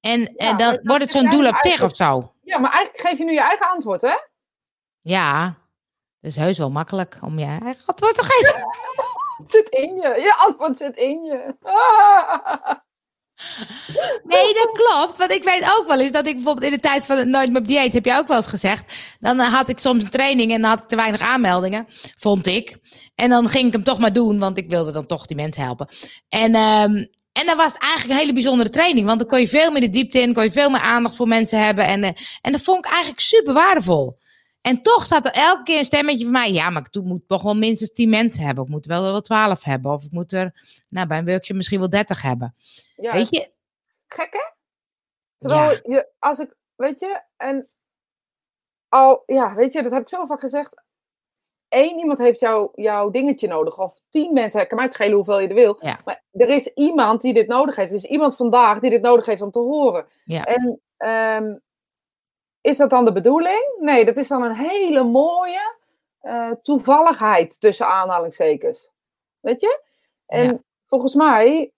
En, 0.00 0.26
en 0.26 0.46
maar 0.48 0.58
dan 0.58 0.72
dat 0.72 0.80
wordt 0.82 1.02
het 1.02 1.12
zo'n 1.12 1.30
doel 1.30 1.46
op 1.46 1.56
zich 1.60 1.82
of 1.82 1.96
zo. 1.96 2.32
Ja, 2.42 2.58
maar 2.58 2.72
eigenlijk 2.72 3.08
geef 3.08 3.18
je 3.18 3.24
nu 3.24 3.32
je 3.32 3.40
eigen 3.40 3.68
antwoord, 3.68 4.02
hè? 4.02 4.14
Ja, 5.00 5.44
dat 6.20 6.30
is 6.30 6.36
heus 6.36 6.58
wel 6.58 6.70
makkelijk 6.70 7.18
om 7.20 7.38
je 7.38 7.44
eigen 7.44 7.86
antwoord 7.86 8.14
te 8.14 8.24
geven. 8.24 8.54
Zit 9.52 9.68
in 9.68 9.94
je. 9.94 10.20
Je 10.20 10.34
antwoord 10.36 10.76
zit 10.76 10.96
in 10.96 11.22
je. 11.22 11.54
Nee, 14.24 14.54
dat 14.54 14.70
klopt. 14.72 15.18
Want 15.18 15.32
ik 15.32 15.44
weet 15.44 15.74
ook 15.78 15.86
wel 15.86 16.00
eens 16.00 16.12
dat 16.12 16.26
ik 16.26 16.34
bijvoorbeeld 16.34 16.66
in 16.66 16.72
de 16.72 16.80
tijd 16.80 17.06
van 17.06 17.18
het 17.18 17.28
Nooit 17.28 17.48
meer 17.50 17.60
op 17.60 17.66
dieet, 17.66 17.92
heb 17.92 18.04
je 18.04 18.16
ook 18.16 18.26
wel 18.26 18.36
eens 18.36 18.46
gezegd. 18.46 19.16
Dan 19.20 19.40
eh, 19.40 19.54
had 19.54 19.68
ik 19.68 19.78
soms 19.78 20.04
een 20.04 20.10
training 20.10 20.52
en 20.52 20.60
dan 20.60 20.70
had 20.70 20.82
ik 20.82 20.88
te 20.88 20.96
weinig 20.96 21.20
aanmeldingen, 21.20 21.86
vond 22.18 22.46
ik. 22.46 22.78
En 23.14 23.30
dan 23.30 23.48
ging 23.48 23.66
ik 23.66 23.72
hem 23.72 23.84
toch 23.84 23.98
maar 23.98 24.12
doen, 24.12 24.38
want 24.38 24.58
ik 24.58 24.70
wilde 24.70 24.92
dan 24.92 25.06
toch 25.06 25.26
die 25.26 25.36
mensen 25.36 25.62
helpen. 25.62 25.88
En, 26.28 26.54
ehm, 26.54 26.94
en 27.32 27.46
dan 27.46 27.56
was 27.56 27.72
het 27.72 27.82
eigenlijk 27.82 28.12
een 28.12 28.20
hele 28.20 28.32
bijzondere 28.32 28.70
training, 28.70 29.06
want 29.06 29.18
dan 29.18 29.28
kon 29.28 29.40
je 29.40 29.48
veel 29.48 29.70
meer 29.70 29.80
de 29.80 29.88
diepte 29.88 30.20
in, 30.20 30.34
kon 30.34 30.44
je 30.44 30.50
veel 30.50 30.70
meer 30.70 30.80
aandacht 30.80 31.16
voor 31.16 31.28
mensen 31.28 31.64
hebben. 31.64 31.86
En, 31.86 32.04
eh, 32.04 32.10
en 32.40 32.52
dat 32.52 32.62
vond 32.62 32.84
ik 32.84 32.90
eigenlijk 32.90 33.20
super 33.20 33.54
waardevol. 33.54 34.18
En 34.64 34.82
toch 34.82 35.06
zat 35.06 35.24
er 35.24 35.32
elke 35.32 35.62
keer 35.62 35.78
een 35.78 35.84
stemmetje 35.84 36.24
van 36.24 36.32
mij. 36.32 36.52
Ja, 36.52 36.70
maar 36.70 36.86
ik 36.90 37.02
moet 37.02 37.28
toch 37.28 37.42
wel 37.42 37.54
minstens 37.54 37.92
10 37.92 38.08
mensen 38.10 38.44
hebben. 38.44 38.64
Ik 38.64 38.70
moet 38.70 38.84
er 38.84 38.90
wel 38.90 39.02
wel 39.02 39.20
12 39.20 39.64
hebben. 39.64 39.92
Of 39.92 40.04
ik 40.04 40.10
moet 40.10 40.32
er 40.32 40.60
nou, 40.88 41.06
bij 41.06 41.18
een 41.18 41.26
workshop 41.26 41.56
misschien 41.56 41.78
wel 41.78 41.90
30 41.90 42.22
hebben. 42.22 42.54
Ja, 42.96 43.12
Weet 43.12 43.28
je? 43.30 43.50
gek 44.06 44.32
hè? 44.32 44.52
Terwijl 45.38 45.70
Ja. 45.70 45.80
je, 45.82 46.08
als 46.18 46.38
ik, 46.38 46.54
weet 46.76 47.00
je, 47.00 47.22
en 47.36 47.66
al, 48.88 49.22
ja, 49.26 49.54
weet 49.54 49.72
je, 49.72 49.82
dat 49.82 49.92
heb 49.92 50.02
ik 50.02 50.08
zo 50.08 50.26
vaak 50.26 50.40
gezegd. 50.40 50.82
Eén 51.68 51.98
iemand 51.98 52.18
heeft 52.18 52.40
jou, 52.40 52.68
jouw 52.74 53.10
dingetje 53.10 53.48
nodig, 53.48 53.78
of 53.78 54.00
tien 54.10 54.32
mensen, 54.32 54.58
het 54.58 54.68
kan 54.68 54.76
mij 54.76 54.86
het 54.86 54.94
schelen 54.94 55.14
hoeveel 55.14 55.40
je 55.40 55.48
er 55.48 55.54
wil. 55.54 55.76
Ja. 55.80 56.00
Maar 56.04 56.22
er 56.32 56.48
is 56.48 56.66
iemand 56.66 57.20
die 57.20 57.34
dit 57.34 57.46
nodig 57.46 57.76
heeft. 57.76 57.90
Er 57.90 57.96
is 57.96 58.04
iemand 58.04 58.36
vandaag 58.36 58.80
die 58.80 58.90
dit 58.90 59.02
nodig 59.02 59.26
heeft 59.26 59.42
om 59.42 59.50
te 59.50 59.58
horen. 59.58 60.06
Ja. 60.24 60.44
En 60.44 60.80
ehm, 60.96 61.44
is 62.64 62.76
dat 62.76 62.90
dan 62.90 63.04
de 63.04 63.12
bedoeling? 63.12 63.76
Nee, 63.80 64.04
dat 64.04 64.16
is 64.16 64.28
dan 64.28 64.42
een 64.42 64.54
hele 64.54 65.02
mooie 65.04 65.74
eh, 66.20 66.50
toevalligheid 66.50 67.60
tussen 67.60 67.86
aanhalingstekens. 67.86 68.90
Weet 69.40 69.60
je? 69.60 69.80
En 70.26 70.44
Ja. 70.44 70.58
volgens 70.86 71.14
mij, 71.14 71.72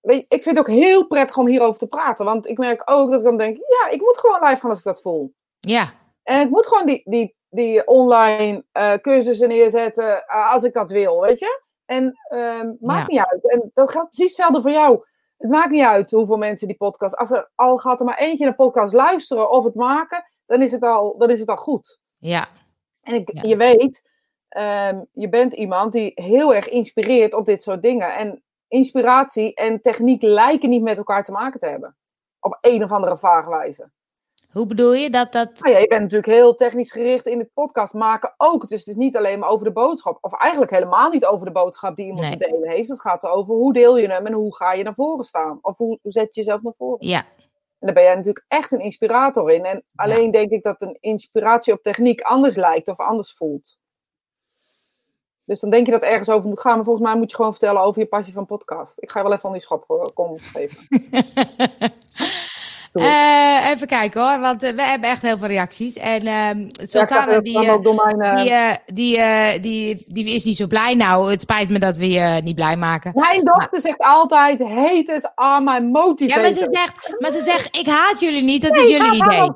weet 0.00 0.18
je, 0.20 0.24
ik 0.36 0.42
vind 0.42 0.56
het 0.56 0.58
ook 0.68 0.74
heel 0.74 1.06
prettig 1.06 1.36
om 1.36 1.46
hierover 1.46 1.78
te 1.78 1.86
praten. 1.86 2.24
Want 2.24 2.46
ik 2.48 2.58
merk 2.58 2.82
ook 2.84 3.10
dat 3.10 3.18
ik 3.20 3.24
dan 3.26 3.36
denk, 3.36 3.56
ja, 3.56 3.88
ik 3.90 4.00
moet 4.00 4.18
gewoon 4.18 4.48
live 4.48 4.60
gaan 4.60 4.70
als 4.70 4.78
ik 4.78 4.84
dat 4.84 5.00
voel. 5.02 5.32
Ja, 5.60 5.88
En 6.22 6.40
ik 6.40 6.50
moet 6.50 6.66
gewoon 6.66 6.86
die, 6.86 7.02
die, 7.04 7.36
die 7.48 7.86
online 7.86 8.64
eh, 8.72 8.94
cursussen 8.94 9.48
neerzetten 9.48 10.26
eh, 10.26 10.52
als 10.52 10.62
ik 10.62 10.72
dat 10.72 10.90
wil, 10.90 11.20
weet 11.20 11.38
je? 11.38 11.60
En 11.84 12.18
ehm, 12.28 12.72
maakt 12.80 13.08
niet 13.08 13.24
uit. 13.30 13.50
En 13.50 13.70
dat 13.74 13.90
gaat 13.90 14.08
precies 14.10 14.36
hetzelfde 14.36 14.62
voor 14.62 14.70
jou. 14.70 15.04
Het 15.38 15.50
maakt 15.50 15.70
niet 15.70 15.84
uit 15.84 16.10
hoeveel 16.10 16.36
mensen 16.36 16.66
die 16.66 16.76
podcast. 16.76 17.16
Als 17.16 17.30
er 17.30 17.50
al 17.54 17.76
gaat 17.78 18.00
er 18.00 18.06
maar 18.06 18.18
eentje 18.18 18.44
naar 18.44 18.54
podcast 18.54 18.92
luisteren 18.92 19.50
of 19.50 19.64
het 19.64 19.74
maken, 19.74 20.24
dan 20.44 20.62
is 20.62 20.72
het 20.72 20.82
al, 20.82 21.18
dan 21.18 21.30
is 21.30 21.40
het 21.40 21.48
al 21.48 21.56
goed. 21.56 21.98
Ja. 22.18 22.46
En 23.02 23.14
ik, 23.14 23.32
Ja. 23.32 23.42
je 23.42 23.56
weet, 23.56 24.10
ehm, 24.48 25.04
je 25.12 25.28
bent 25.28 25.52
iemand 25.52 25.92
die 25.92 26.12
heel 26.14 26.54
erg 26.54 26.68
inspireert 26.68 27.34
op 27.34 27.46
dit 27.46 27.62
soort 27.62 27.82
dingen. 27.82 28.14
En 28.16 28.42
inspiratie 28.68 29.54
en 29.54 29.80
techniek 29.80 30.22
lijken 30.22 30.68
niet 30.70 30.82
met 30.82 30.96
elkaar 30.98 31.24
te 31.24 31.32
maken 31.32 31.60
te 31.60 31.66
hebben. 31.66 31.96
Op 32.40 32.58
een 32.60 32.84
of 32.84 32.92
andere 32.92 33.16
vage 33.16 33.50
wijze. 33.50 33.90
Hoe 34.52 34.66
bedoel 34.66 34.94
je 34.94 35.10
dat 35.10 35.32
dat... 35.32 35.50
Nou 35.58 35.74
ja, 35.74 35.78
je 35.80 35.86
bent 35.86 36.00
natuurlijk 36.00 36.32
heel 36.32 36.54
technisch 36.54 36.92
gericht 36.92 37.26
in 37.26 37.38
het 37.38 37.52
podcast 37.54 37.94
maken 37.94 38.34
ook. 38.36 38.68
Dus 38.68 38.78
het 38.78 38.88
is 38.88 38.94
niet 38.94 39.16
alleen 39.16 39.38
maar 39.38 39.48
over 39.48 39.64
de 39.64 39.72
boodschap. 39.72 40.18
Of 40.20 40.32
eigenlijk 40.32 40.70
helemaal 40.72 41.10
niet 41.10 41.26
over 41.26 41.46
de 41.46 41.52
boodschap 41.52 41.96
die 41.96 42.04
iemand 42.04 42.22
Nee. 42.22 42.30
te 42.30 42.38
delen 42.38 42.68
heeft. 42.70 42.88
Het 42.88 43.00
gaat 43.00 43.26
over 43.26 43.54
hoe 43.54 43.72
deel 43.72 43.98
je 43.98 44.08
hem 44.10 44.26
en 44.26 44.32
hoe 44.32 44.56
ga 44.56 44.72
je 44.72 44.82
naar 44.84 44.94
voren 44.94 45.24
staan. 45.24 45.58
Of 45.62 45.76
hoe, 45.76 45.98
hoe 46.02 46.12
zet 46.12 46.34
je 46.34 46.40
jezelf 46.40 46.62
naar 46.62 46.72
voren. 46.76 47.06
Ja, 47.06 47.18
En 47.18 47.24
daar 47.78 47.92
ben 47.94 48.02
jij 48.02 48.14
natuurlijk 48.14 48.44
echt 48.48 48.72
een 48.72 48.80
inspirator 48.80 49.50
in. 49.50 49.64
En 49.64 49.84
alleen 49.94 50.30
denk 50.30 50.50
ik 50.50 50.62
dat 50.62 50.82
een 50.82 50.96
inspiratie 51.00 51.72
op 51.72 51.82
techniek 51.82 52.20
anders 52.20 52.56
lijkt 52.56 52.88
of 52.88 52.98
anders 52.98 53.32
voelt. 53.32 53.78
Dus 55.44 55.60
dan 55.60 55.70
denk 55.70 55.86
je 55.86 55.92
dat 55.92 56.02
ergens 56.02 56.30
over 56.30 56.48
moet 56.48 56.60
gaan. 56.60 56.74
Maar 56.74 56.84
volgens 56.84 57.06
mij 57.06 57.16
moet 57.16 57.30
je 57.30 57.36
gewoon 57.36 57.50
vertellen 57.50 57.82
over 57.82 58.00
je 58.00 58.08
passie 58.08 58.32
van 58.32 58.46
podcast. 58.46 58.94
Ik 58.96 59.10
ga 59.10 59.18
je 59.18 59.24
wel 59.24 59.32
even 59.32 59.44
van 59.44 59.52
die 59.52 59.62
schop 59.62 59.84
eh, 59.88 60.06
comment 60.14 60.42
geven. 60.42 60.86
Eh, 63.00 63.70
even 63.70 63.86
kijken 63.86 64.20
hoor, 64.20 64.40
want 64.40 64.62
eh, 64.62 64.72
we 64.72 64.82
hebben 64.82 65.10
echt 65.10 65.22
heel 65.22 65.38
veel 65.38 65.48
reacties. 65.48 65.94
En 65.96 66.22
Ja, 66.22 66.54
zag 66.70 67.08
Sultana, 67.08 67.40
die, 67.40 67.66
eh, 67.66 67.78
mijn... 68.16 68.80
die, 68.84 69.20
die, 69.20 69.60
die, 69.60 70.04
die 70.06 70.34
is 70.34 70.44
niet 70.44 70.56
zo 70.56 70.66
blij. 70.66 70.94
Nou, 70.94 71.30
het 71.30 71.40
spijt 71.40 71.68
me 71.68 71.78
dat 71.78 71.96
we 71.96 72.08
je 72.08 72.40
niet 72.44 72.54
blij 72.54 72.76
maken. 72.76 73.12
Mijn 73.14 73.44
dochter 73.44 73.80
zegt 73.80 73.98
altijd, 73.98 74.60
haters 74.60 75.28
are 75.34 75.60
my 75.60 75.72
Ja, 75.72 75.80
motivator. 75.80 76.42
maar 76.42 76.52
ze 76.52 76.68
zegt, 76.70 77.20
maar 77.20 77.30
ze 77.30 77.40
zegt 77.40 77.76
ik 77.76 77.86
haat 77.86 78.20
jullie 78.20 78.42
niet, 78.42 78.62
dat 78.62 78.76
is 78.76 78.88
jullie 78.88 79.14
idee. 79.14 79.50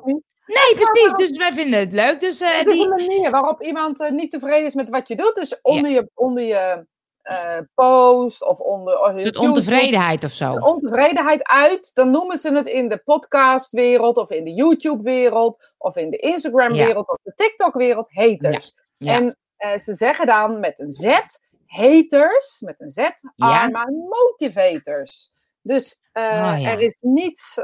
Nee, 0.45 0.75
precies, 0.75 1.13
dus 1.13 1.37
wij 1.37 1.51
vinden 1.53 1.79
het 1.79 1.93
leuk. 1.93 2.19
Dus 2.19 2.39
Het 2.39 2.67
is 2.67 2.73
die, 2.73 2.83
een 2.83 2.89
manier 2.89 3.31
waarop 3.31 3.61
iemand 3.61 4.09
niet 4.09 4.31
tevreden 4.31 4.65
is 4.65 4.73
met 4.73 4.89
wat 4.89 5.07
je 5.07 5.15
doet. 5.15 5.35
Dus 5.35 5.61
onder 5.61 5.91
je, 5.91 6.09
onder 6.13 6.43
je 6.43 6.85
eh, 7.23 7.57
post 7.73 8.43
of 8.43 8.59
onder... 8.59 8.99
of 8.99 9.13
YouTube, 9.13 9.39
ontevredenheid 9.39 10.23
of 10.23 10.31
zo. 10.31 10.53
ontevredenheid 10.53 11.43
uit, 11.43 11.91
dan 11.93 12.11
noemen 12.11 12.37
ze 12.37 12.53
het 12.53 12.67
in 12.67 12.89
de 12.89 12.97
podcastwereld 12.97 14.17
of 14.17 14.29
in 14.31 14.43
de 14.43 14.53
YouTube-wereld 14.53 15.73
of 15.77 15.95
in 15.95 16.09
de 16.09 16.17
Instagram-wereld 16.17 17.09
of 17.09 17.17
de 17.23 17.33
TikTok-wereld 17.35 18.09
haters. 18.13 18.73
Ja. 18.97 19.13
En 19.13 19.37
eh, 19.57 19.79
ze 19.79 19.93
zeggen 19.93 20.25
dan 20.25 20.59
met 20.59 20.79
een 20.79 20.91
Z, 20.91 21.19
haters, 21.65 22.59
met 22.59 22.75
een 22.77 22.91
Z, 22.91 22.97
are 23.37 23.69
my 23.71 23.85
motivators. 24.09 25.31
Dus 25.61 26.01
eh, 26.11 26.23
Oh, 26.23 26.61
ja. 26.61 26.69
er 26.71 26.79
is 26.79 26.97
niets 27.01 27.59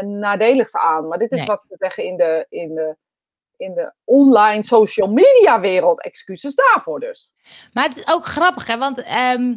nadeligs 0.00 0.76
aan. 0.76 1.08
Maar 1.08 1.18
dit 1.18 1.30
is 1.32 1.38
Nee. 1.38 1.46
wat 1.46 1.64
ze 1.64 1.74
zeggen 1.78 2.04
in 2.04 2.16
de, 2.16 2.46
in 2.48 2.74
de, 2.74 2.96
in 3.56 3.74
de 3.74 3.92
online 4.04 4.62
social 4.62 5.08
media 5.08 5.60
wereld. 5.60 6.02
Excuses 6.02 6.54
daarvoor 6.54 7.00
dus. 7.00 7.32
Maar 7.72 7.84
het 7.84 7.96
is 7.96 8.08
ook 8.12 8.24
grappig, 8.24 8.66
hè? 8.66 8.78
Want 8.78 9.02
ehm, 9.02 9.54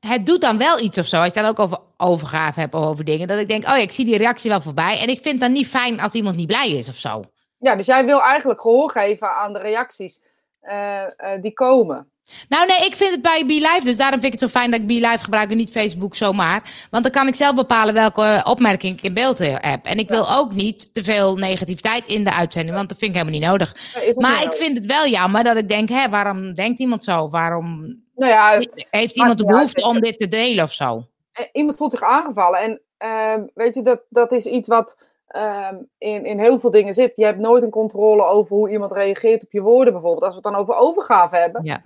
het 0.00 0.26
doet 0.26 0.40
dan 0.40 0.58
wel 0.58 0.80
iets 0.80 0.98
of 0.98 1.06
zo. 1.06 1.16
Als 1.16 1.34
je 1.34 1.40
dan 1.40 1.48
ook 1.48 1.58
over 1.58 1.78
overgave 1.96 2.60
hebt 2.60 2.74
of 2.74 2.84
over 2.84 3.04
dingen. 3.04 3.28
Dat 3.28 3.38
ik 3.38 3.48
denk, 3.48 3.62
oh 3.62 3.68
ja, 3.68 3.76
ik 3.76 3.92
zie 3.92 4.04
die 4.04 4.16
reactie 4.16 4.50
wel 4.50 4.60
voorbij. 4.60 5.00
En 5.00 5.08
ik 5.08 5.20
vind 5.20 5.34
het 5.34 5.40
dan 5.40 5.52
niet 5.52 5.66
fijn 5.66 6.00
als 6.00 6.12
iemand 6.12 6.36
niet 6.36 6.46
blij 6.46 6.70
is 6.70 6.88
of 6.88 6.96
zo. 6.96 7.22
Ja, 7.58 7.76
dus 7.76 7.86
jij 7.86 8.04
wil 8.04 8.20
eigenlijk 8.20 8.60
gehoor 8.60 8.90
geven 8.90 9.34
aan 9.34 9.52
de 9.52 9.58
reacties 9.58 10.20
eh, 10.60 11.02
eh, 11.02 11.42
die 11.42 11.52
komen. 11.52 12.10
Nou 12.48 12.66
nee, 12.66 12.86
ik 12.86 12.96
vind 12.96 13.10
het 13.10 13.22
bij 13.22 13.46
Be 13.46 13.52
Live. 13.52 13.80
Dus 13.84 13.96
daarom 13.96 14.20
vind 14.20 14.34
ik 14.34 14.40
het 14.40 14.50
zo 14.50 14.58
fijn 14.58 14.70
dat 14.70 14.80
ik 14.80 14.86
Be 14.86 14.92
Live 14.92 15.24
gebruik 15.24 15.50
en 15.50 15.56
niet 15.56 15.70
Facebook 15.70 16.14
zomaar. 16.14 16.86
Want 16.90 17.02
dan 17.02 17.12
kan 17.12 17.26
ik 17.26 17.34
zelf 17.34 17.54
bepalen 17.54 17.94
welke 17.94 18.22
eh, 18.22 18.50
opmerking 18.50 18.98
ik 18.98 19.02
in 19.02 19.14
beeld 19.14 19.40
eh, 19.40 19.54
heb. 19.60 19.84
En 19.84 19.98
ik 19.98 20.08
wil 20.08 20.30
ook 20.32 20.52
niet 20.52 20.94
te 20.94 21.02
veel 21.04 21.36
negativiteit 21.36 22.06
in 22.06 22.24
de 22.24 22.32
uitzending. 22.32 22.76
Want 22.76 22.88
dat 22.88 22.98
vind 22.98 23.10
ik 23.10 23.16
helemaal 23.16 23.40
niet 23.40 23.48
nodig. 23.48 23.74
Maar 24.16 24.30
niet 24.30 24.40
ik 24.40 24.44
nodig. 24.44 24.56
vind 24.56 24.76
het 24.76 24.86
wel 24.86 25.06
jammer 25.06 25.44
dat 25.44 25.56
ik 25.56 25.68
denk, 25.68 25.88
hè, 25.88 26.08
waarom 26.08 26.54
denkt 26.54 26.78
iemand 26.78 27.04
zo? 27.04 27.28
Waarom 27.28 28.00
Nou 28.14 28.32
ja, 28.32 28.60
heeft 28.90 29.16
iemand 29.16 29.38
de 29.38 29.44
behoefte 29.44 29.86
om 29.86 30.00
dit 30.00 30.18
te 30.18 30.28
delen 30.28 30.64
of 30.64 30.72
zo? 30.72 31.06
eh, 31.36 31.46
iemand 31.52 31.76
voelt 31.76 31.90
zich 31.90 32.02
aangevallen. 32.02 32.60
En 32.60 32.80
ehm, 32.96 33.42
weet 33.54 33.74
je, 33.74 33.82
dat, 33.82 34.02
dat 34.08 34.32
is 34.32 34.46
iets 34.46 34.68
wat 34.68 34.98
ehm, 35.28 35.76
in, 35.98 36.24
in 36.24 36.38
heel 36.38 36.60
veel 36.60 36.70
dingen 36.70 36.94
zit. 36.94 37.12
Je 37.16 37.24
hebt 37.24 37.38
nooit 37.38 37.62
een 37.62 37.70
controle 37.70 38.24
over 38.24 38.56
hoe 38.56 38.70
iemand 38.70 38.92
reageert 38.92 39.44
op 39.44 39.52
je 39.52 39.60
woorden 39.60 39.92
bijvoorbeeld. 39.92 40.24
Als 40.24 40.34
we 40.34 40.40
het 40.42 40.52
dan 40.52 40.60
over 40.60 40.74
overgave 40.74 41.36
hebben. 41.36 41.64
Ja. 41.64 41.82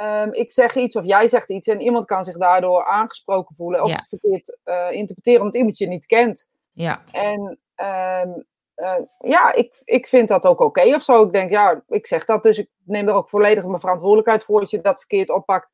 Ehm, 0.00 0.28
ik 0.32 0.52
zeg 0.52 0.74
iets 0.76 0.96
of 0.96 1.04
jij 1.04 1.28
zegt 1.28 1.50
iets 1.50 1.68
en 1.68 1.80
iemand 1.80 2.04
kan 2.04 2.24
zich 2.24 2.36
daardoor 2.36 2.84
aangesproken 2.84 3.54
voelen. 3.54 3.82
Of 3.82 3.88
Ja. 3.88 3.94
het 3.94 4.06
verkeerd 4.08 4.58
eh, 4.64 4.90
interpreteren 4.90 5.40
omdat 5.40 5.54
iemand 5.54 5.78
je 5.78 5.86
niet 5.86 6.06
kent. 6.06 6.48
Ja, 6.72 7.00
En 7.12 7.58
ehm, 7.74 8.30
eh, 8.74 8.94
ja, 9.18 9.52
ik, 9.52 9.80
ik 9.84 10.06
vind 10.06 10.28
dat 10.28 10.46
ook 10.46 10.60
oké 10.60 10.94
of 10.94 11.02
zo. 11.02 11.22
Ik 11.22 11.32
denk, 11.32 11.50
ja, 11.50 11.82
ik 11.88 12.06
zeg 12.06 12.24
dat, 12.24 12.42
dus 12.42 12.58
ik 12.58 12.68
neem 12.84 13.08
er 13.08 13.14
ook 13.14 13.28
volledig 13.28 13.64
mijn 13.64 13.80
verantwoordelijkheid 13.80 14.44
voor. 14.44 14.60
Als 14.60 14.70
je 14.70 14.80
dat 14.80 14.98
verkeerd 14.98 15.30
oppakt, 15.30 15.70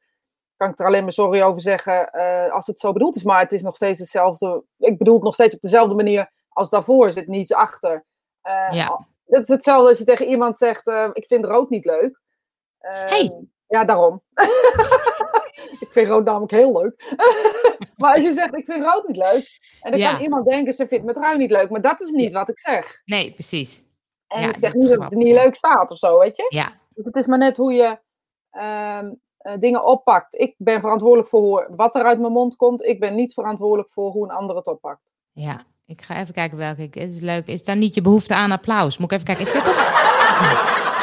kan 0.57 0.71
ik 0.71 0.79
er 0.79 0.87
alleen 0.87 1.03
maar 1.03 1.13
sorry 1.13 1.43
over 1.43 1.61
zeggen 1.61 2.13
eh, 2.13 2.53
als 2.53 2.67
het 2.67 2.81
zo 2.81 2.93
bedoeld 2.93 3.17
is. 3.17 3.25
Maar 3.25 3.41
het 3.41 3.53
is 3.53 3.63
nog 3.63 3.77
steeds 3.77 3.99
hetzelfde. 3.99 4.63
Ik 4.79 4.99
bedoel 4.99 5.15
het 5.15 5.23
nog 5.23 5.35
steeds 5.35 5.55
op 5.55 5.61
dezelfde 5.61 5.95
manier 5.95 6.31
als 6.49 6.71
daarvoor. 6.71 7.07
Er 7.07 7.13
zit 7.13 7.27
niets 7.27 7.53
achter. 7.53 8.05
Ja. 8.71 9.07
Het 9.27 9.43
is 9.43 9.49
hetzelfde 9.49 9.89
als 9.89 9.99
je 9.99 10.05
tegen 10.05 10.27
iemand 10.27 10.59
zegt, 10.59 10.87
ik 11.13 11.25
vind 11.27 11.45
rood 11.45 11.71
niet 11.71 11.85
leuk. 11.85 12.21
Ehm, 12.79 13.09
Hey. 13.09 13.49
Ja, 13.69 13.85
daarom. 13.85 14.23
ik 15.85 15.89
vind 15.91 16.09
rood 16.09 16.25
namelijk 16.25 16.51
heel 16.53 16.73
leuk. 16.83 17.15
maar 17.97 18.15
als 18.15 18.23
je 18.23 18.33
zegt, 18.33 18.55
ik 18.55 18.65
vind 18.65 18.85
rood 18.85 19.07
niet 19.07 19.17
leuk. 19.17 19.59
En 19.81 19.91
dan 19.91 20.01
Ja. 20.01 20.13
kan 20.13 20.23
iemand 20.23 20.47
denken, 20.47 20.73
ze 20.73 20.87
vindt 20.87 21.05
mijn 21.05 21.17
trui 21.17 21.37
niet 21.39 21.51
leuk. 21.51 21.71
Maar 21.71 21.81
dat 21.81 22.01
is 22.01 22.11
niet 22.11 22.33
wat 22.33 22.49
ik 22.49 22.59
zeg. 22.59 23.01
nee, 23.05 23.33
precies. 23.33 23.83
En 24.27 24.41
Ja, 24.43 24.49
ik 24.49 24.57
zeg 24.59 24.73
dat 24.73 24.81
niet 24.83 24.91
dat 24.91 25.03
het 25.03 25.15
niet 25.19 25.35
leuk 25.35 25.55
staat 25.55 25.91
of 25.91 25.99
zo, 25.99 26.19
weet 26.19 26.37
je. 26.37 26.47
Ja, 26.49 26.71
Dus 26.95 27.05
het 27.05 27.17
is 27.17 27.27
maar 27.27 27.39
net 27.39 27.57
hoe 27.57 27.73
je 27.73 27.99
ehm, 28.51 29.13
eh, 29.39 29.53
dingen 29.61 29.85
oppakt. 29.85 30.35
Ik 30.39 30.55
ben 30.59 30.81
verantwoordelijk 30.81 31.29
voor 31.29 31.41
hoe, 31.41 31.67
wat 31.77 31.95
er 31.95 32.05
uit 32.05 32.21
mijn 32.21 32.33
mond 32.33 32.57
komt. 32.57 32.83
Ik 32.83 33.01
ben 33.01 33.15
niet 33.15 33.35
verantwoordelijk 33.35 33.91
voor 33.91 34.11
hoe 34.11 34.25
een 34.25 34.37
ander 34.37 34.57
het 34.57 34.67
oppakt. 34.67 35.01
ja. 35.33 35.61
Ik 35.89 36.03
ga 36.03 36.21
even 36.21 36.35
kijken 36.35 36.59
welke. 36.59 36.83
Het 36.83 36.97
is 36.97 37.21
leuk. 37.21 37.47
Is 37.47 37.65
daar 37.65 37.77
niet 37.77 37.95
je 37.95 38.01
behoefte 38.03 38.35
aan 38.35 38.51
applaus? 38.51 38.99
Moet 38.99 39.13
ik 39.13 39.19
even 39.21 39.37
kijken. 39.37 39.47
Is 39.47 39.53
dit? 39.53 39.63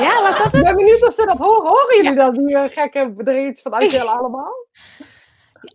Ja, 0.00 0.22
was 0.22 0.36
dat 0.38 0.54
Ik 0.54 0.62
ben 0.62 0.76
benieuwd 0.76 1.06
of 1.06 1.14
ze 1.14 1.26
dat 1.26 1.38
horen. 1.38 1.62
Horen 1.70 1.96
jullie 1.96 2.14
dat, 2.14 2.34
die 2.34 2.56
eh, 2.56 2.70
gekke 2.70 3.10
bedrijf 3.16 3.62
van 3.62 3.72
Angela 3.72 4.12
allemaal? 4.18 4.52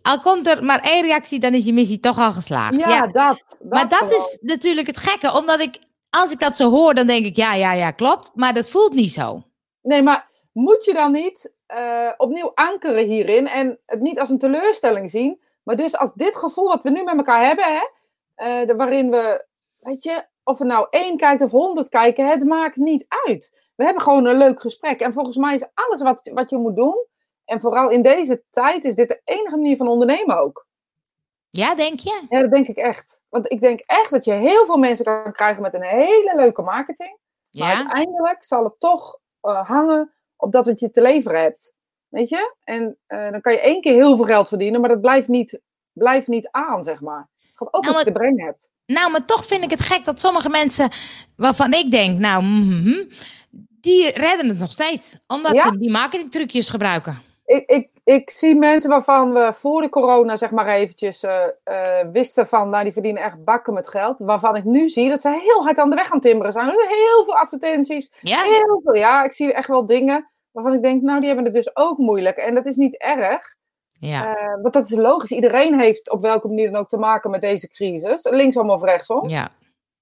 Al 0.02 0.18
komt 0.18 0.46
er 0.46 0.64
maar 0.64 0.80
één 0.80 1.02
reactie, 1.02 1.38
dan 1.40 1.54
is 1.54 1.64
je 1.64 1.72
missie 1.72 2.00
toch 2.00 2.18
al 2.18 2.32
geslaagd. 2.32 2.76
Ja, 2.76 3.00
dat. 3.00 3.12
dat. 3.12 3.56
maar 3.68 3.88
dat 3.88 3.98
vooral. 3.98 4.16
is 4.18 4.38
natuurlijk 4.40 4.86
het 4.86 4.96
gekke, 4.96 5.34
omdat 5.36 5.60
ik, 5.60 5.78
als 6.10 6.32
ik 6.32 6.38
dat 6.38 6.56
zo 6.56 6.70
hoor, 6.70 6.94
dan 6.94 7.06
denk 7.06 7.24
ik, 7.24 7.36
ja, 7.36 7.54
ja, 7.54 7.72
ja, 7.72 7.90
klopt. 7.90 8.30
Maar 8.34 8.54
dat 8.54 8.68
voelt 8.68 8.92
niet 8.94 9.12
zo. 9.12 9.42
Nee, 9.82 10.02
maar 10.02 10.28
moet 10.52 10.84
je 10.84 10.92
dan 10.92 11.12
niet 11.12 11.52
eh, 11.66 12.10
opnieuw 12.16 12.52
ankeren 12.54 13.04
hierin 13.04 13.46
en 13.46 13.78
het 13.86 14.00
niet 14.00 14.20
als 14.20 14.30
een 14.30 14.38
teleurstelling 14.38 15.10
zien, 15.10 15.40
maar 15.62 15.76
dus 15.76 15.96
als 15.96 16.14
dit 16.14 16.36
gevoel 16.36 16.68
dat 16.68 16.82
we 16.82 16.90
nu 16.90 17.02
met 17.02 17.16
elkaar 17.16 17.46
hebben, 17.46 17.64
hè, 17.64 17.86
eh, 18.34 18.66
de- 18.66 18.74
waarin 18.76 19.10
we, 19.10 19.46
weet 19.78 20.02
je, 20.02 20.24
of 20.44 20.58
we 20.58 20.64
nou 20.64 20.86
één 20.90 21.16
kijkt 21.16 21.42
of 21.42 21.50
honderd 21.50 21.88
kijken, 21.88 22.26
het 22.28 22.44
maakt 22.44 22.76
niet 22.76 23.06
uit. 23.26 23.64
We 23.76 23.84
hebben 23.84 24.02
gewoon 24.02 24.26
een 24.26 24.38
leuk 24.38 24.60
gesprek 24.60 25.00
en 25.00 25.12
volgens 25.12 25.36
mij 25.36 25.54
is 25.54 25.66
alles 25.74 26.02
wat, 26.02 26.30
wat 26.34 26.50
je 26.50 26.56
moet 26.56 26.76
doen, 26.76 27.06
en 27.44 27.60
vooral 27.60 27.90
in 27.90 28.02
deze 28.02 28.42
tijd, 28.50 28.84
is 28.84 28.94
dit 28.94 29.08
de 29.08 29.20
enige 29.24 29.56
manier 29.56 29.76
van 29.76 29.88
ondernemen 29.88 30.38
ook. 30.38 30.66
Ja, 31.50 31.74
denk 31.74 31.98
je? 31.98 32.26
Ja, 32.28 32.40
dat 32.40 32.50
denk 32.50 32.68
ik 32.68 32.76
echt. 32.76 33.20
Want 33.28 33.52
ik 33.52 33.60
denk 33.60 33.80
echt 33.80 34.10
dat 34.10 34.24
je 34.24 34.32
heel 34.32 34.66
veel 34.66 34.76
mensen 34.76 35.04
kan 35.04 35.32
krijgen 35.32 35.62
met 35.62 35.74
een 35.74 35.82
hele 35.82 36.32
leuke 36.36 36.62
marketing. 36.62 37.18
Maar 37.50 37.68
Ja? 37.68 37.76
uiteindelijk 37.76 38.44
zal 38.44 38.64
het 38.64 38.80
toch 38.80 39.18
eh, 39.40 39.68
hangen 39.68 40.14
op 40.36 40.52
dat 40.52 40.66
wat 40.66 40.80
je 40.80 40.90
te 40.90 41.02
leveren 41.02 41.40
hebt. 41.40 41.72
Weet 42.08 42.28
je? 42.28 42.54
En 42.64 42.98
eh, 43.06 43.30
dan 43.30 43.40
kan 43.40 43.52
je 43.52 43.60
één 43.60 43.80
keer 43.80 43.92
heel 43.92 44.16
veel 44.16 44.24
geld 44.24 44.48
verdienen, 44.48 44.80
maar 44.80 44.88
dat 44.90 45.00
blijft 45.00 45.28
niet, 45.28 45.60
blijft 45.92 46.26
niet 46.26 46.48
aan, 46.50 46.84
zeg 46.84 47.00
maar. 47.00 47.28
Ook 47.58 47.82
Nou, 47.82 47.94
wat 47.94 47.98
je 47.98 48.12
te 48.12 48.18
brengen 48.18 48.44
hebt. 48.44 48.68
Nou, 48.86 49.10
maar 49.10 49.24
toch 49.24 49.46
vind 49.46 49.64
ik 49.64 49.70
het 49.70 49.80
gek 49.80 50.04
dat 50.04 50.20
sommige 50.20 50.48
mensen, 50.48 50.90
waarvan 51.36 51.72
ik 51.72 51.90
denk, 51.90 52.18
nou, 52.18 52.42
mhm, 52.42 53.04
die 53.80 54.10
redden 54.10 54.48
het 54.48 54.58
nog 54.58 54.70
steeds. 54.70 55.18
Omdat 55.26 55.54
Ja? 55.54 55.62
ze 55.62 55.78
die 55.78 55.90
marketingtrucjes 55.90 56.70
gebruiken. 56.70 57.22
Ik, 57.44 57.68
ik, 57.68 57.90
ik 58.04 58.30
zie 58.30 58.54
mensen 58.54 58.90
waarvan 58.90 59.32
we 59.32 59.52
voor 59.54 59.80
de 59.82 59.88
corona, 59.88 60.36
zeg 60.36 60.50
maar 60.50 60.66
eventjes, 60.66 61.22
eh, 61.22 61.44
eh, 61.64 62.06
wisten 62.12 62.48
van, 62.48 62.68
nou, 62.68 62.84
die 62.84 62.92
verdienen 62.92 63.22
echt 63.22 63.44
bakken 63.44 63.74
met 63.74 63.88
geld. 63.88 64.18
Waarvan 64.18 64.56
ik 64.56 64.64
nu 64.64 64.88
zie 64.88 65.08
dat 65.08 65.20
ze 65.20 65.30
heel 65.30 65.62
hard 65.64 65.78
aan 65.78 65.90
de 65.90 65.96
weg 65.96 66.06
gaan 66.06 66.20
timmeren 66.20 66.52
zijn. 66.52 66.66
Er 66.68 66.74
zijn 66.74 66.88
heel 66.88 67.24
veel 67.24 67.36
advertenties, 67.36 68.12
Ja? 68.20 68.42
Heel 68.42 68.80
veel, 68.84 68.94
ja. 68.94 69.24
Ik 69.24 69.32
zie 69.32 69.52
echt 69.52 69.68
wel 69.68 69.86
dingen 69.86 70.30
waarvan 70.52 70.74
ik 70.74 70.82
denk, 70.82 71.02
nou, 71.02 71.18
die 71.18 71.26
hebben 71.26 71.44
het 71.44 71.54
dus 71.54 71.76
ook 71.76 71.98
moeilijk. 71.98 72.36
En 72.36 72.54
dat 72.54 72.66
is 72.66 72.76
niet 72.76 72.96
erg. 72.96 73.54
Ja. 74.00 74.36
Eh, 74.36 74.62
want 74.62 74.74
dat 74.74 74.90
is 74.90 74.96
logisch. 74.96 75.30
Iedereen 75.30 75.80
heeft 75.80 76.10
op 76.10 76.20
welke 76.20 76.46
manier 76.48 76.70
dan 76.70 76.80
ook 76.80 76.88
te 76.88 76.96
maken 76.96 77.30
met 77.30 77.40
deze 77.40 77.68
crisis. 77.68 78.24
Linksom 78.24 78.70
of 78.70 78.82
rechtsom. 78.82 79.28
Ja. 79.28 79.48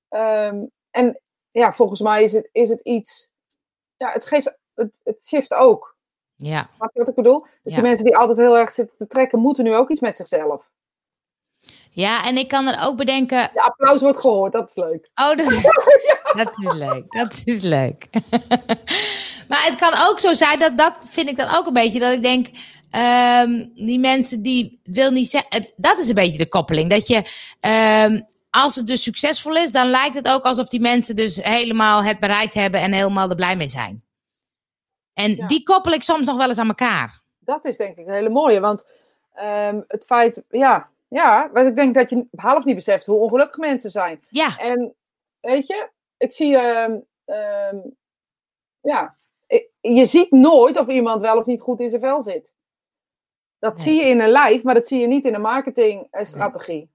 Ehm, 0.08 0.64
en 0.90 1.20
ja, 1.50 1.72
volgens 1.72 2.00
mij 2.00 2.22
is 2.22 2.32
het, 2.32 2.48
is 2.52 2.68
het 2.68 2.80
iets... 2.80 3.30
Ja, 3.96 4.12
het 4.12 4.26
geeft... 4.26 4.56
Het, 4.74 5.00
het 5.04 5.22
shift 5.26 5.54
ook. 5.54 5.96
Ja. 6.36 6.68
Snap 6.76 6.90
je 6.92 6.98
wat 6.98 7.08
ik 7.08 7.14
bedoel? 7.14 7.40
Dus 7.40 7.50
Ja. 7.62 7.74
die 7.74 7.82
mensen 7.82 8.04
die 8.04 8.16
altijd 8.16 8.38
heel 8.38 8.56
erg 8.58 8.70
zitten 8.70 8.96
te 8.96 9.06
trekken, 9.06 9.38
moeten 9.38 9.64
nu 9.64 9.74
ook 9.74 9.90
iets 9.90 10.00
met 10.00 10.16
zichzelf. 10.16 10.70
Ja, 11.90 12.26
en 12.26 12.36
ik 12.36 12.48
kan 12.48 12.66
er 12.66 12.86
ook 12.86 12.96
bedenken. 12.96 13.38
Ja, 13.38 13.64
applaus 13.64 14.00
wordt 14.00 14.18
gehoord, 14.18 14.52
dat 14.52 14.68
is 14.68 14.76
leuk. 14.76 15.10
Oh, 15.14 15.36
dat, 15.36 15.46
dat 16.44 16.58
is 16.58 16.72
leuk. 16.72 17.12
Dat 17.12 17.40
is 17.44 17.60
leuk. 17.60 18.06
maar 19.48 19.64
het 19.64 19.74
kan 19.76 19.92
ook 20.08 20.18
zo 20.20 20.32
zijn, 20.32 20.58
dat, 20.58 20.78
dat 20.78 20.98
vind 21.04 21.28
ik 21.28 21.36
dan 21.36 21.54
ook 21.56 21.66
een 21.66 21.72
beetje, 21.72 21.98
dat 21.98 22.12
ik 22.12 22.22
denk. 22.22 22.48
Ehm, 22.94 23.66
die 23.74 23.98
mensen 23.98 24.42
die 24.42 24.80
wil 24.82 25.10
niet 25.10 25.28
zeggen. 25.30 25.66
Dat 25.76 25.98
is 25.98 26.08
een 26.08 26.14
beetje 26.14 26.38
de 26.38 26.48
koppeling. 26.48 26.90
Dat 26.90 27.06
je. 27.06 27.22
ehm, 27.60 28.20
als 28.50 28.74
het 28.74 28.86
dus 28.86 29.02
succesvol 29.02 29.56
is, 29.56 29.72
dan 29.72 29.86
lijkt 29.90 30.14
het 30.14 30.28
ook 30.28 30.42
alsof 30.44 30.68
die 30.68 30.80
mensen 30.80 31.16
dus 31.16 31.36
helemaal 31.42 32.04
het 32.04 32.18
bereikt 32.20 32.54
hebben 32.54 32.80
en 32.80 32.92
helemaal 32.92 33.30
er 33.30 33.36
blij 33.36 33.56
mee 33.56 33.68
zijn. 33.68 34.02
En 35.14 35.36
Ja. 35.36 35.46
die 35.46 35.62
koppel 35.62 35.92
ik 35.92 36.02
soms 36.02 36.26
nog 36.26 36.36
wel 36.36 36.48
eens 36.48 36.58
aan 36.58 36.68
elkaar. 36.68 37.20
Dat 37.38 37.64
is 37.64 37.76
denk 37.76 37.96
ik 37.96 38.06
een 38.06 38.14
hele 38.14 38.28
mooie, 38.28 38.60
want 38.60 38.86
ehm, 39.34 39.80
het 39.88 40.04
feit, 40.04 40.42
ja, 40.48 40.88
ja, 41.08 41.50
want 41.52 41.68
ik 41.68 41.76
denk 41.76 41.94
dat 41.94 42.10
je 42.10 42.26
half 42.36 42.64
niet 42.64 42.74
beseft 42.74 43.06
hoe 43.06 43.18
ongelukkig 43.18 43.56
mensen 43.56 43.90
zijn. 43.90 44.24
Ja, 44.28 44.56
En 44.58 44.94
weet 45.40 45.66
je, 45.66 45.88
ik 46.16 46.32
zie, 46.32 46.48
ja, 48.80 49.10
je 49.80 50.06
ziet 50.06 50.30
nooit 50.30 50.78
of 50.78 50.88
iemand 50.88 51.20
wel 51.20 51.38
of 51.38 51.46
niet 51.46 51.60
goed 51.60 51.80
in 51.80 51.90
zijn 51.90 52.02
vel 52.02 52.22
zit. 52.22 52.52
Dat 53.64 53.74
Nee. 53.76 53.84
zie 53.84 53.94
je 53.96 54.04
in 54.08 54.20
een 54.20 54.28
lijf, 54.30 54.62
maar 54.62 54.74
dat 54.74 54.86
zie 54.86 55.00
je 55.00 55.06
niet 55.06 55.24
in 55.24 55.34
een 55.34 55.40
marketingstrategie. 55.40 56.90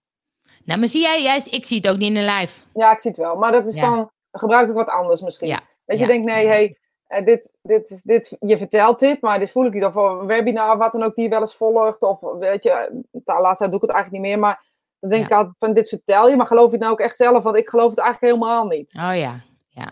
nou, 0.65 0.79
maar 0.79 0.87
zie 0.89 1.01
jij, 1.01 1.21
jij, 1.21 1.41
ik 1.49 1.65
zie 1.65 1.77
het 1.77 1.89
ook 1.89 1.97
niet 1.97 2.07
in 2.07 2.13
de 2.13 2.31
live. 2.31 2.61
Ja, 2.73 2.91
ik 2.91 2.99
zie 2.99 3.11
het 3.11 3.19
wel, 3.19 3.35
maar 3.35 3.51
dat 3.51 3.67
is 3.67 3.75
Ja. 3.75 3.89
dan, 3.89 4.11
gebruik 4.31 4.69
ik 4.69 4.75
wat 4.75 4.87
anders 4.87 5.21
misschien. 5.21 5.47
Ja, 5.47 5.59
Dat 5.85 5.99
je 5.99 6.05
denkt, 6.07 6.25
nee, 6.25 6.47
hey, 6.47 6.77
eh, 7.07 7.25
dit, 7.25 7.51
dit, 7.61 8.01
dit, 8.03 8.35
je 8.39 8.57
vertelt 8.57 8.99
dit, 8.99 9.21
maar 9.21 9.39
dit 9.39 9.51
voel 9.51 9.65
ik 9.65 9.73
niet. 9.73 9.83
Of 9.85 9.95
een 9.95 10.25
webinar, 10.25 10.77
wat 10.77 10.91
dan 10.91 11.03
ook, 11.03 11.15
die 11.15 11.23
je 11.23 11.29
wel 11.29 11.39
eens 11.39 11.55
volgt. 11.55 12.01
Of 12.01 12.19
weet 12.39 12.63
je, 12.63 13.01
tijd 13.23 13.57
doe 13.57 13.75
ik 13.75 13.81
het 13.81 13.89
eigenlijk 13.89 14.11
niet 14.11 14.21
meer. 14.21 14.39
Maar 14.39 14.65
dan 14.99 15.09
denk 15.09 15.21
Ja. 15.21 15.27
ik 15.27 15.33
altijd 15.33 15.55
van, 15.59 15.73
dit 15.73 15.89
vertel 15.89 16.29
je, 16.29 16.35
maar 16.35 16.45
geloof 16.45 16.65
je 16.65 16.71
het 16.71 16.79
nou 16.79 16.91
ook 16.91 16.99
echt 16.99 17.15
zelf? 17.15 17.43
Want 17.43 17.55
ik 17.55 17.69
geloof 17.69 17.89
het 17.89 17.99
eigenlijk 17.99 18.33
helemaal 18.33 18.65
niet. 18.65 18.93
Oh 18.95 19.15
ja, 19.17 19.39
ja. 19.69 19.91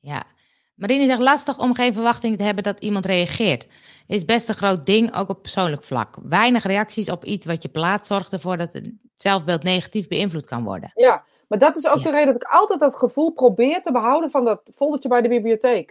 Ja. 0.00 0.22
Marine 0.76 1.06
zegt 1.06 1.20
lastig 1.20 1.58
om 1.58 1.74
geen 1.74 1.92
verwachting 1.94 2.38
te 2.38 2.44
hebben 2.44 2.64
dat 2.64 2.80
iemand 2.84 3.06
reageert. 3.06 3.66
Is 4.06 4.24
best 4.24 4.48
een 4.48 4.54
groot 4.54 4.86
ding, 4.86 5.16
ook 5.16 5.28
op 5.28 5.42
persoonlijk 5.42 5.84
vlak. 5.84 6.16
Weinig 6.22 6.64
reacties 6.64 7.10
op 7.10 7.24
iets 7.24 7.46
wat 7.46 7.62
je 7.62 7.68
plaatst 7.68 8.06
zorgt 8.06 8.32
ervoor 8.32 8.56
dat 8.56 8.72
het 8.72 8.90
zelfbeeld 9.16 9.62
negatief 9.62 10.08
beïnvloed 10.08 10.46
kan 10.46 10.64
worden. 10.64 10.90
Ja, 10.94 11.24
maar 11.48 11.58
dat 11.58 11.76
is 11.76 11.86
ook 11.88 11.96
Ja. 11.96 12.02
de 12.02 12.10
reden 12.10 12.32
dat 12.32 12.42
ik 12.42 12.48
altijd 12.48 12.80
dat 12.80 12.96
gevoel 12.96 13.30
probeer 13.30 13.82
te 13.82 13.92
behouden 13.92 14.30
van 14.30 14.44
dat 14.44 14.70
foldertje 14.74 15.08
bij 15.08 15.20
de 15.22 15.28
bibliotheek. 15.28 15.90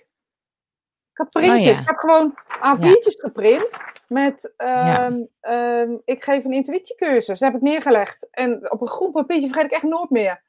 Ik 1.11 1.17
had 1.21 1.29
printjes, 1.29 1.69
Oh 1.69 1.75
ja. 1.75 1.81
ik 1.81 1.87
had 1.87 1.99
gewoon 1.99 2.33
A4'tjes 2.77 3.19
geprint 3.21 3.77
met, 4.07 4.53
ehm, 4.57 5.21
ehm, 5.39 5.91
ik 6.05 6.23
geef 6.23 6.45
een 6.45 6.53
intuïtiecursus, 6.53 7.39
dat 7.39 7.51
heb 7.51 7.61
ik 7.61 7.67
neergelegd. 7.67 8.27
En 8.31 8.71
op 8.71 8.81
een 8.81 8.87
groen 8.87 9.11
papiertje 9.11 9.47
vergeet 9.47 9.65
ik 9.65 9.71
echt 9.71 9.83
nooit 9.83 10.09
meer. 10.09 10.41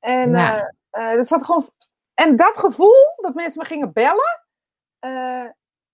En, 0.00 0.34
eh, 0.34 0.60
eh, 0.90 1.16
dat 1.16 1.26
zat 1.26 1.44
gewoon, 1.44 1.68
en 2.20 2.36
dat 2.36 2.58
gevoel, 2.58 3.14
dat 3.16 3.34
mensen 3.34 3.60
me 3.60 3.66
gingen 3.66 3.92
bellen, 3.92 4.44
eh, 4.98 5.44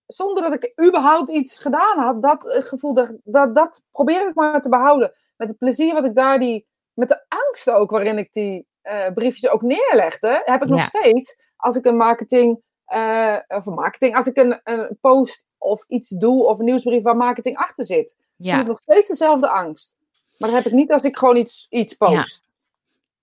zonder 0.07 0.43
dat 0.43 0.53
ik 0.53 0.87
überhaupt 0.87 1.31
iets 1.31 1.59
gedaan 1.59 1.99
had, 1.99 2.22
dat 2.22 2.47
eh, 2.47 2.62
gevoel, 2.62 2.95
dat, 2.95 3.12
dat, 3.24 3.55
dat 3.55 3.83
probeer 3.91 4.29
ik 4.29 4.35
maar 4.35 4.61
te 4.61 4.68
behouden. 4.68 5.12
Met 5.37 5.49
het 5.49 5.59
plezier 5.59 5.95
wat 5.95 6.05
ik 6.05 6.14
daar 6.14 6.39
die, 6.39 6.66
met 6.93 7.09
de 7.09 7.24
angst 7.29 7.70
ook 7.70 7.91
waarin 7.91 8.18
ik 8.18 8.33
die 8.33 8.66
eh, 8.83 9.12
briefjes 9.14 9.51
ook 9.51 9.62
neerlegde, 9.62 10.43
heb 10.45 10.62
ik 10.62 10.68
nog 10.68 10.83
steeds 10.83 11.37
als 11.57 11.77
ik 11.77 11.85
een 11.85 11.97
marketing, 11.97 12.62
eh, 12.85 13.37
of 13.49 13.66
een 13.66 13.74
marketing, 13.74 14.16
als 14.16 14.27
ik 14.27 14.37
een, 14.37 14.61
een 14.64 14.99
post 15.01 15.45
of 15.59 15.85
iets 15.89 16.09
doe 16.09 16.45
of 16.45 16.59
een 16.59 16.64
nieuwsbrief 16.64 17.03
waar 17.03 17.16
marketing 17.16 17.57
achter 17.57 17.85
zit, 17.85 18.16
Ja. 18.37 18.61
ik 18.61 18.66
nog 18.66 18.81
steeds 18.83 19.09
dezelfde 19.09 19.49
angst. 19.49 19.97
Maar 20.37 20.51
dat 20.51 20.59
heb 20.62 20.72
ik 20.72 20.79
niet 20.79 20.93
als 20.93 21.03
ik 21.03 21.16
gewoon 21.16 21.37
iets, 21.37 21.66
iets 21.70 21.95
post. 21.95 22.45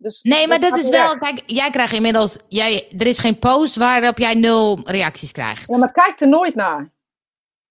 Dus 0.04 0.22
Nee, 0.22 0.48
maar 0.48 0.60
dat 0.60 0.78
is 0.78 0.90
wel. 0.90 1.10
weg. 1.10 1.20
Kijk, 1.20 1.44
jij 1.46 1.70
krijgt 1.70 1.94
inmiddels. 1.94 2.40
Jij, 2.48 2.88
er 2.98 3.08
is 3.08 3.20
geen 3.20 3.40
post 3.40 3.76
waarop 3.76 4.18
jij 4.18 4.34
nul 4.34 4.80
reacties 4.84 5.32
krijgt. 5.32 5.66
Ja, 5.68 5.78
maar 5.78 5.92
kijk 5.92 6.20
er 6.22 6.28
nooit 6.28 6.56
naar. 6.56 6.92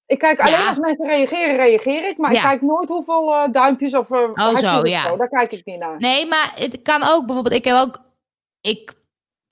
Ik 0.07 0.18
kijk 0.18 0.41
alleen 0.41 0.53
Ja. 0.61 0.68
als 0.68 0.78
mensen 0.78 1.07
reageren, 1.07 1.57
reageer 1.57 2.09
ik. 2.09 2.18
Maar 2.18 2.33
ik 2.33 2.41
kijk 2.41 2.62
nooit 2.62 2.89
hoeveel 2.89 3.35
eh, 3.35 3.53
duimpjes 3.53 3.95
of 3.97 4.11
uh, 4.11 4.18
Oh, 4.35 4.57
zo, 4.57 4.87
ja. 4.87 5.16
Daar 5.16 5.28
kijk 5.28 5.53
ik 5.53 5.64
niet 5.64 5.78
naar. 5.78 5.99
Nee, 5.99 6.26
maar 6.26 6.53
het 6.55 6.83
kan 6.83 7.03
ook 7.03 7.26
bijvoorbeeld. 7.26 7.55
Ik 7.55 7.64
heb 7.64 7.76
ook. 7.76 7.99
Ik 8.61 8.93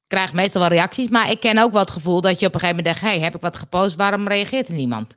krijg 0.07 0.33
meestal 0.33 0.61
wel 0.61 0.71
reacties, 0.71 1.09
maar 1.09 1.31
ik 1.31 1.41
ken 1.41 1.59
ook 1.59 1.73
wel 1.73 1.81
het 1.81 1.91
gevoel 1.91 2.21
dat 2.21 2.41
je 2.41 2.47
op 2.47 2.55
een 2.55 2.61
gegeven 2.61 2.85
moment 2.85 3.01
denkt: 3.01 3.15
hey, 3.15 3.25
heb 3.25 3.35
ik 3.35 3.41
wat 3.41 3.57
gepost? 3.57 3.97
Waarom 3.97 4.29
reageert 4.29 4.69
er 4.69 4.75
niemand? 4.75 5.17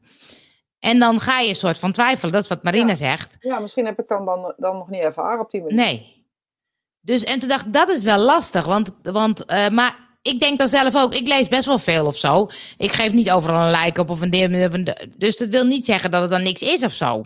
En 0.79 0.99
dan 0.99 1.19
ga 1.19 1.39
je 1.39 1.49
een 1.49 1.55
soort 1.55 1.79
van 1.79 1.91
twijfelen. 1.91 2.31
Dat 2.33 2.43
is 2.43 2.49
wat 2.49 2.63
Marina 2.63 2.87
Ja. 2.89 2.95
zegt. 2.95 3.35
Ja, 3.39 3.59
misschien 3.59 3.85
heb 3.85 3.99
ik 3.99 4.07
dan, 4.07 4.25
dan, 4.25 4.53
dan 4.57 4.77
nog 4.77 4.89
niet 4.89 5.01
ervaren 5.01 5.39
op 5.39 5.51
die 5.51 5.61
manier. 5.61 5.75
Nee. 5.75 6.12
Dus 7.05 7.23
en 7.23 7.39
toen 7.39 7.49
dacht 7.49 7.65
ik, 7.65 7.73
dat 7.73 7.89
is 7.89 8.03
wel 8.03 8.17
lastig. 8.17 8.65
Want, 8.65 8.91
want 9.01 9.45
eh, 9.45 9.69
maar 9.69 9.99
ik 10.21 10.39
denk 10.39 10.57
dan 10.57 10.67
zelf 10.67 10.95
ook, 10.95 11.13
ik 11.13 11.27
lees 11.27 11.47
best 11.47 11.65
wel 11.67 11.77
veel 11.79 12.05
of 12.05 12.17
zo. 12.17 12.47
Ik 12.77 12.91
geef 12.91 13.11
niet 13.13 13.31
overal 13.31 13.67
een 13.67 13.79
like 13.81 14.01
op 14.01 14.09
of 14.09 14.21
een 14.21 14.29
dim. 14.29 14.53
een- 14.53 14.95
Dus 15.17 15.37
dat 15.37 15.49
wil 15.49 15.65
niet 15.65 15.85
zeggen 15.85 16.11
dat 16.11 16.21
het 16.21 16.31
dan 16.31 16.43
niks 16.43 16.61
is 16.61 16.83
of 16.83 16.91
zo. 16.93 17.21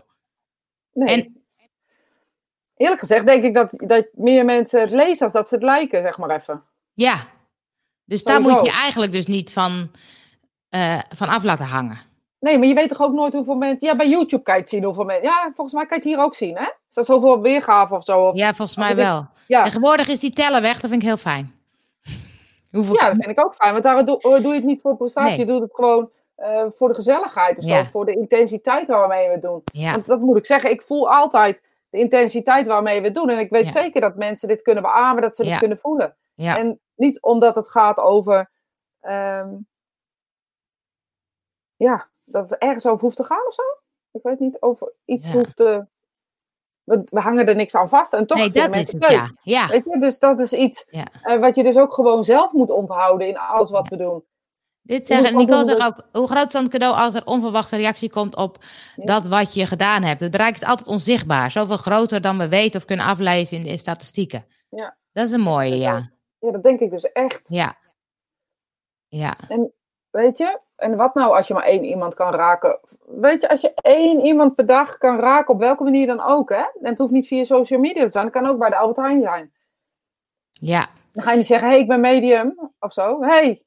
Nee. 0.94 1.16
En- 1.16 1.36
Eerlijk 2.76 3.00
gezegd 3.00 3.26
denk 3.26 3.44
ik 3.44 3.54
dat, 3.54 3.70
dat 3.76 4.08
meer 4.14 4.46
mensen 4.46 4.82
het 4.82 4.92
lezen 4.92 5.24
als 5.24 5.34
dat 5.34 5.48
ze 5.50 5.56
het 5.56 5.64
lijken, 5.64 6.02
zeg 6.02 6.18
maar 6.18 6.30
even. 6.36 6.64
Ja. 6.94 7.28
Dus 8.06 8.24
daar 8.24 8.42
moet 8.42 8.66
je 8.66 8.72
eigenlijk 8.72 9.12
dus 9.12 9.26
niet 9.26 9.52
van, 9.52 9.92
eh, 10.70 11.00
van 11.16 11.28
af 11.30 11.44
laten 11.44 11.66
hangen. 11.66 11.98
Nee, 12.40 12.58
maar 12.58 12.68
je 12.68 12.74
weet 12.74 12.90
toch 12.90 13.02
ook 13.02 13.14
nooit 13.14 13.34
hoeveel 13.34 13.56
mensen... 13.56 13.88
Ja, 13.88 13.96
bij 13.96 14.10
YouTube 14.10 14.44
kan 14.44 14.56
je 14.56 14.60
het 14.62 14.70
zien 14.70 14.84
hoeveel 14.84 15.04
mensen... 15.04 15.24
Ja, 15.26 15.44
volgens 15.44 15.74
mij 15.74 15.86
kan 15.86 15.98
je 15.98 16.04
het 16.04 16.14
hier 16.14 16.24
ook 16.24 16.36
zien, 16.36 16.58
hè? 16.58 16.64
Is 16.64 16.96
dat 16.96 17.06
zoveel 17.06 17.42
weergave 17.42 17.96
of 17.96 18.04
zo? 18.04 18.20
Of... 18.28 18.36
Ja, 18.36 18.54
volgens 18.54 18.78
mij 18.78 18.88
dit- 18.94 19.06
wel. 19.06 19.28
Ja. 19.48 19.64
Tegenwoordig 19.64 20.08
is 20.08 20.20
die 20.20 20.30
teller 20.32 20.62
weg, 20.62 20.80
dat 20.80 20.90
vind 20.90 21.02
ik 21.02 21.08
heel 21.08 21.18
fijn. 21.18 21.56
Hoeveel 22.72 22.94
Ja, 22.96 23.06
dat 23.08 23.16
vind 23.16 23.38
ik 23.38 23.46
ook 23.46 23.56
fijn. 23.56 23.72
Want 23.72 23.84
daar 23.84 24.06
doe, 24.06 24.20
doe 24.22 24.42
je 24.48 24.54
het 24.54 24.64
niet 24.64 24.82
voor 24.82 24.98
prestatie. 24.98 25.30
Nee. 25.30 25.40
Je 25.40 25.46
doet 25.46 25.62
het 25.62 25.76
gewoon 25.76 26.10
eh, 26.36 26.64
voor 26.78 26.88
de 26.88 26.94
gezelligheid 26.94 27.58
of 27.60 27.66
Ja. 27.66 27.84
zo. 27.84 27.90
Voor 27.92 28.06
de 28.06 28.14
intensiteit 28.16 28.88
waarmee 28.88 29.28
we 29.28 29.34
het 29.34 29.42
doen. 29.42 29.62
Ja, 29.64 29.92
Want 29.92 30.06
dat 30.06 30.20
moet 30.20 30.38
ik 30.38 30.46
zeggen. 30.46 30.72
Ik 30.72 30.82
voel 30.82 31.10
altijd 31.12 31.66
de 31.90 31.98
intensiteit 31.98 32.68
waarmee 32.68 33.00
we 33.00 33.06
het 33.06 33.16
doen. 33.16 33.30
En 33.30 33.40
ik 33.40 33.50
weet 33.50 33.66
Ja. 33.66 33.72
zeker 33.72 34.02
dat 34.02 34.16
mensen 34.16 34.48
dit 34.48 34.62
kunnen 34.62 34.84
beamen. 34.84 35.22
Dat 35.22 35.36
ze 35.36 35.46
het 35.50 35.60
kunnen 35.60 35.78
voelen. 35.78 36.16
ja. 36.34 36.58
En 36.58 36.80
niet 36.96 37.22
omdat 37.22 37.56
het 37.56 37.70
gaat 37.70 38.00
over... 38.00 38.50
ehm, 39.02 39.50
ja, 41.76 42.08
dat 42.32 42.50
het 42.50 42.60
ergens 42.60 42.86
over 42.86 43.02
hoeft 43.02 43.16
te 43.16 43.24
gaan 43.24 43.48
of 43.48 43.54
zo. 43.54 43.62
Ik 44.12 44.24
weet 44.24 44.40
niet, 44.40 44.58
over 44.60 44.94
iets 45.06 45.28
Ja. 45.28 45.34
hoeft 45.34 45.56
te... 45.56 45.86
We, 46.84 47.02
we 47.10 47.20
hangen 47.20 47.48
er 47.48 47.56
niks 47.56 47.76
aan 47.76 47.90
vast. 47.90 48.14
En 48.14 48.28
toch 48.28 48.38
nee, 48.38 48.52
dat 48.52 48.76
is 48.76 48.92
het, 48.92 49.08
ja. 49.08 49.32
Ja, 49.42 49.68
Weet 49.68 49.84
je, 49.84 50.00
dus 50.00 50.20
dat 50.20 50.40
is 50.40 50.54
iets 50.54 50.86
eh, 50.86 51.40
wat 51.40 51.56
je 51.56 51.64
dus 51.64 51.78
ook 51.78 51.94
gewoon 51.94 52.24
zelf 52.24 52.52
moet 52.52 52.70
onthouden 52.70 53.28
in 53.28 53.38
alles 53.38 53.70
wat 53.70 53.88
we 53.88 53.98
doen. 53.98 54.24
Dit 54.82 55.08
zeggen, 55.08 55.38
Nicole 55.38 55.66
zegt 55.66 55.84
ook, 55.84 56.08
hoe 56.12 56.28
groot 56.28 56.46
is 56.46 56.54
dan 56.54 56.64
het 56.64 56.72
cadeau 56.72 56.96
als 56.96 57.14
er 57.14 57.26
onverwachte 57.26 57.76
reactie 57.76 58.10
komt 58.10 58.36
op 58.36 58.58
dat 58.96 59.28
wat 59.28 59.54
je 59.54 59.66
gedaan 59.66 60.04
hebt? 60.04 60.20
Het 60.20 60.32
bereikt 60.32 60.62
is 60.62 60.68
altijd 60.68 60.88
onzichtbaar, 60.88 61.52
zoveel 61.52 61.78
groter 61.78 62.22
dan 62.22 62.38
we 62.38 62.48
weten 62.48 62.80
of 62.80 62.86
kunnen 62.86 63.06
aflezen 63.06 63.58
in 63.58 63.64
de 63.64 63.78
statistieken. 63.78 64.46
Ja. 64.70 64.98
Dat 65.12 65.26
is 65.26 65.32
een 65.32 65.42
mooie, 65.42 65.78
ja. 65.78 66.12
Ja, 66.40 66.52
dat 66.52 66.64
denk 66.64 66.80
ik 66.80 66.92
dus 66.92 67.12
echt. 67.12 67.50
Ja. 67.50 67.78
Ja, 69.08 69.36
Weet 70.18 70.38
je? 70.38 70.60
En 70.76 70.96
wat 70.96 71.14
nou 71.14 71.36
als 71.36 71.48
je 71.48 71.54
maar 71.54 71.64
één 71.64 71.84
iemand 71.84 72.14
kan 72.14 72.34
raken? 72.34 72.80
Weet 73.06 73.42
je, 73.42 73.50
als 73.50 73.62
je 73.62 73.74
één 73.74 74.20
iemand 74.20 74.56
per 74.56 74.66
dag 74.66 74.98
kan 74.98 75.20
raken, 75.20 75.54
op 75.54 75.60
welke 75.60 75.84
manier 75.84 76.08
dan 76.08 76.22
ook, 76.22 76.50
hè? 76.50 76.56
En 76.56 76.90
het 76.90 76.98
hoeft 76.98 77.12
niet 77.12 77.28
via 77.28 77.44
social 77.44 77.80
media 77.80 78.04
te 78.04 78.10
zijn, 78.10 78.24
het 78.24 78.34
kan 78.34 78.48
ook 78.48 78.58
bij 78.58 78.70
de 78.70 78.76
Albert 78.76 78.98
Heijn 78.98 79.22
zijn. 79.22 79.52
ja. 80.52 80.88
Dan 81.14 81.24
ga 81.24 81.32
je 81.32 81.38
niet 81.38 81.48
zeggen, 81.48 81.68
hé, 81.68 81.74
hey, 81.74 81.84
ik 81.84 81.88
ben 81.88 82.00
medium, 82.00 82.72
of 82.80 82.94
zo. 82.94 83.22
Hé, 83.22 83.28
hey, 83.28 83.62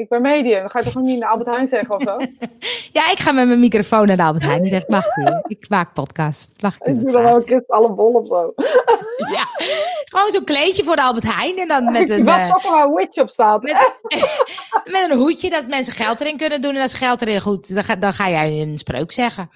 ik 0.00 0.08
ben 0.08 0.22
medium. 0.22 0.60
Dan 0.60 0.70
ga 0.70 0.78
je 0.78 0.84
toch 0.84 1.02
niet 1.02 1.20
de 1.20 1.26
Albert 1.26 1.48
Heijn 1.48 1.68
zeggen 1.68 1.94
of 1.94 2.02
zo? 2.02 2.16
ja, 2.98 3.10
ik 3.10 3.18
ga 3.18 3.32
met 3.32 3.46
mijn 3.46 3.60
microfoon 3.60 4.06
naar 4.06 4.16
de 4.16 4.22
Albert 4.22 4.44
Heijn. 4.44 4.60
Die 4.60 4.70
zegt, 4.70 4.88
mag 4.88 5.16
u? 5.16 5.24
Ik 5.46 5.68
maak 5.68 5.92
podcast. 5.92 6.62
Mag 6.62 6.74
ik 6.74 6.86
Ik 6.86 7.00
doe 7.00 7.12
dan 7.12 7.22
wel 7.22 7.36
een 7.36 7.44
kristallen 7.44 7.94
bol 7.94 8.12
of 8.12 8.28
zo. 8.28 8.52
Ja, 9.32 9.46
gewoon 10.04 10.30
zo'n 10.30 10.44
kleedje 10.44 10.84
voor 10.84 10.96
de 10.96 11.02
Albert 11.02 11.34
Heijn. 11.34 11.58
En 11.58 11.68
dan 11.68 11.92
met 11.92 12.10
een, 12.10 12.24
Wat 12.24 12.36
eh, 12.36 12.70
waar 12.70 12.90
witch 12.90 13.18
op 13.18 13.30
staat. 13.30 13.62
met, 13.62 13.92
met 14.84 15.06
een 15.10 15.18
hoedje 15.18 15.50
dat 15.50 15.66
mensen 15.66 15.94
geld 15.94 16.20
erin 16.20 16.36
kunnen 16.36 16.60
doen. 16.60 16.74
En 16.74 16.82
als 16.82 16.94
geld 16.94 17.22
erin 17.22 17.40
goed, 17.40 17.74
dan 17.74 17.84
ga, 17.84 17.96
dan 17.96 18.12
ga 18.12 18.28
jij 18.28 18.60
een 18.60 18.78
spreuk 18.78 19.12
zeggen. 19.12 19.50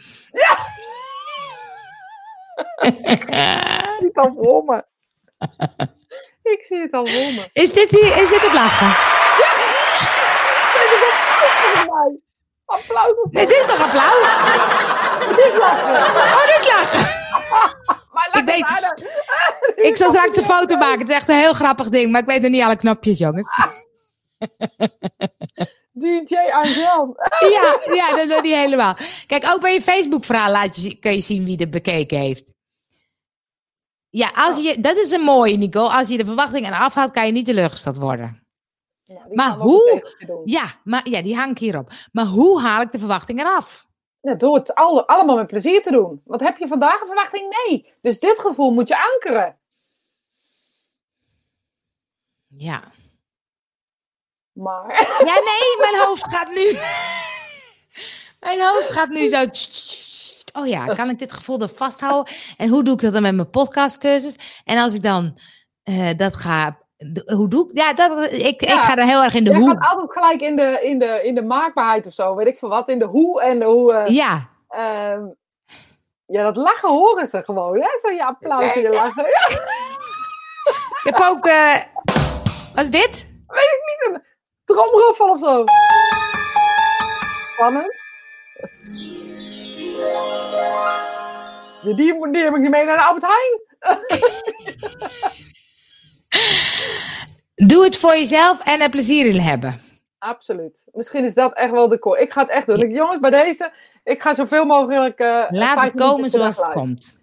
Ik 3.03 3.24
zie 3.26 4.07
het 4.07 4.16
al 4.16 4.32
voor 4.34 4.64
me. 4.64 4.84
Ik 6.42 6.64
zie 6.64 6.80
het 6.80 6.92
al 6.92 7.07
voor 7.07 7.32
me. 7.32 7.49
Is 7.53 7.72
dit, 7.72 7.90
die, 7.90 8.07
is 8.07 8.28
dit 8.28 8.42
het 8.42 8.53
lachen? 8.53 9.13
Applaus 12.64 13.14
dit 13.30 13.51
is 13.51 13.66
toch 13.66 13.82
applaus? 13.82 14.28
dit 15.37 15.57
lachen. 15.59 15.95
Oh, 16.35 16.47
dit 16.47 16.61
is 16.61 16.68
lachen. 16.68 17.22
Maar 18.12 18.28
Ik 18.32 18.45
weet-. 18.45 19.85
Ik 19.87 19.97
zal 19.97 20.11
straks 20.11 20.37
een 20.37 20.45
foto 20.45 20.76
maken. 20.76 20.99
Het 20.99 21.09
is 21.09 21.14
echt 21.14 21.28
een 21.28 21.39
heel 21.39 21.53
grappig 21.53 21.89
ding. 21.89 22.11
Maar 22.11 22.20
ik 22.20 22.26
weet 22.26 22.43
nog 22.43 22.51
niet 22.51 22.62
alle 22.62 22.76
knopjes, 22.76 23.18
jongens. 23.18 23.49
DJ 25.93 26.37
Angel. 26.53 27.16
Ja, 27.41 27.95
ja 27.95 28.16
dat 28.16 28.28
doe 28.28 28.41
niet 28.41 28.55
helemaal. 28.55 28.97
Kijk, 29.26 29.47
ook 29.49 29.61
bij 29.61 29.72
je 29.72 29.80
Facebook-verhaal 29.80 30.51
laat 30.51 30.82
je, 30.82 30.99
kun 30.99 31.12
je 31.12 31.20
zien 31.20 31.45
wie 31.45 31.57
het 31.57 31.70
bekeken 31.70 32.18
heeft. 32.18 32.53
Ja, 34.11 34.30
als 34.35 34.59
je, 34.59 34.80
dat 34.80 34.97
is 34.97 35.11
een 35.11 35.20
mooie, 35.20 35.57
Nico. 35.57 35.87
Als 35.87 36.09
je 36.09 36.16
de 36.16 36.24
verwachtingen 36.24 36.72
afhoudt, 36.72 37.12
kan 37.12 37.26
je 37.26 37.32
niet 37.32 37.47
teleurgesteld 37.47 37.97
worden. 37.97 38.43
Die 39.05 39.34
Maar 39.34 39.57
hoe-. 39.57 40.42
Ja, 40.44 40.74
maar 40.84 41.09
ja, 41.09 41.22
die 41.22 41.36
hang 41.36 41.50
ik 41.50 41.59
hierop. 41.59 41.90
Maar 42.12 42.26
hoe 42.26 42.61
haal 42.61 42.80
ik 42.80 42.92
de 42.92 42.98
verwachtingen 42.98 43.46
af? 43.46 43.86
Ja, 44.20 44.34
door 44.34 44.55
het 44.55 44.74
alle, 44.74 45.07
allemaal 45.07 45.36
met 45.36 45.46
plezier 45.46 45.82
te 45.82 45.90
doen. 45.90 46.22
Want 46.24 46.40
heb 46.40 46.57
je 46.57 46.66
vandaag 46.66 47.00
een 47.00 47.07
verwachting? 47.07 47.57
Nee. 47.66 47.92
Dus 48.00 48.18
dit 48.18 48.38
gevoel 48.38 48.70
moet 48.70 48.88
je 48.88 49.02
ankeren. 49.12 49.59
Ja. 52.46 52.92
Maar 54.52 54.90
Ja, 55.24 55.34
nee, 55.50 55.78
mijn 55.78 56.07
hoofd 56.07 56.34
gaat 56.34 56.50
nu. 56.55 56.72
Mijn 58.40 58.61
hoofd 58.61 58.90
gaat 58.90 59.09
nu 59.09 59.26
zo. 59.28 59.44
Oh 60.61 60.66
ja, 60.66 60.94
kan 60.94 61.11
ik 61.11 61.18
dit 61.18 61.32
gevoel 61.32 61.61
er 61.61 61.68
vasthouden? 61.68 62.34
En 62.57 62.68
hoe 62.68 62.84
doe 62.84 62.94
ik 62.94 63.00
dat 63.00 63.12
dan 63.12 63.22
met 63.22 63.34
mijn 63.34 63.50
podcastcursus? 63.50 64.62
En 64.64 64.78
als 64.78 64.94
ik 64.94 65.02
dan 65.02 65.38
eh, 65.82 66.11
dat 66.16 66.36
ga. 66.36 66.84
Hoe 67.34 67.48
doe 67.48 67.70
ik? 67.70 67.76
Ja, 67.76 67.92
dat, 67.92 68.32
ik, 68.32 68.62
ik 68.62 68.70
ga 68.70 68.96
er 68.96 69.05
heel 69.05 69.22
erg 69.22 69.34
in 69.34 69.44
de 69.44 69.50
jij 69.50 69.59
hoe. 69.59 69.68
gaat 69.70 69.90
altijd 69.90 70.12
gelijk 70.12 70.40
in 70.40 70.57
de, 70.57 70.78
in, 70.82 70.98
de, 70.98 71.20
in 71.22 71.34
de 71.34 71.42
maakbaarheid 71.42 72.07
of 72.07 72.12
zo. 72.12 72.34
Weet 72.34 72.46
ik 72.46 72.59
veel 72.59 72.68
wat. 72.68 72.88
In 72.88 72.98
de 72.98 73.05
hoe 73.05 73.42
en 73.42 73.59
de 73.59 73.64
hoe. 73.64 73.92
eh, 73.92 74.14
Ja, 74.14 74.48
ehm, 74.68 75.22
ja, 76.26 76.42
dat 76.42 76.57
lachen 76.57 76.88
horen 76.88 77.26
ze 77.26 77.44
gewoon. 77.44 77.80
Hè? 77.80 77.98
Zo 78.00 78.11
je 78.11 78.24
applaus 78.24 78.74
en 78.74 78.80
je 78.82 78.88
lachen. 78.90 79.24
Ja, 79.24 79.48
ik 81.02 81.16
heb 81.16 81.20
ook. 81.30 81.46
eh 81.46 81.76
wat 82.74 82.84
is 82.84 82.90
dit? 82.90 83.28
niet 83.48 84.09
een 84.14 84.22
tromroffel 84.64 85.28
of 85.30 85.38
zo. 85.38 85.64
Spannend. 87.52 87.94
Die, 91.82 91.94
die, 91.94 92.42
heb 92.44 92.55
ik 92.55 92.61
niet 92.61 92.70
mee 92.70 92.84
naar 92.84 92.96
de 92.96 93.02
Albert 93.05 93.26
Heijn. 93.26 93.61
Doe 97.68 97.85
het 97.85 97.97
voor 97.97 98.12
jezelf 98.12 98.61
en 98.61 98.80
er 98.80 98.91
plezier 98.91 99.26
in 99.26 99.39
hebben. 99.41 99.80
Absoluut. 100.18 100.85
Misschien 100.93 101.24
is 101.24 101.35
dat 101.35 101.53
echt 101.55 101.70
wel 101.70 101.89
de 101.89 101.99
core. 101.99 102.20
Ik 102.20 102.32
ga 102.32 102.41
het 102.41 102.51
echt 102.51 102.66
doen. 102.66 102.80
Ik, 102.82 102.95
jongens, 102.95 103.20
bij 103.20 103.30
deze, 103.30 103.72
ik 104.05 104.22
ga 104.22 104.35
zoveel 104.35 104.64
mogelijk. 104.64 105.18
eh, 105.18 105.45
Laat 105.49 105.80
het 105.80 105.95
komen 105.95 106.30
zoals 106.30 106.57
het 106.57 106.68
komt. 106.68 107.18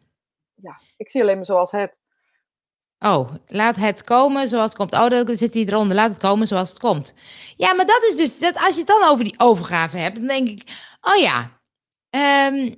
Ja, 0.56 0.80
ik 0.98 1.10
zie 1.10 1.22
alleen 1.22 1.36
maar 1.36 1.46
zoals 1.46 1.72
het. 1.72 2.00
Oh, 3.00 3.34
laat 3.48 3.76
het 3.76 4.04
komen 4.04 4.48
zoals 4.50 4.68
het 4.68 4.78
komt. 4.78 4.94
Oh, 4.94 5.10
dan 5.10 5.38
zit 5.38 5.54
hij 5.54 5.64
eronder. 5.66 5.96
Laat 5.96 6.10
het 6.10 6.20
komen 6.20 6.48
zoals 6.48 6.70
het 6.70 6.80
komt. 6.80 7.14
Ja, 7.56 7.74
maar 7.74 7.86
dat 7.86 8.04
is 8.10 8.16
dus, 8.16 8.40
dat, 8.40 8.56
als 8.56 8.74
je 8.74 8.78
het 8.80 8.88
dan 8.88 9.04
over 9.04 9.24
die 9.24 9.36
overgave 9.40 9.98
hebt, 9.98 10.16
dan 10.16 10.28
denk 10.28 10.48
ik, 10.48 10.64
oh 11.02 11.16
ja. 11.22 11.62
ehm, 12.10 12.74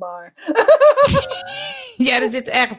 Maar. 0.00 0.32
ja, 2.08 2.20
dat 2.20 2.32
zit 2.32 2.48
echt. 2.48 2.70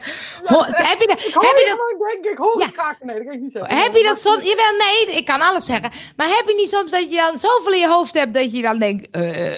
Ho- 0.44 0.62
heb 0.64 1.00
je 1.00 1.06
dat? 1.06 1.24
Ik 1.26 1.32
hoor 1.34 1.42
Heb 1.44 1.56
je 1.56 1.76
dat? 1.98 2.08
denk 2.10 2.24
ik. 2.24 2.38
Hoor 2.38 2.58
Ja. 2.58 2.64
het 2.64 2.74
kraken. 2.74 3.06
Nee, 3.06 3.16
dat 3.16 3.24
kan 3.24 3.34
ik 3.34 3.40
niet 3.40 3.52
zeggen. 3.52 3.76
Heb 3.76 3.94
je 3.96 4.02
dat 4.02 4.20
soms? 4.20 4.44
Jawel, 4.44 4.76
nee, 4.78 5.16
ik 5.16 5.24
kan 5.24 5.40
alles 5.40 5.64
zeggen. 5.64 5.90
Maar 6.16 6.26
heb 6.28 6.46
je 6.46 6.54
niet 6.54 6.68
soms 6.68 6.90
dat 6.90 7.10
je 7.10 7.16
dan 7.16 7.38
zoveel 7.38 7.72
in 7.72 7.78
je 7.78 7.88
hoofd 7.88 8.14
hebt 8.14 8.34
dat 8.34 8.52
je 8.52 8.62
dan 8.62 8.78
denkt. 8.78 9.10
eh, 9.10 9.54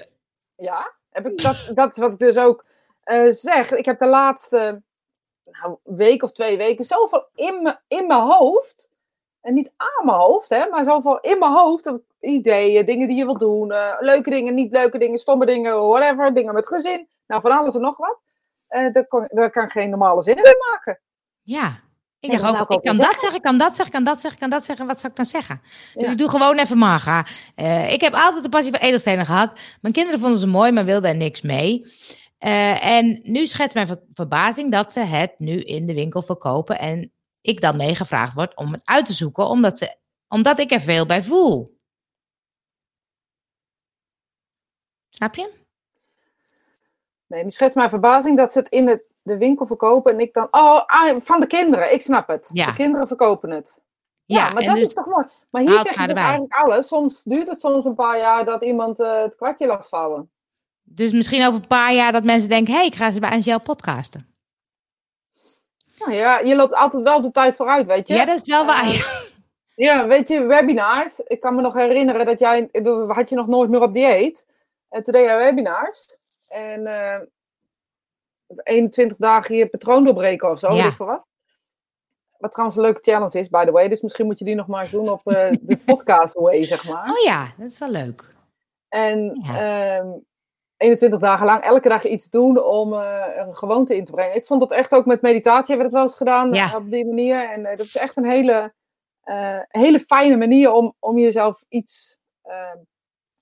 Ja, 0.56 0.92
heb 1.10 1.26
ik 1.26 1.42
dat, 1.42 1.70
dat 1.74 1.90
is 1.92 1.96
wat 1.98 2.12
ik 2.12 2.18
dus 2.18 2.36
ook 2.36 2.64
eh, 3.02 3.26
zeg. 3.30 3.70
Ik 3.72 3.84
heb 3.84 3.98
de 3.98 4.06
laatste 4.06 4.82
nou, 5.44 5.76
week 5.82 6.22
of 6.22 6.32
twee 6.32 6.56
weken 6.56 6.84
zoveel 6.84 7.26
in 7.34 7.62
me- 7.62 7.78
in 7.88 8.06
mijn 8.06 8.20
hoofd. 8.20 8.88
En 9.40 9.54
niet 9.54 9.72
aan 9.76 10.06
mijn 10.06 10.18
hoofd, 10.18 10.48
hè, 10.48 10.66
maar 10.68 10.84
zoveel 10.84 11.20
in 11.20 11.38
mijn 11.38 11.52
hoofd. 11.52 11.84
Dat 11.84 12.00
ideeën, 12.20 12.84
dingen 12.86 13.08
die 13.08 13.16
je 13.16 13.24
wilt 13.24 13.38
doen. 13.40 13.72
eh, 13.72 13.96
leuke 14.00 14.30
dingen, 14.30 14.54
niet 14.54 14.72
leuke 14.72 14.98
dingen, 14.98 15.18
stomme 15.18 15.46
dingen, 15.46 15.88
whatever. 15.88 16.34
Dingen 16.34 16.54
met 16.54 16.66
gezin. 16.68 17.08
Nou, 17.26 17.40
van 17.40 17.50
alles 17.58 17.74
en 17.74 17.80
nog 17.80 17.96
wat. 17.96 18.18
Eh 18.66 18.92
daar, 18.92 19.06
kan, 19.06 19.26
daar 19.34 19.50
kan 19.50 19.64
ik 19.64 19.70
geen 19.70 19.90
normale 19.90 20.22
zin 20.22 20.36
in 20.36 20.42
maken. 20.70 21.00
ja. 21.42 21.78
Ik 22.18 22.40
dacht 22.40 22.60
ook, 22.60 22.70
ik 22.70 22.82
kan 22.82 22.96
dat 22.96 23.20
zeggen, 23.20 23.40
kan 23.40 23.58
dat 23.58 23.74
zeggen, 23.74 23.90
kan 23.92 24.04
dat 24.04 24.20
zeggen, 24.20 24.40
kan 24.40 24.50
dat 24.50 24.64
zeggen. 24.64 24.86
Wat 24.86 24.98
zou 25.00 25.10
ik 25.12 25.16
dan 25.16 25.26
zeggen? 25.26 25.60
Dus 25.62 26.04
Ja. 26.06 26.10
ik 26.10 26.18
doe 26.18 26.30
gewoon 26.30 26.58
even 26.58 26.78
maga. 26.78 27.26
Eh, 27.54 27.92
ik 27.92 28.00
heb 28.00 28.14
altijd 28.14 28.42
de 28.42 28.48
passie 28.48 28.72
voor 28.72 28.80
edelstenen 28.82 29.26
gehad. 29.26 29.60
Mijn 29.80 29.94
kinderen 29.94 30.20
vonden 30.20 30.38
ze 30.38 30.46
mooi, 30.46 30.72
maar 30.72 30.84
wilden 30.84 31.10
er 31.10 31.16
niks 31.16 31.42
mee. 31.42 31.92
Eh, 32.38 32.84
en 32.86 33.20
nu 33.22 33.46
schetst 33.46 33.74
mijn 33.74 33.86
ver- 33.86 34.02
verbazing 34.14 34.72
dat 34.72 34.92
ze 34.92 35.00
het 35.00 35.34
nu 35.38 35.60
in 35.60 35.86
de 35.86 35.94
winkel 35.94 36.22
verkopen. 36.22 36.78
En 36.78 37.12
ik 37.40 37.60
dan 37.60 37.76
meegevraagd 37.76 38.34
word 38.34 38.56
om 38.56 38.72
het 38.72 38.82
uit 38.84 39.06
te 39.06 39.12
zoeken, 39.12 39.46
omdat, 39.48 39.78
ze, 39.78 39.96
omdat 40.28 40.58
ik 40.58 40.70
er 40.70 40.80
veel 40.80 41.06
bij 41.06 41.22
voel. 41.22 41.78
Snap 45.08 45.34
je? 45.34 45.63
Nee, 47.34 47.44
nu 47.44 47.50
schetst 47.50 47.76
mijn 47.76 47.88
verbazing 47.88 48.36
dat 48.36 48.52
ze 48.52 48.58
het 48.58 48.68
in 48.68 48.88
het, 48.88 49.14
de 49.22 49.36
winkel 49.36 49.66
verkopen. 49.66 50.12
En 50.12 50.20
ik 50.20 50.32
dan, 50.32 50.46
oh, 50.50 50.84
ah, 50.86 51.20
van 51.20 51.40
de 51.40 51.46
kinderen. 51.46 51.92
Ik 51.92 52.02
snap 52.02 52.26
het. 52.26 52.50
Ja. 52.52 52.66
De 52.66 52.74
kinderen 52.74 53.06
verkopen 53.06 53.50
het. 53.50 53.78
Ja, 54.24 54.50
maar 54.52 54.62
dat 54.62 54.74
dus- 54.74 54.86
is 54.86 54.94
toch 54.94 55.06
mooi. 55.06 55.26
Maar 55.50 55.62
hier 55.62 55.80
zeg 55.80 55.94
je 55.94 56.06
erbij. 56.06 56.22
eigenlijk 56.22 56.54
alles. 56.54 56.86
Soms 56.86 57.22
duurt 57.22 57.48
het 57.48 57.60
soms 57.60 57.84
een 57.84 57.94
paar 57.94 58.18
jaar 58.18 58.44
dat 58.44 58.62
iemand 58.62 59.00
eh, 59.00 59.22
het 59.22 59.36
kwartje 59.36 59.66
laat 59.66 59.88
vallen. 59.88 60.30
Dus 60.82 61.12
misschien 61.12 61.46
over 61.46 61.60
een 61.60 61.66
paar 61.66 61.92
jaar 61.92 62.12
dat 62.12 62.24
mensen 62.24 62.48
denken: 62.48 62.72
hé, 62.72 62.78
hey, 62.78 62.88
ik 62.88 62.94
ga 62.94 63.06
eens 63.06 63.18
bij 63.18 63.30
Angel 63.30 63.60
podcasten. 63.60 64.34
Nou 65.98 66.12
ja, 66.12 66.38
je 66.38 66.56
loopt 66.56 66.74
altijd 66.74 67.02
wel 67.02 67.20
de 67.20 67.30
tijd 67.30 67.56
vooruit, 67.56 67.86
weet 67.86 68.08
je. 68.08 68.14
Ja, 68.14 68.24
dat 68.24 68.36
is 68.36 68.48
wel 68.48 68.66
waar. 68.66 68.84
Eh, 68.84 69.22
Ja, 69.76 70.06
weet 70.06 70.28
je, 70.28 70.44
webinars. 70.44 71.20
Ik 71.20 71.40
kan 71.40 71.54
me 71.54 71.62
nog 71.62 71.74
herinneren 71.74 72.26
dat 72.26 72.40
jij, 72.40 72.68
had 73.06 73.28
je 73.28 73.34
nog 73.34 73.46
nooit 73.46 73.70
meer 73.70 73.82
op 73.82 73.94
dieet. 73.94 74.46
En 74.88 75.02
toen 75.02 75.12
deed 75.12 75.24
jij 75.24 75.36
webinars. 75.36 76.16
En 76.54 76.86
eh 76.86 77.20
21 78.62 79.16
dagen 79.16 79.54
je 79.56 79.68
patroon 79.68 80.04
doorbreken 80.04 80.50
of 80.50 80.58
zo, 80.58 80.70
Ja. 80.72 80.82
weet 80.82 80.90
ik 80.90 80.96
veel 80.96 81.06
wat. 81.06 81.28
Wat 82.38 82.50
trouwens 82.50 82.78
een 82.78 82.84
leuke 82.84 83.00
challenge 83.02 83.38
is, 83.38 83.48
by 83.48 83.64
the 83.64 83.70
way. 83.70 83.88
Dus 83.88 84.00
misschien 84.00 84.26
moet 84.26 84.38
je 84.38 84.44
die 84.44 84.54
nog 84.54 84.66
maar 84.66 84.82
eens 84.82 84.90
doen 84.90 85.08
op 85.08 85.20
eh, 85.26 85.50
de 85.60 85.76
podcast 85.84 86.34
way, 86.34 86.64
zeg 86.64 86.88
maar. 86.88 87.10
Oh 87.10 87.22
ja, 87.24 87.46
dat 87.58 87.70
is 87.70 87.78
wel 87.78 87.90
leuk. 87.90 88.34
En 88.88 89.40
Ja. 89.42 89.96
ehm, 89.98 90.08
21 90.76 91.20
dagen 91.20 91.46
lang 91.46 91.62
elke 91.62 91.88
dag 91.88 92.04
iets 92.06 92.30
doen 92.30 92.62
om 92.64 92.92
eh, 92.94 93.24
een 93.36 93.56
gewoonte 93.56 93.96
in 93.96 94.04
te 94.04 94.12
brengen. 94.12 94.36
Ik 94.36 94.46
vond 94.46 94.60
dat 94.60 94.70
echt 94.70 94.92
ook 94.94 95.06
met 95.06 95.22
meditatie 95.22 95.74
hebben 95.74 95.76
we 95.76 95.82
dat 95.82 95.92
wel 95.92 96.02
eens 96.02 96.16
gedaan 96.16 96.52
Ja. 96.52 96.68
eh, 96.70 96.74
op 96.76 96.90
die 96.90 97.06
manier. 97.06 97.50
En 97.50 97.64
eh, 97.66 97.76
dat 97.76 97.86
is 97.86 97.96
echt 97.96 98.16
een 98.16 98.30
hele, 98.30 98.72
eh, 99.22 99.58
hele 99.68 99.98
fijne 100.00 100.36
manier 100.36 100.72
om, 100.72 100.94
om 100.98 101.18
jezelf 101.18 101.64
iets 101.68 102.18
ehm, 102.42 102.76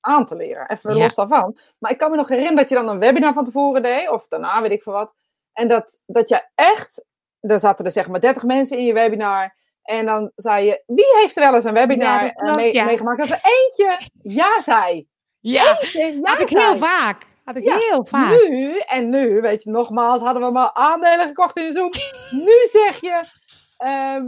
aan 0.02 0.26
te 0.26 0.36
leren. 0.36 0.68
Even 0.70 0.94
los 0.94 1.14
daarvan. 1.14 1.58
Maar 1.78 1.90
ik 1.90 1.98
kan 1.98 2.10
me 2.10 2.16
nog 2.16 2.28
herinneren 2.28 2.58
dat 2.58 2.68
je 2.68 2.74
dan 2.74 2.88
een 2.88 2.98
webinar 2.98 3.32
van 3.32 3.44
tevoren 3.44 3.82
deed, 3.82 4.08
of 4.08 4.28
daarna, 4.28 4.62
weet 4.62 4.70
ik 4.70 4.82
veel 4.82 4.92
wat. 4.92 5.12
En 5.52 5.68
dat, 5.68 6.00
dat 6.06 6.28
je 6.28 6.42
echt, 6.54 7.04
er 7.40 7.58
zaten 7.58 7.84
er 7.84 7.90
zeg 7.90 8.08
maar 8.08 8.20
30 8.20 8.42
mensen 8.42 8.78
in 8.78 8.84
je 8.84 8.92
webinar. 8.92 9.54
En 9.82 10.06
dan 10.06 10.32
zei 10.36 10.66
je, 10.66 10.82
wie 10.86 11.06
heeft 11.20 11.36
er 11.36 11.42
wel 11.42 11.54
eens 11.54 11.64
een 11.64 11.72
webinar 11.74 12.22
Ja, 12.24 12.28
eh, 12.30 12.36
klopt, 12.36 12.56
mee- 12.56 12.72
ja. 12.72 12.84
meegemaakt? 12.84 13.18
Dat 13.18 13.28
er 13.30 13.40
eentje 13.42 14.08
ja 14.22 14.60
zei. 14.60 15.08
Ja, 15.40 15.70
Eentje 15.80 16.12
ja 16.20 16.30
had 16.30 16.40
ik 16.40 16.48
zei. 16.48 16.64
heel 16.64 16.76
vaak. 16.76 17.22
Had 17.44 17.56
ik 17.56 17.64
heel 17.64 18.04
vaak. 18.06 18.30
Nu, 18.48 18.78
en 18.78 19.08
nu, 19.10 19.40
weet 19.40 19.62
je, 19.62 19.70
nogmaals, 19.70 20.20
hadden 20.22 20.42
we 20.42 20.50
maar 20.50 20.70
aandelen 20.72 21.26
gekocht 21.26 21.56
in 21.56 21.64
de 21.66 21.72
Zoom. 21.72 21.90
nu 22.46 22.52
zeg 22.70 23.00
je, 23.00 23.22
ehm, 23.76 24.24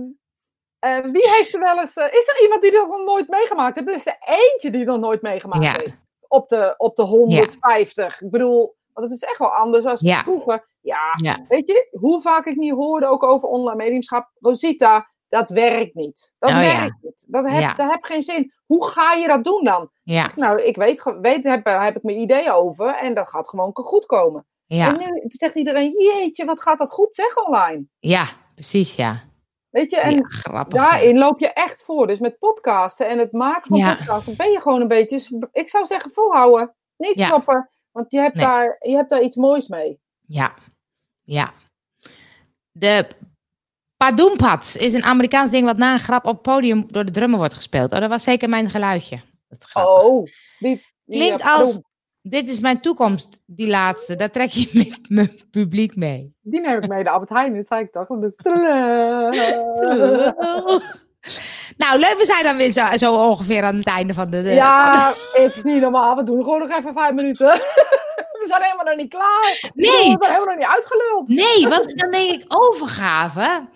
eh, 0.85 0.99
wie 1.13 1.31
heeft 1.31 1.55
er 1.55 1.61
wel 1.61 1.79
eens, 1.81 1.97
eh, 1.97 2.07
is 2.13 2.29
er 2.29 2.43
iemand 2.43 2.63
die 2.63 2.71
dat 2.71 2.89
nog 2.89 3.05
nooit 3.05 3.29
meegemaakt 3.29 3.75
heeft? 3.77 3.89
Er 3.89 3.95
is 3.95 4.07
er 4.07 4.17
eentje 4.21 4.71
die 4.71 4.85
dat 4.85 4.95
nog 4.97 5.05
nooit 5.05 5.23
meegemaakt 5.23 5.65
Ja. 5.65 5.73
heeft. 5.73 5.97
Op 6.29 6.49
de, 6.49 6.75
op 6.77 6.97
de 6.97 7.03
150. 7.03 8.21
Ik 8.23 8.31
bedoel, 8.31 8.77
want 8.93 9.11
het 9.11 9.23
is 9.23 9.29
echt 9.29 9.39
wel 9.39 9.49
anders 9.55 9.85
dan 9.85 9.97
Ja. 9.99 10.19
vroeger. 10.23 10.67
Ja, 10.81 11.19
weet 11.49 11.69
je, 11.69 11.89
hoe 11.91 12.21
vaak 12.21 12.47
ik 12.47 12.57
niet 12.57 12.73
hoorde 12.73 13.07
ook 13.07 13.23
over 13.23 13.49
online 13.49 13.77
mediumschap. 13.77 14.31
Rosita, 14.41 15.09
dat 15.29 15.49
werkt 15.51 15.95
niet. 15.95 16.35
Dat 16.39 16.51
Oh, 16.51 16.57
werkt 16.59 16.97
niet. 17.03 17.25
Dat 17.29 17.45
heb, 17.51 17.77
dat 17.77 17.91
heb 17.91 18.05
geen 18.05 18.23
zin. 18.23 18.53
Hoe 18.67 18.87
ga 18.89 19.13
je 19.13 19.27
dat 19.27 19.45
doen 19.45 19.65
dan? 19.65 19.91
Ja, 20.03 20.31
Nou, 20.37 20.63
ik 20.63 20.77
weet, 20.77 21.03
weet 21.21 21.45
heb, 21.45 21.65
daar 21.65 21.85
heb 21.85 21.97
ik 21.97 22.03
mijn 22.03 22.21
ideeën 22.21 22.51
over 22.53 22.95
en 22.95 23.15
dat 23.15 23.29
gaat 23.29 23.49
gewoon 23.49 23.71
goed 23.75 24.07
komen. 24.07 24.47
ja, 24.67 24.87
En 24.89 24.99
nu 24.99 25.23
zegt 25.27 25.55
iedereen, 25.55 25.93
jeetje, 25.99 26.45
wat 26.45 26.63
gaat 26.63 26.79
dat 26.79 26.91
goed 26.91 27.15
zeg 27.15 27.37
online. 27.47 27.85
ja, 27.99 28.27
precies, 28.55 28.95
ja. 28.97 29.17
Weet 29.75 29.91
je, 29.91 29.97
en 30.01 30.15
ja 30.17 30.23
grappig. 30.29 30.81
ja. 30.83 30.91
daarin 30.91 31.19
loop 31.19 31.39
je 31.41 31.53
echt 31.53 31.83
voor. 31.85 32.07
Dus 32.07 32.19
met 32.19 32.39
podcasten 32.39 33.09
en 33.09 33.19
het 33.19 33.33
maken 33.33 33.69
van 33.69 33.79
Ja. 33.79 33.95
podcasten 33.95 34.37
ben 34.37 34.51
je 34.51 34.61
gewoon 34.61 34.81
een 34.81 34.89
beetje, 34.89 35.49
ik 35.53 35.69
zou 35.69 35.87
zeggen 35.87 36.11
volhouden. 36.13 36.75
Niet 36.97 37.21
stoppen, 37.21 37.71
want 37.91 38.11
je 38.13 38.19
hebt, 38.19 38.37
Nee. 38.37 38.47
daar, 38.47 38.77
je 38.81 38.97
hebt 38.97 39.11
daar 39.11 39.23
iets 39.23 39.37
moois 39.37 39.69
mee. 39.69 40.01
Ja, 40.27 40.55
ja. 41.23 41.53
De 42.73 43.07
Padoempats 43.97 44.77
is 44.77 44.93
een 44.93 45.05
Amerikaans 45.05 45.51
ding 45.51 45.65
wat 45.67 45.77
na 45.77 45.93
een 45.93 45.99
grap 46.01 46.25
op 46.25 46.33
het 46.33 46.43
podium 46.43 46.85
door 46.93 47.05
de 47.05 47.13
drummer 47.13 47.39
wordt 47.39 47.55
gespeeld. 47.55 47.93
Oh, 47.93 48.01
dat 48.01 48.09
was 48.09 48.23
zeker 48.23 48.49
mijn 48.49 48.71
geluidje. 48.71 49.21
Dat. 49.49 49.69
Oh, 49.73 50.25
die, 50.59 50.85
die 51.05 51.19
Klinkt 51.19 51.43
als, 51.43 51.81
dit 52.27 52.49
is 52.49 52.61
mijn 52.61 52.81
toekomst, 52.81 53.41
die 53.47 53.67
laatste. 53.69 54.17
Daar 54.17 54.31
trek 54.31 54.51
je 54.51 54.69
met 54.73 54.99
mijn 55.17 55.41
publiek 55.51 55.97
mee. 55.97 56.35
Die 56.43 56.61
neem 56.61 56.83
ik 56.83 56.89
mee, 56.89 57.03
de 57.05 57.11
Albert 57.11 57.31
Heijn, 57.31 57.55
dat 57.57 57.67
zei 57.67 57.81
ik 57.83 57.93
toch. 57.93 58.09
Nou, 61.77 61.99
leuk, 61.99 62.15
we 62.19 62.25
zijn 62.25 62.45
dan 62.45 62.57
weer 62.57 62.71
zo, 62.71 62.97
zo 62.97 63.15
ongeveer 63.15 63.63
aan 63.63 63.77
het 63.77 63.87
einde 63.87 64.15
van 64.15 64.31
de... 64.31 64.31
de 64.31 64.37
van 64.43 64.49
de- 64.49 64.55
Ja, 64.55 65.15
het 65.33 65.57
is 65.57 65.63
niet 65.63 65.81
normaal. 65.81 66.17
We 66.17 66.23
doen 66.23 66.43
gewoon 66.43 66.59
nog 66.59 66.71
even 66.79 66.93
vijf 66.93 67.15
minuten. 67.15 67.47
we 68.41 68.45
zijn 68.49 68.63
helemaal 68.63 68.85
nog 68.85 68.97
niet 68.97 69.11
klaar. 69.11 69.71
Nee. 69.75 69.91
We 69.91 70.09
hebben 70.09 70.29
helemaal 70.29 70.47
nog 70.47 70.57
niet 70.57 70.67
uitgeluld. 70.75 71.29
Nee, 71.29 71.69
want 71.69 71.99
dan 71.99 72.11
denk 72.11 72.31
ik 72.31 72.45
overgave. 72.49 73.69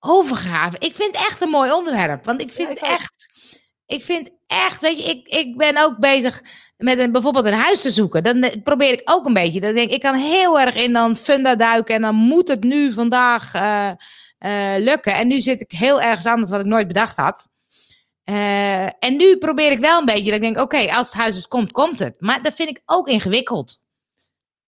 Overgave. 0.00 0.76
Ik 0.78 0.94
vind 0.94 1.16
het 1.16 1.26
echt 1.26 1.42
een 1.42 1.48
mooi 1.48 1.72
onderwerp. 1.72 2.24
Want 2.24 2.40
ik 2.40 2.52
vind 2.52 2.68
Ja, 2.68 2.74
ik 2.74 2.80
het 2.80 2.88
ook. 2.90 2.96
echt. 2.96 3.30
Ik 3.86 4.04
vind 4.04 4.30
echt, 4.46 4.80
weet 4.80 5.04
je, 5.04 5.10
ik, 5.10 5.28
ik 5.28 5.56
ben 5.56 5.76
ook 5.76 5.98
bezig 5.98 6.42
met 6.76 6.98
een, 6.98 7.12
bijvoorbeeld 7.12 7.44
een 7.44 7.52
huis 7.52 7.80
te 7.80 7.90
zoeken. 7.90 8.22
Dan 8.22 8.42
eh, 8.42 8.62
probeer 8.62 8.92
ik 8.92 9.02
ook 9.04 9.26
een 9.26 9.32
beetje. 9.32 9.60
Dan 9.60 9.74
denk 9.74 9.88
ik, 9.88 9.94
ik 9.94 10.00
kan 10.00 10.14
heel 10.14 10.60
erg 10.60 10.74
in 10.74 10.92
dan 10.92 11.16
funda 11.16 11.54
duiken. 11.54 11.94
En 11.94 12.02
dan 12.02 12.14
moet 12.14 12.48
het 12.48 12.64
nu 12.64 12.92
vandaag 12.92 13.54
eh, 13.54 13.90
eh, 14.38 14.82
lukken. 14.82 15.14
En 15.14 15.28
nu 15.28 15.40
zit 15.40 15.60
ik 15.60 15.70
heel 15.70 16.00
ergens 16.00 16.26
anders 16.26 16.50
wat 16.50 16.60
ik 16.60 16.66
nooit 16.66 16.86
bedacht 16.86 17.16
had. 17.16 17.48
En 18.98 19.16
nu 19.16 19.36
probeer 19.36 19.70
ik 19.70 19.78
wel 19.78 19.98
een 19.98 20.04
beetje. 20.04 20.24
Dat 20.24 20.34
ik 20.34 20.40
denk, 20.40 20.58
oké, 20.58 20.92
als 20.92 21.06
het 21.06 21.16
huis 21.20 21.34
dus 21.34 21.48
komt, 21.48 21.72
komt 21.72 21.98
het. 21.98 22.20
Maar 22.20 22.42
dat 22.42 22.54
vind 22.54 22.68
ik 22.68 22.82
ook 22.86 23.08
ingewikkeld 23.08 23.80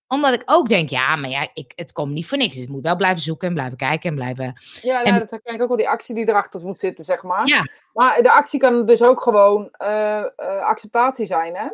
omdat 0.09 0.33
ik 0.33 0.43
ook 0.47 0.69
denk, 0.69 0.89
ja, 0.89 1.17
maar 1.17 1.31
ja, 1.31 1.49
ik, 1.55 1.73
het 1.77 1.93
komt 1.93 2.13
niet 2.13 2.27
voor 2.27 2.39
niks. 2.39 2.55
Dus 2.55 2.65
ik 2.65 2.71
moet 2.71 2.83
wel 2.83 2.97
blijven 2.97 3.23
zoeken 3.23 3.49
en 3.49 3.55
blijven 3.55 3.77
kijken 3.77 4.09
en 4.11 4.15
blijven... 4.17 4.53
Ja, 4.83 4.99
En- 5.03 5.09
nou, 5.09 5.19
dat 5.19 5.31
herken 5.31 5.55
ik 5.55 5.63
ook 5.63 5.69
wel, 5.69 5.77
die 5.77 5.89
actie 5.89 6.15
die 6.15 6.29
erachter 6.29 6.61
moet 6.61 6.81
zitten, 6.81 7.05
zeg 7.05 7.23
maar. 7.23 7.47
Ja, 7.47 7.67
Maar 7.93 8.23
de 8.23 8.33
actie 8.33 8.61
kan 8.61 8.87
dus 8.87 9.03
ook 9.03 9.23
gewoon 9.23 9.69
eh, 9.71 10.19
eh, 10.19 10.29
acceptatie 10.63 11.27
zijn, 11.27 11.57
hè? 11.57 11.69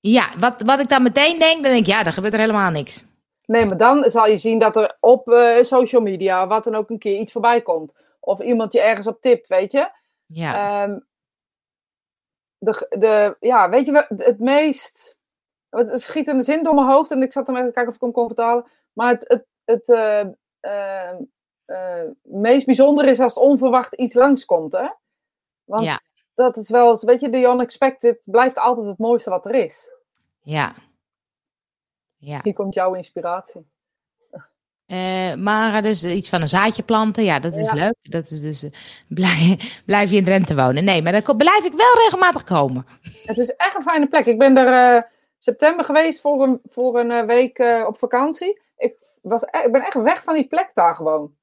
ja 0.00 0.28
wat, 0.38 0.62
wat 0.62 0.78
ik 0.78 0.88
dan 0.88 1.02
meteen 1.02 1.38
denk, 1.38 1.62
dan 1.62 1.72
denk 1.72 1.86
ik, 1.86 1.92
ja, 1.92 2.02
dan 2.02 2.12
gebeurt 2.12 2.32
er 2.34 2.40
helemaal 2.40 2.70
niks. 2.70 3.06
Nee, 3.46 3.64
maar 3.66 3.76
dan 3.76 4.10
zal 4.10 4.26
je 4.26 4.36
zien 4.36 4.58
dat 4.58 4.76
er 4.76 4.96
op 5.00 5.28
eh, 5.28 5.62
social 5.62 6.02
media, 6.02 6.46
wat 6.46 6.64
dan 6.64 6.74
ook, 6.74 6.90
een 6.90 6.98
keer 6.98 7.18
iets 7.18 7.32
voorbij 7.32 7.62
komt. 7.62 7.94
Of 8.20 8.40
iemand 8.40 8.72
je 8.72 8.80
ergens 8.80 9.06
op 9.06 9.20
tipt, 9.20 9.48
weet 9.48 9.72
je? 9.72 9.90
Ja, 10.26 10.82
Ehm, 10.82 10.98
de, 12.58 12.86
de, 12.98 13.36
ja, 13.40 13.68
weet 13.68 13.86
je, 13.86 14.06
het 14.16 14.38
meest. 14.38 15.16
Het 15.70 16.02
schiet 16.02 16.26
in 16.28 16.36
de 16.36 16.42
zin 16.44 16.62
door 16.62 16.74
mijn 16.74 16.86
hoofd 16.86 17.10
en 17.10 17.22
ik 17.22 17.32
zat 17.32 17.46
hem 17.46 17.56
even 17.56 17.68
te 17.68 17.72
kijken 17.74 17.90
of 17.90 17.96
ik 17.96 18.02
hem 18.02 18.12
kon 18.12 18.26
vertalen. 18.26 18.64
Maar 18.92 19.10
het, 19.12 19.24
het, 19.28 19.46
het 19.64 19.88
eh, 19.88 20.20
eh, 20.60 21.18
eh, 21.64 22.04
meest 22.22 22.66
bijzonder 22.66 23.04
is 23.04 23.20
als 23.20 23.34
onverwacht 23.34 23.94
iets 23.94 24.14
langskomt, 24.14 24.72
hè? 24.72 24.88
Want 25.64 25.84
Ja. 25.84 26.00
dat 26.34 26.56
is 26.56 26.68
wel 26.70 26.90
eens, 26.90 27.02
weet 27.02 27.20
je, 27.20 27.30
the 27.30 27.38
unexpected 27.38 28.18
blijft 28.24 28.58
altijd 28.58 28.86
het 28.86 28.98
mooiste 28.98 29.30
wat 29.30 29.46
er 29.46 29.54
is. 29.54 29.90
ja. 30.42 30.72
Ja, 32.20 32.40
Hier 32.42 32.52
komt 32.54 32.74
jouw 32.74 32.94
inspiratie. 32.94 33.66
Eh, 34.86 35.34
maar 35.34 35.82
dus 35.82 36.04
iets 36.04 36.28
van 36.28 36.40
een 36.40 36.48
zaadje 36.48 36.82
planten, 36.82 37.24
ja, 37.24 37.38
dat 37.38 37.56
is 37.56 37.66
Ja. 37.66 37.74
leuk. 37.74 37.94
Dat 38.00 38.30
is 38.30 38.40
dus, 38.40 38.62
eh, 38.62 38.70
blij, 39.18 39.58
blijf 39.86 40.10
je 40.10 40.16
in 40.16 40.24
Drenthe 40.24 40.54
wonen. 40.54 40.84
Nee, 40.84 41.02
maar 41.02 41.22
dan 41.22 41.36
blijf 41.36 41.64
ik 41.64 41.72
wel 41.72 41.94
regelmatig 42.02 42.44
komen. 42.44 42.86
Het 43.24 43.38
is 43.38 43.56
echt 43.56 43.74
een 43.76 43.82
fijne 43.82 44.06
plek. 44.08 44.26
Ik 44.26 44.38
ben 44.38 44.56
er 44.56 45.10
september 45.38 45.84
geweest 45.84 46.20
voor 46.20 46.42
een, 46.42 46.60
voor 46.68 46.98
een 47.00 47.10
eh, 47.10 47.24
week 47.24 47.58
eh, 47.58 47.84
op 47.86 47.98
vakantie. 47.98 48.60
Ik, 48.76 48.96
was, 49.22 49.42
e- 49.42 49.64
ik 49.64 49.72
ben 49.72 49.82
echt 49.82 49.94
weg 49.94 50.22
van 50.22 50.34
die 50.34 50.46
plek 50.48 50.70
daar 50.74 50.94
gewoon. 50.94 51.36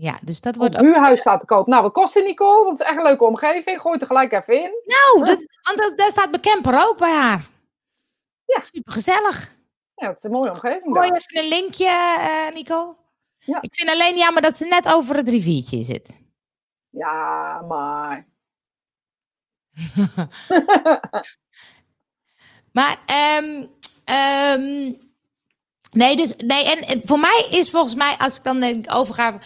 Ja, 0.00 0.18
dus 0.22 0.40
dat 0.40 0.54
Het 0.54 0.56
wordt 0.56 0.76
ook... 0.76 0.82
huurhuis 0.82 1.20
staat 1.20 1.40
te 1.40 1.46
koop. 1.46 1.66
Nou, 1.66 1.82
wat 1.82 1.92
kost 1.92 2.14
die 2.14 2.22
Nicole? 2.22 2.64
Want 2.64 2.78
het 2.78 2.80
is 2.80 2.86
echt 2.86 2.96
een 2.96 3.04
leuke 3.04 3.24
omgeving. 3.24 3.80
Gooi 3.80 3.92
het 3.92 4.02
er 4.02 4.08
gelijk 4.08 4.32
even 4.32 4.62
in. 4.62 4.72
Nou, 4.84 5.36
dat, 5.76 5.98
daar 5.98 6.10
staat 6.10 6.40
camper 6.40 6.86
ook 6.88 6.98
bij 6.98 7.12
haar. 7.12 7.46
Ja. 8.44 8.60
Super 8.60 8.92
gezellig. 8.92 9.56
Ja, 9.94 10.08
het 10.08 10.16
is 10.16 10.22
een 10.22 10.30
mooie 10.30 10.50
omgeving 10.50 10.96
Gooi 10.96 11.08
daar. 11.08 11.16
even 11.18 11.42
een 11.42 11.48
linkje, 11.48 11.86
eh 11.86 12.54
Nico. 12.54 12.96
Ja. 13.38 13.58
Ik 13.62 13.74
vind 13.74 13.90
alleen 13.90 14.16
jammer 14.16 14.42
dat 14.42 14.56
ze 14.56 14.64
net 14.64 14.94
over 14.94 15.16
het 15.16 15.28
riviertje 15.28 15.82
zit. 15.82 16.20
Ja, 16.88 17.60
maar... 17.68 18.28
Maar, 22.72 22.96
ehm, 23.06 23.66
ehm, 24.04 24.92
nee, 25.90 26.16
dus, 26.16 26.36
nee, 26.36 26.64
en, 26.64 27.00
voor 27.04 27.18
mij 27.18 27.46
is 27.50 27.70
volgens 27.70 27.94
mij, 27.94 28.14
als 28.18 28.36
ik 28.36 28.44
dan 28.44 28.60
denk 28.60 28.94
overga, 28.94 29.38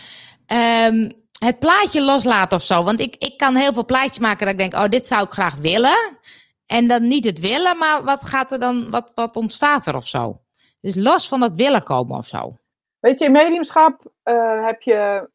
ehm, 0.47 1.11
het 1.39 1.59
plaatje 1.59 2.03
loslaten 2.03 2.57
of 2.57 2.64
zo. 2.64 2.83
Want 2.83 3.01
ik, 3.01 3.16
ik 3.18 3.37
kan 3.39 3.55
heel 3.57 3.72
veel 3.72 3.85
plaatjes 3.85 4.18
maken 4.18 4.47
dat 4.47 4.55
ik 4.55 4.59
denk, 4.70 4.75
oh, 4.75 4.89
dit 4.89 5.07
zou 5.07 5.25
ik 5.25 5.31
graag 5.31 5.55
willen. 5.55 6.18
En 6.66 6.89
dan 6.89 7.09
niet 7.09 7.25
het 7.25 7.41
willen, 7.41 7.79
maar 7.79 8.05
wat 8.05 8.22
gaat 8.22 8.53
er 8.53 8.59
dan, 8.59 8.91
wat, 8.91 9.11
wat 9.14 9.37
ontstaat 9.37 9.87
er 9.87 9.97
of 9.97 10.09
zo? 10.09 10.41
Dus 10.81 10.95
los 10.95 11.29
van 11.29 11.41
dat 11.41 11.55
willen 11.55 11.83
komen 11.83 12.16
of 12.16 12.27
zo. 12.27 12.59
Weet 13.01 13.18
je, 13.18 13.25
in 13.25 13.33
mediumschap 13.33 14.12
eh, 14.22 14.64
heb 14.64 14.83
je, 14.83 15.29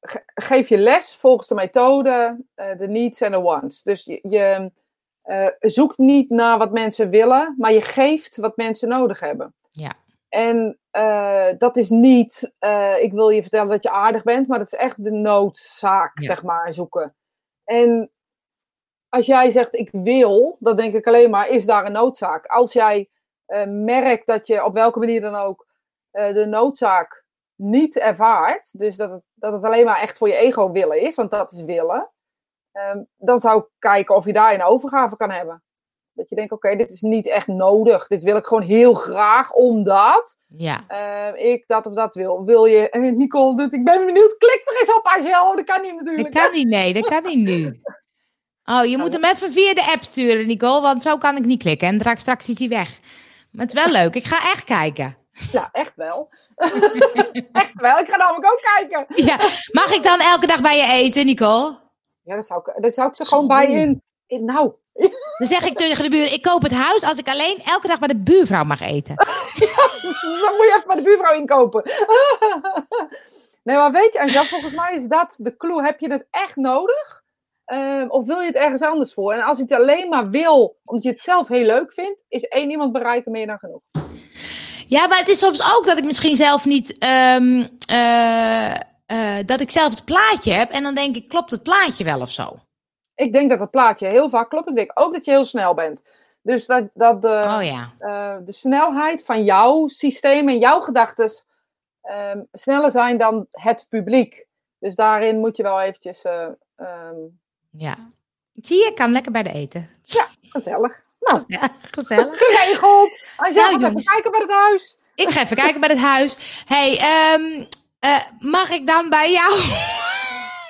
ge- 0.00 0.22
geef 0.34 0.68
je 0.68 0.78
les 0.78 1.14
volgens 1.14 1.48
de 1.48 1.54
methode, 1.54 2.44
eh, 2.54 2.78
de 2.78 2.88
needs 2.88 3.20
en 3.20 3.30
de 3.30 3.40
wants. 3.40 3.82
Dus 3.82 4.04
je 4.04 4.72
eh, 5.28 5.46
zoekt 5.58 5.98
niet 5.98 6.30
naar 6.30 6.58
wat 6.58 6.72
mensen 6.72 7.10
willen, 7.10 7.54
maar 7.58 7.72
je 7.72 7.82
geeft 7.82 8.36
wat 8.36 8.56
mensen 8.56 8.88
nodig 8.88 9.20
hebben. 9.20 9.54
Ja. 9.68 9.92
En 10.28 10.78
eh, 10.90 11.46
dat 11.58 11.76
is 11.76 11.90
niet, 11.90 12.52
eh, 12.58 13.02
ik 13.02 13.12
wil 13.12 13.28
je 13.28 13.40
vertellen 13.42 13.68
dat 13.68 13.82
je 13.82 13.90
aardig 13.90 14.22
bent, 14.22 14.48
maar 14.48 14.58
dat 14.58 14.66
is 14.72 14.78
echt 14.78 15.04
de 15.04 15.10
noodzaak, 15.10 16.18
Ja. 16.20 16.26
zeg 16.26 16.42
maar, 16.42 16.72
zoeken. 16.72 17.14
En 17.64 18.10
als 19.08 19.26
jij 19.26 19.50
zegt 19.50 19.74
ik 19.74 19.88
wil, 19.92 20.56
dan 20.58 20.76
denk 20.76 20.94
ik 20.94 21.06
alleen 21.06 21.30
maar, 21.30 21.48
is 21.48 21.64
daar 21.64 21.86
een 21.86 21.92
noodzaak? 21.92 22.46
Als 22.46 22.72
jij 22.72 23.08
merkt 23.66 24.26
dat 24.26 24.46
je 24.46 24.64
op 24.64 24.72
welke 24.74 24.98
manier 24.98 25.20
dan 25.20 25.34
ook 25.34 25.66
de 26.10 26.46
noodzaak 26.48 27.24
niet 27.54 27.98
ervaart, 27.98 28.78
dus 28.78 28.96
dat 28.96 29.10
het, 29.10 29.22
dat 29.34 29.52
het 29.52 29.64
alleen 29.64 29.84
maar 29.84 30.00
echt 30.00 30.18
voor 30.18 30.28
je 30.28 30.34
ego 30.36 30.70
willen 30.70 31.00
is, 31.00 31.14
want 31.14 31.30
dat 31.30 31.52
is 31.52 31.62
willen, 31.62 32.10
ehm, 32.78 32.98
dan 33.16 33.40
zou 33.40 33.58
ik 33.58 33.66
kijken 33.78 34.14
of 34.16 34.24
je 34.26 34.32
daar 34.32 34.54
een 34.54 34.62
overgave 34.62 35.16
kan 35.16 35.30
hebben. 35.30 35.62
Dat 36.12 36.28
je 36.28 36.34
denkt, 36.36 36.52
oké, 36.52 36.76
dit 36.76 36.90
is 36.90 37.00
niet 37.00 37.28
echt 37.28 37.46
nodig. 37.46 38.06
Dit 38.06 38.22
wil 38.22 38.36
ik 38.36 38.46
gewoon 38.46 38.62
heel 38.62 38.94
graag, 38.94 39.52
omdat 39.52 40.38
Ja. 40.46 40.80
eh, 40.88 41.50
ik 41.50 41.64
dat 41.66 41.86
of 41.86 41.94
dat 41.94 42.14
wil. 42.14 42.44
Wil 42.44 42.64
je, 42.64 42.88
Nicole 43.16 43.56
doet, 43.56 43.72
ik 43.72 43.84
ben 43.84 44.06
benieuwd, 44.06 44.36
klik 44.38 44.62
er 44.64 44.80
eens 44.80 44.94
op, 44.94 45.06
Angel. 45.06 45.56
Dat 45.56 45.64
kan 45.64 45.82
niet 45.82 45.94
natuurlijk. 45.94 46.32
Dat 46.34 46.42
kan 46.42 46.52
niet, 46.52 46.68
nee, 46.68 46.92
dat 46.92 47.06
kan 47.06 47.22
niet 47.22 47.38
nu. 47.48 47.80
Oh, 48.70 48.84
je 48.84 48.98
moet 48.98 49.12
hem 49.12 49.24
even 49.24 49.52
via 49.52 49.74
de 49.74 49.90
app 49.92 50.02
sturen, 50.02 50.46
Nicole, 50.46 50.80
want 50.80 51.02
zo 51.02 51.16
kan 51.18 51.36
ik 51.36 51.44
niet 51.44 51.62
klikken. 51.62 51.88
En 51.88 51.98
straks, 51.98 52.20
straks 52.20 52.48
is 52.48 52.58
hij 52.58 52.68
weg. 52.68 52.96
Maar 53.52 53.66
het 53.66 53.74
is 53.74 53.84
wel 53.84 53.92
leuk, 53.92 54.14
ik 54.14 54.24
ga 54.24 54.50
echt 54.50 54.64
kijken. 54.64 55.16
Ja, 55.52 55.68
echt 55.72 55.92
wel. 55.96 56.28
echt 57.52 57.72
wel. 57.74 57.98
Ik 57.98 58.08
ga 58.08 58.16
namelijk 58.16 58.52
ook 58.52 58.60
kijken. 58.76 59.24
Ja. 59.24 59.36
Mag 59.72 59.92
ik 59.94 60.02
dan 60.02 60.20
elke 60.20 60.46
dag 60.46 60.60
bij 60.60 60.76
je 60.76 60.92
eten, 60.92 61.26
Nicole? 61.26 61.76
Ja, 62.28 62.34
dat 62.34 62.46
zou 62.46 62.60
ik, 62.64 62.82
dat 62.82 62.94
zou 62.94 63.08
ik 63.08 63.18
er 63.18 63.26
gewoon 63.26 63.46
bij 63.46 63.70
in. 63.70 64.02
nou, 64.44 64.72
Dan 65.38 65.46
zeg 65.48 65.64
ik 65.64 65.76
tegen 65.76 66.04
de 66.04 66.10
buren, 66.10 66.32
ik 66.32 66.42
koop 66.42 66.62
het 66.62 66.72
huis 66.72 67.02
als 67.02 67.18
ik 67.18 67.28
alleen 67.28 67.58
elke 67.64 67.86
dag 67.88 67.98
bij 67.98 68.08
de 68.08 68.16
buurvrouw 68.16 68.64
mag 68.64 68.80
eten. 68.80 69.14
dan 70.44 70.54
moet 70.56 70.66
je 70.66 70.74
even 70.76 70.86
bij 70.86 70.96
de 70.96 71.02
buurvrouw 71.02 71.34
inkopen. 71.34 71.82
nee, 73.64 73.76
maar 73.76 73.92
weet 73.92 74.12
je, 74.12 74.20
Angel, 74.20 74.44
volgens 74.44 74.74
mij 74.74 74.94
is 74.94 75.06
dat 75.06 75.34
de 75.38 75.56
clue. 75.56 75.82
Heb 75.82 76.00
je 76.00 76.10
het 76.10 76.26
echt 76.30 76.56
nodig? 76.56 77.22
Ehm, 77.64 78.08
of 78.08 78.26
wil 78.26 78.40
je 78.40 78.46
het 78.46 78.56
ergens 78.56 78.82
anders 78.82 79.14
voor? 79.14 79.32
En 79.32 79.42
als 79.42 79.56
je 79.56 79.62
het 79.62 79.72
alleen 79.72 80.08
maar 80.08 80.30
wil, 80.30 80.78
omdat 80.84 81.04
je 81.04 81.10
het 81.10 81.20
zelf 81.20 81.48
heel 81.48 81.66
leuk 81.66 81.92
vindt, 81.92 82.24
is 82.28 82.48
één 82.48 82.70
iemand 82.70 82.92
bereiken 82.92 83.32
meer 83.32 83.46
dan 83.46 83.58
genoeg. 83.58 83.80
Ja, 84.86 85.06
maar 85.06 85.18
het 85.18 85.28
is 85.28 85.38
soms 85.38 85.76
ook 85.76 85.84
dat 85.84 85.98
ik 85.98 86.04
misschien 86.04 86.36
zelf 86.36 86.64
niet, 86.64 86.98
ehm, 86.98 87.66
eh, 87.88 88.74
eh, 89.08 89.36
dat 89.46 89.60
ik 89.60 89.70
zelf 89.70 89.90
het 89.94 90.04
plaatje 90.04 90.52
heb. 90.52 90.70
En 90.70 90.82
dan 90.82 90.94
denk 90.94 91.16
ik, 91.16 91.28
klopt 91.28 91.50
het 91.50 91.62
plaatje 91.62 92.04
wel 92.04 92.20
of 92.20 92.30
zo? 92.30 92.58
Ik 93.14 93.32
denk 93.32 93.50
dat 93.50 93.58
dat 93.58 93.70
plaatje 93.70 94.06
heel 94.08 94.28
vaak 94.30 94.50
klopt. 94.50 94.68
Ik 94.68 94.74
denk 94.74 94.90
ook 94.94 95.12
dat 95.12 95.24
je 95.24 95.30
heel 95.30 95.44
snel 95.44 95.74
bent. 95.74 96.02
Dus 96.42 96.66
dat, 96.66 96.88
dat 96.94 97.22
de, 97.22 97.44
Oh 97.56 97.64
ja. 97.64 97.92
eh, 97.98 98.36
de 98.44 98.52
snelheid 98.52 99.24
van 99.24 99.44
jouw 99.44 99.88
systeem 99.88 100.48
en 100.48 100.58
jouw 100.58 100.80
gedachten 100.80 101.30
ehm, 102.02 102.40
sneller 102.52 102.90
zijn 102.90 103.18
dan 103.18 103.46
het 103.50 103.86
publiek. 103.88 104.46
Dus 104.78 104.94
daarin 104.94 105.38
moet 105.38 105.56
je 105.56 105.62
wel 105.62 105.80
eventjes 105.80 106.22
eh, 106.24 106.46
ehm, 106.76 107.16
Ja. 107.70 107.96
Zie 108.54 108.76
je, 108.78 108.86
ik 108.88 108.94
kan 108.94 109.12
lekker 109.12 109.32
bij 109.32 109.42
de 109.42 109.52
eten. 109.52 109.90
gezellig. 110.42 111.04
Nou, 111.20 111.44
Ja, 111.46 111.68
gezellig. 111.90 112.38
geregeld. 112.44 113.10
Als 113.36 113.54
jij 113.54 113.62
Nou, 113.70 113.80
gaat 113.80 113.90
even 113.90 114.04
kijken 114.04 114.30
bij 114.30 114.40
het 114.40 114.50
huis. 114.50 114.98
Ik 115.14 115.28
ga 115.28 115.42
even 115.42 115.56
kijken 115.56 115.80
bij 115.80 115.88
het 115.88 115.98
huis. 115.98 116.62
hey, 116.66 116.98
ehm, 116.98 117.64
eh, 117.98 118.20
mag 118.38 118.70
ik 118.70 118.86
dan 118.86 119.10
bij 119.10 119.32
jou? 119.32 119.60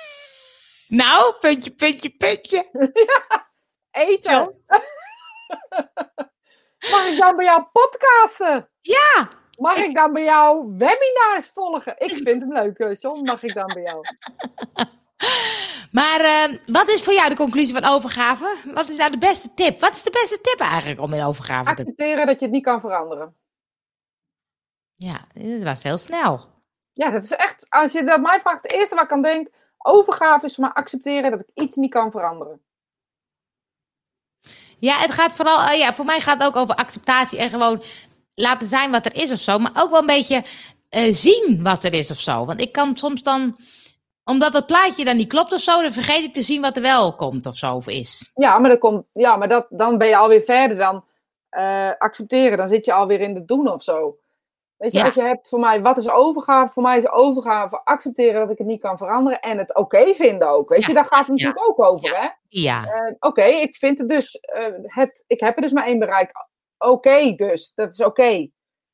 nou, 1.01 1.35
puntje, 1.39 1.71
puntje, 1.71 2.09
puntje. 2.09 2.69
Eten. 3.91 4.33
Zo. 4.33 4.55
Mag 6.91 7.05
ik 7.05 7.17
dan 7.17 7.35
bij 7.35 7.45
jou 7.45 7.63
podcasten? 7.71 8.69
Ja. 8.81 9.27
Mag 9.57 9.75
ik 9.75 9.93
dan 9.93 10.13
bij 10.13 10.23
jou 10.23 10.67
webinars 10.77 11.47
volgen? 11.53 11.95
Ik 11.97 12.17
vind 12.17 12.41
hem 12.41 12.53
leuk, 12.53 12.77
eh, 12.77 12.95
John. 12.95 13.23
Mag 13.23 13.43
ik 13.43 13.53
dan 13.53 13.71
bij 13.73 13.83
jou? 13.83 14.01
Maar 15.91 16.19
eh, 16.19 16.57
wat 16.65 16.89
is 16.89 17.01
voor 17.01 17.13
jou 17.13 17.29
de 17.29 17.35
conclusie 17.35 17.73
van 17.73 17.91
overgave? 17.91 18.55
Wat 18.73 18.89
is 18.89 18.97
nou 18.97 19.11
de 19.11 19.17
beste 19.17 19.53
tip? 19.53 19.79
Wat 19.79 19.91
is 19.91 20.03
de 20.03 20.09
beste 20.09 20.41
tip 20.41 20.59
eigenlijk 20.59 21.01
om 21.01 21.13
in 21.13 21.23
overgave 21.23 21.63
te 21.63 21.81
Accepteren 21.81 22.25
dat 22.25 22.39
je 22.39 22.45
het 22.45 22.53
niet 22.53 22.63
kan 22.63 22.79
veranderen. 22.79 23.35
Ja, 24.95 25.27
dit 25.33 25.63
was 25.63 25.83
heel 25.83 25.97
snel. 25.97 26.58
Ja, 26.99 27.09
dat 27.09 27.23
is 27.23 27.31
echt, 27.31 27.65
als 27.69 27.91
je 27.91 28.03
dat 28.03 28.21
mij 28.21 28.39
vraagt, 28.39 28.61
het 28.61 28.71
eerste 28.71 28.95
wat 28.95 29.03
ik 29.03 29.11
aan 29.11 29.21
denk, 29.21 29.47
overgave 29.77 30.45
is 30.45 30.57
maar 30.57 30.73
accepteren 30.73 31.31
dat 31.31 31.39
ik 31.39 31.49
iets 31.53 31.75
niet 31.75 31.91
kan 31.91 32.11
veranderen. 32.11 32.61
Ja, 34.79 34.97
het 34.97 35.13
gaat 35.13 35.35
vooral, 35.35 35.59
eh, 35.59 35.79
ja, 35.79 35.93
voor 35.93 36.05
mij 36.05 36.19
gaat 36.19 36.41
het 36.41 36.47
ook 36.47 36.55
over 36.55 36.75
acceptatie 36.75 37.39
en 37.39 37.49
gewoon 37.49 37.83
laten 38.33 38.67
zijn 38.67 38.91
wat 38.91 39.05
er 39.05 39.15
is 39.15 39.31
of 39.31 39.39
zo. 39.39 39.59
Maar 39.59 39.71
ook 39.75 39.89
wel 39.89 39.99
een 39.99 40.05
beetje 40.05 40.43
eh, 40.89 41.13
zien 41.13 41.59
wat 41.63 41.83
er 41.83 41.93
is 41.93 42.11
of 42.11 42.19
zo. 42.19 42.45
Want 42.45 42.61
ik 42.61 42.71
kan 42.71 42.97
soms 42.97 43.23
dan, 43.23 43.57
omdat 44.23 44.53
het 44.53 44.65
plaatje 44.65 45.05
dan 45.05 45.17
niet 45.17 45.29
klopt 45.29 45.53
of 45.53 45.61
zo, 45.61 45.81
dan 45.81 45.91
vergeet 45.91 46.23
ik 46.23 46.33
te 46.33 46.41
zien 46.41 46.61
wat 46.61 46.75
er 46.75 46.81
wel 46.81 47.15
komt 47.15 47.45
of 47.45 47.57
zo 47.57 47.75
of 47.75 47.87
is. 47.87 48.31
Ja, 48.35 48.59
maar, 48.59 48.69
dat 48.69 48.79
komt, 48.79 49.05
ja, 49.13 49.35
maar 49.37 49.49
dat, 49.49 49.67
dan 49.69 49.97
ben 49.97 50.07
je 50.07 50.17
alweer 50.17 50.41
verder 50.41 50.77
dan 50.77 51.05
eh, 51.49 51.91
accepteren. 51.97 52.57
Dan 52.57 52.67
zit 52.67 52.85
je 52.85 52.93
alweer 52.93 53.19
in 53.19 53.35
het 53.35 53.47
doen 53.47 53.67
of 53.67 53.83
zo. 53.83 54.17
Weet 54.79 54.91
je, 54.91 54.97
Ja. 54.97 55.05
als 55.05 55.13
je 55.13 55.21
hebt 55.21 55.49
voor 55.49 55.59
mij, 55.59 55.81
wat 55.81 55.97
is 55.97 56.09
overgave? 56.09 56.73
Voor 56.73 56.83
mij 56.83 56.97
is 56.97 57.09
overgave 57.09 57.81
accepteren 57.83 58.39
dat 58.39 58.49
ik 58.49 58.57
het 58.57 58.67
niet 58.67 58.81
kan 58.81 58.97
veranderen 58.97 59.39
en 59.39 59.57
het 59.57 59.75
oké 59.75 60.13
vinden 60.13 60.49
ook. 60.49 60.69
Weet 60.69 60.81
Ja, 60.81 60.87
je, 60.87 60.93
daar 60.93 61.05
gaat 61.05 61.19
het 61.19 61.27
natuurlijk 61.27 61.69
ook 61.69 61.79
over, 61.83 62.17
hè? 62.19 62.27
Ja, 62.47 62.85
Eh, 62.85 63.13
oké, 63.19 63.43
ik 63.43 63.75
vind 63.75 63.97
het 63.97 64.09
dus, 64.09 64.35
eh, 64.39 64.65
het, 64.83 65.23
ik 65.27 65.39
heb 65.39 65.55
er 65.55 65.61
dus 65.61 65.71
maar 65.71 65.85
één 65.85 65.99
bereik. 65.99 66.31
Oké, 66.77 67.33
dus, 67.35 67.71
dat 67.75 67.91
is 67.91 68.03
oké. 68.03 68.49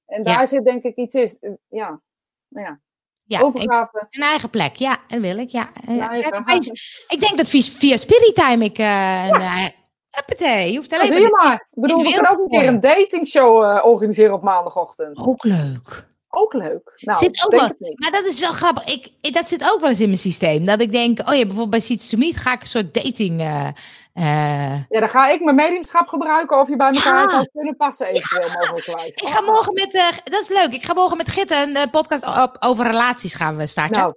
En 0.05 0.23
daar 0.23 0.47
zit 0.47 0.65
denk 0.65 0.83
ik 0.83 0.95
iets 0.95 1.15
in. 1.15 1.37
eh, 1.39 1.53
Ja, 1.69 2.01
nou 2.47 2.65
ja. 2.67 2.79
ja. 3.23 3.41
Overgave. 3.41 4.07
Een 4.09 4.21
eigen 4.23 4.49
plek, 4.49 4.75
ja, 4.75 4.97
dat 5.07 5.19
wil 5.19 5.37
ik, 5.37 5.49
ja. 5.49 5.71
Eigen- 5.87 6.73
ik 7.07 7.17
denk 7.19 7.37
dat 7.37 7.47
via, 7.49 7.61
via 7.61 7.97
Spiritime 7.97 8.63
ik 8.65 8.77
een... 8.77 9.73
Huppatee, 10.15 10.71
je 10.71 10.77
hoeft 10.77 10.91
Ja, 10.91 10.99
alleen 10.99 11.21
maar... 11.21 11.43
maar. 11.45 11.53
Ik 11.71 11.81
bedoel, 11.81 12.03
we 12.03 12.11
kunnen 12.13 12.31
ook 12.31 12.39
een 12.39 12.47
keer 12.59 12.67
een 12.67 12.79
datingshow 12.79 13.63
eh, 13.63 13.85
organiseren 13.85 14.33
op 14.33 14.41
maandagochtend. 14.43 15.17
Ook 15.17 15.43
leuk. 15.43 16.07
Ook 16.29 16.53
leuk. 16.53 16.91
Nou, 16.95 17.17
Zit 17.19 17.43
ook 17.45 17.51
wel-. 17.51 17.71
Maar 17.95 18.11
dat 18.11 18.25
is 18.25 18.39
wel 18.39 18.51
grappig. 18.51 18.85
Ik, 18.93 19.09
ik- 19.21 19.33
dat 19.33 19.47
zit 19.47 19.71
ook 19.73 19.79
wel 19.79 19.89
eens 19.89 19.99
in 19.99 20.07
mijn 20.07 20.17
systeem. 20.19 20.65
Dat 20.65 20.81
ik 20.81 20.91
denk, 20.91 21.19
oh 21.19 21.25
ja, 21.33 21.39
bijvoorbeeld 21.41 21.69
bij 21.69 21.79
Seats 21.79 22.09
to 22.09 22.17
Meet 22.17 22.37
ga 22.37 22.53
ik 22.53 22.61
een 22.61 22.67
soort 22.67 22.93
dating... 22.93 23.39
eh, 23.41 23.67
eh, 24.13 24.79
Ja, 24.89 24.99
dan 24.99 25.09
ga 25.09 25.27
ik 25.29 25.43
mijn 25.43 25.55
mediumschap 25.55 26.07
gebruiken 26.07 26.59
of 26.59 26.69
je 26.69 26.75
bij 26.75 26.91
elkaar 26.91 27.23
Ja. 27.23 27.29
zou 27.29 27.47
kunnen 27.53 27.75
passen 27.75 28.07
eventueel 28.07 28.49
mogelijkwijs. 28.59 29.15
ik 29.15 29.27
ga 29.27 29.41
morgen 29.41 29.73
met... 29.73 29.91
dat 30.23 30.41
is 30.41 30.49
leuk. 30.49 30.73
Ik 30.73 30.83
ga 30.85 30.93
morgen 30.93 31.17
met 31.17 31.29
Gitte 31.29 31.71
een 31.73 31.89
podcast 31.89 32.25
op, 32.41 32.57
over 32.59 32.85
relaties 32.85 33.33
gaan 33.33 33.57
we 33.57 33.67
starten. 33.67 34.01
Nou, 34.01 34.13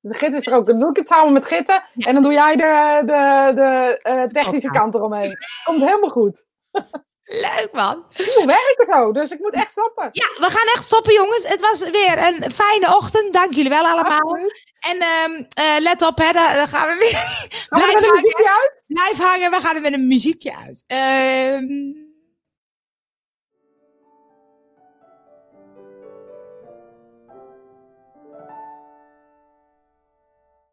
de 0.00 0.14
Git 0.14 0.34
is 0.34 0.46
er 0.46 0.56
ook. 0.56 0.66
Dan 0.66 0.78
doe 0.78 0.90
ik 0.90 0.96
het 0.96 1.08
samen 1.08 1.32
met 1.32 1.44
Gitten. 1.44 1.82
En 1.96 2.14
dan 2.14 2.22
doe 2.22 2.32
jij 2.32 2.56
de, 2.56 3.02
de, 3.04 3.52
de 3.54 3.98
eh, 4.02 4.22
technische 4.22 4.70
kant 4.70 4.94
eromheen. 4.94 5.36
Komt 5.64 5.80
helemaal 5.80 6.10
goed. 6.10 6.44
Leuk 7.30 7.68
man. 7.72 8.04
Moet 8.16 8.44
werken 8.44 8.84
zo, 8.84 9.12
dus 9.12 9.30
ik 9.30 9.38
moet 9.38 9.52
echt 9.52 9.70
stoppen. 9.70 10.08
Ja, 10.12 10.26
we 10.46 10.50
gaan 10.50 10.66
echt 10.74 10.84
stoppen 10.84 11.12
jongens. 11.12 11.48
Het 11.48 11.60
was 11.60 11.90
weer 11.90 12.18
een 12.18 12.50
fijne 12.52 12.96
ochtend. 12.96 13.32
Dank 13.32 13.54
jullie 13.54 13.70
wel 13.70 13.86
allemaal. 13.86 14.36
En 14.78 14.98
ehm, 14.98 15.44
eh, 15.48 15.80
let 15.80 16.02
op, 16.02 16.18
hè, 16.18 16.32
daar, 16.32 16.54
daar 16.54 16.68
gaan 16.68 16.88
we 16.88 16.96
weer. 16.98 17.48
Gaan 17.68 17.80
Blijf 17.82 17.94
hangen. 17.94 18.14
muziekje 18.14 18.48
uit? 18.48 18.82
Blijf 18.86 19.18
hangen. 19.18 19.50
We 19.50 19.56
gaan 19.56 19.76
er 19.76 19.82
met 19.82 19.92
een 19.92 20.06
muziekje 20.06 20.56
uit. 20.56 20.84
Ehm 20.86 22.06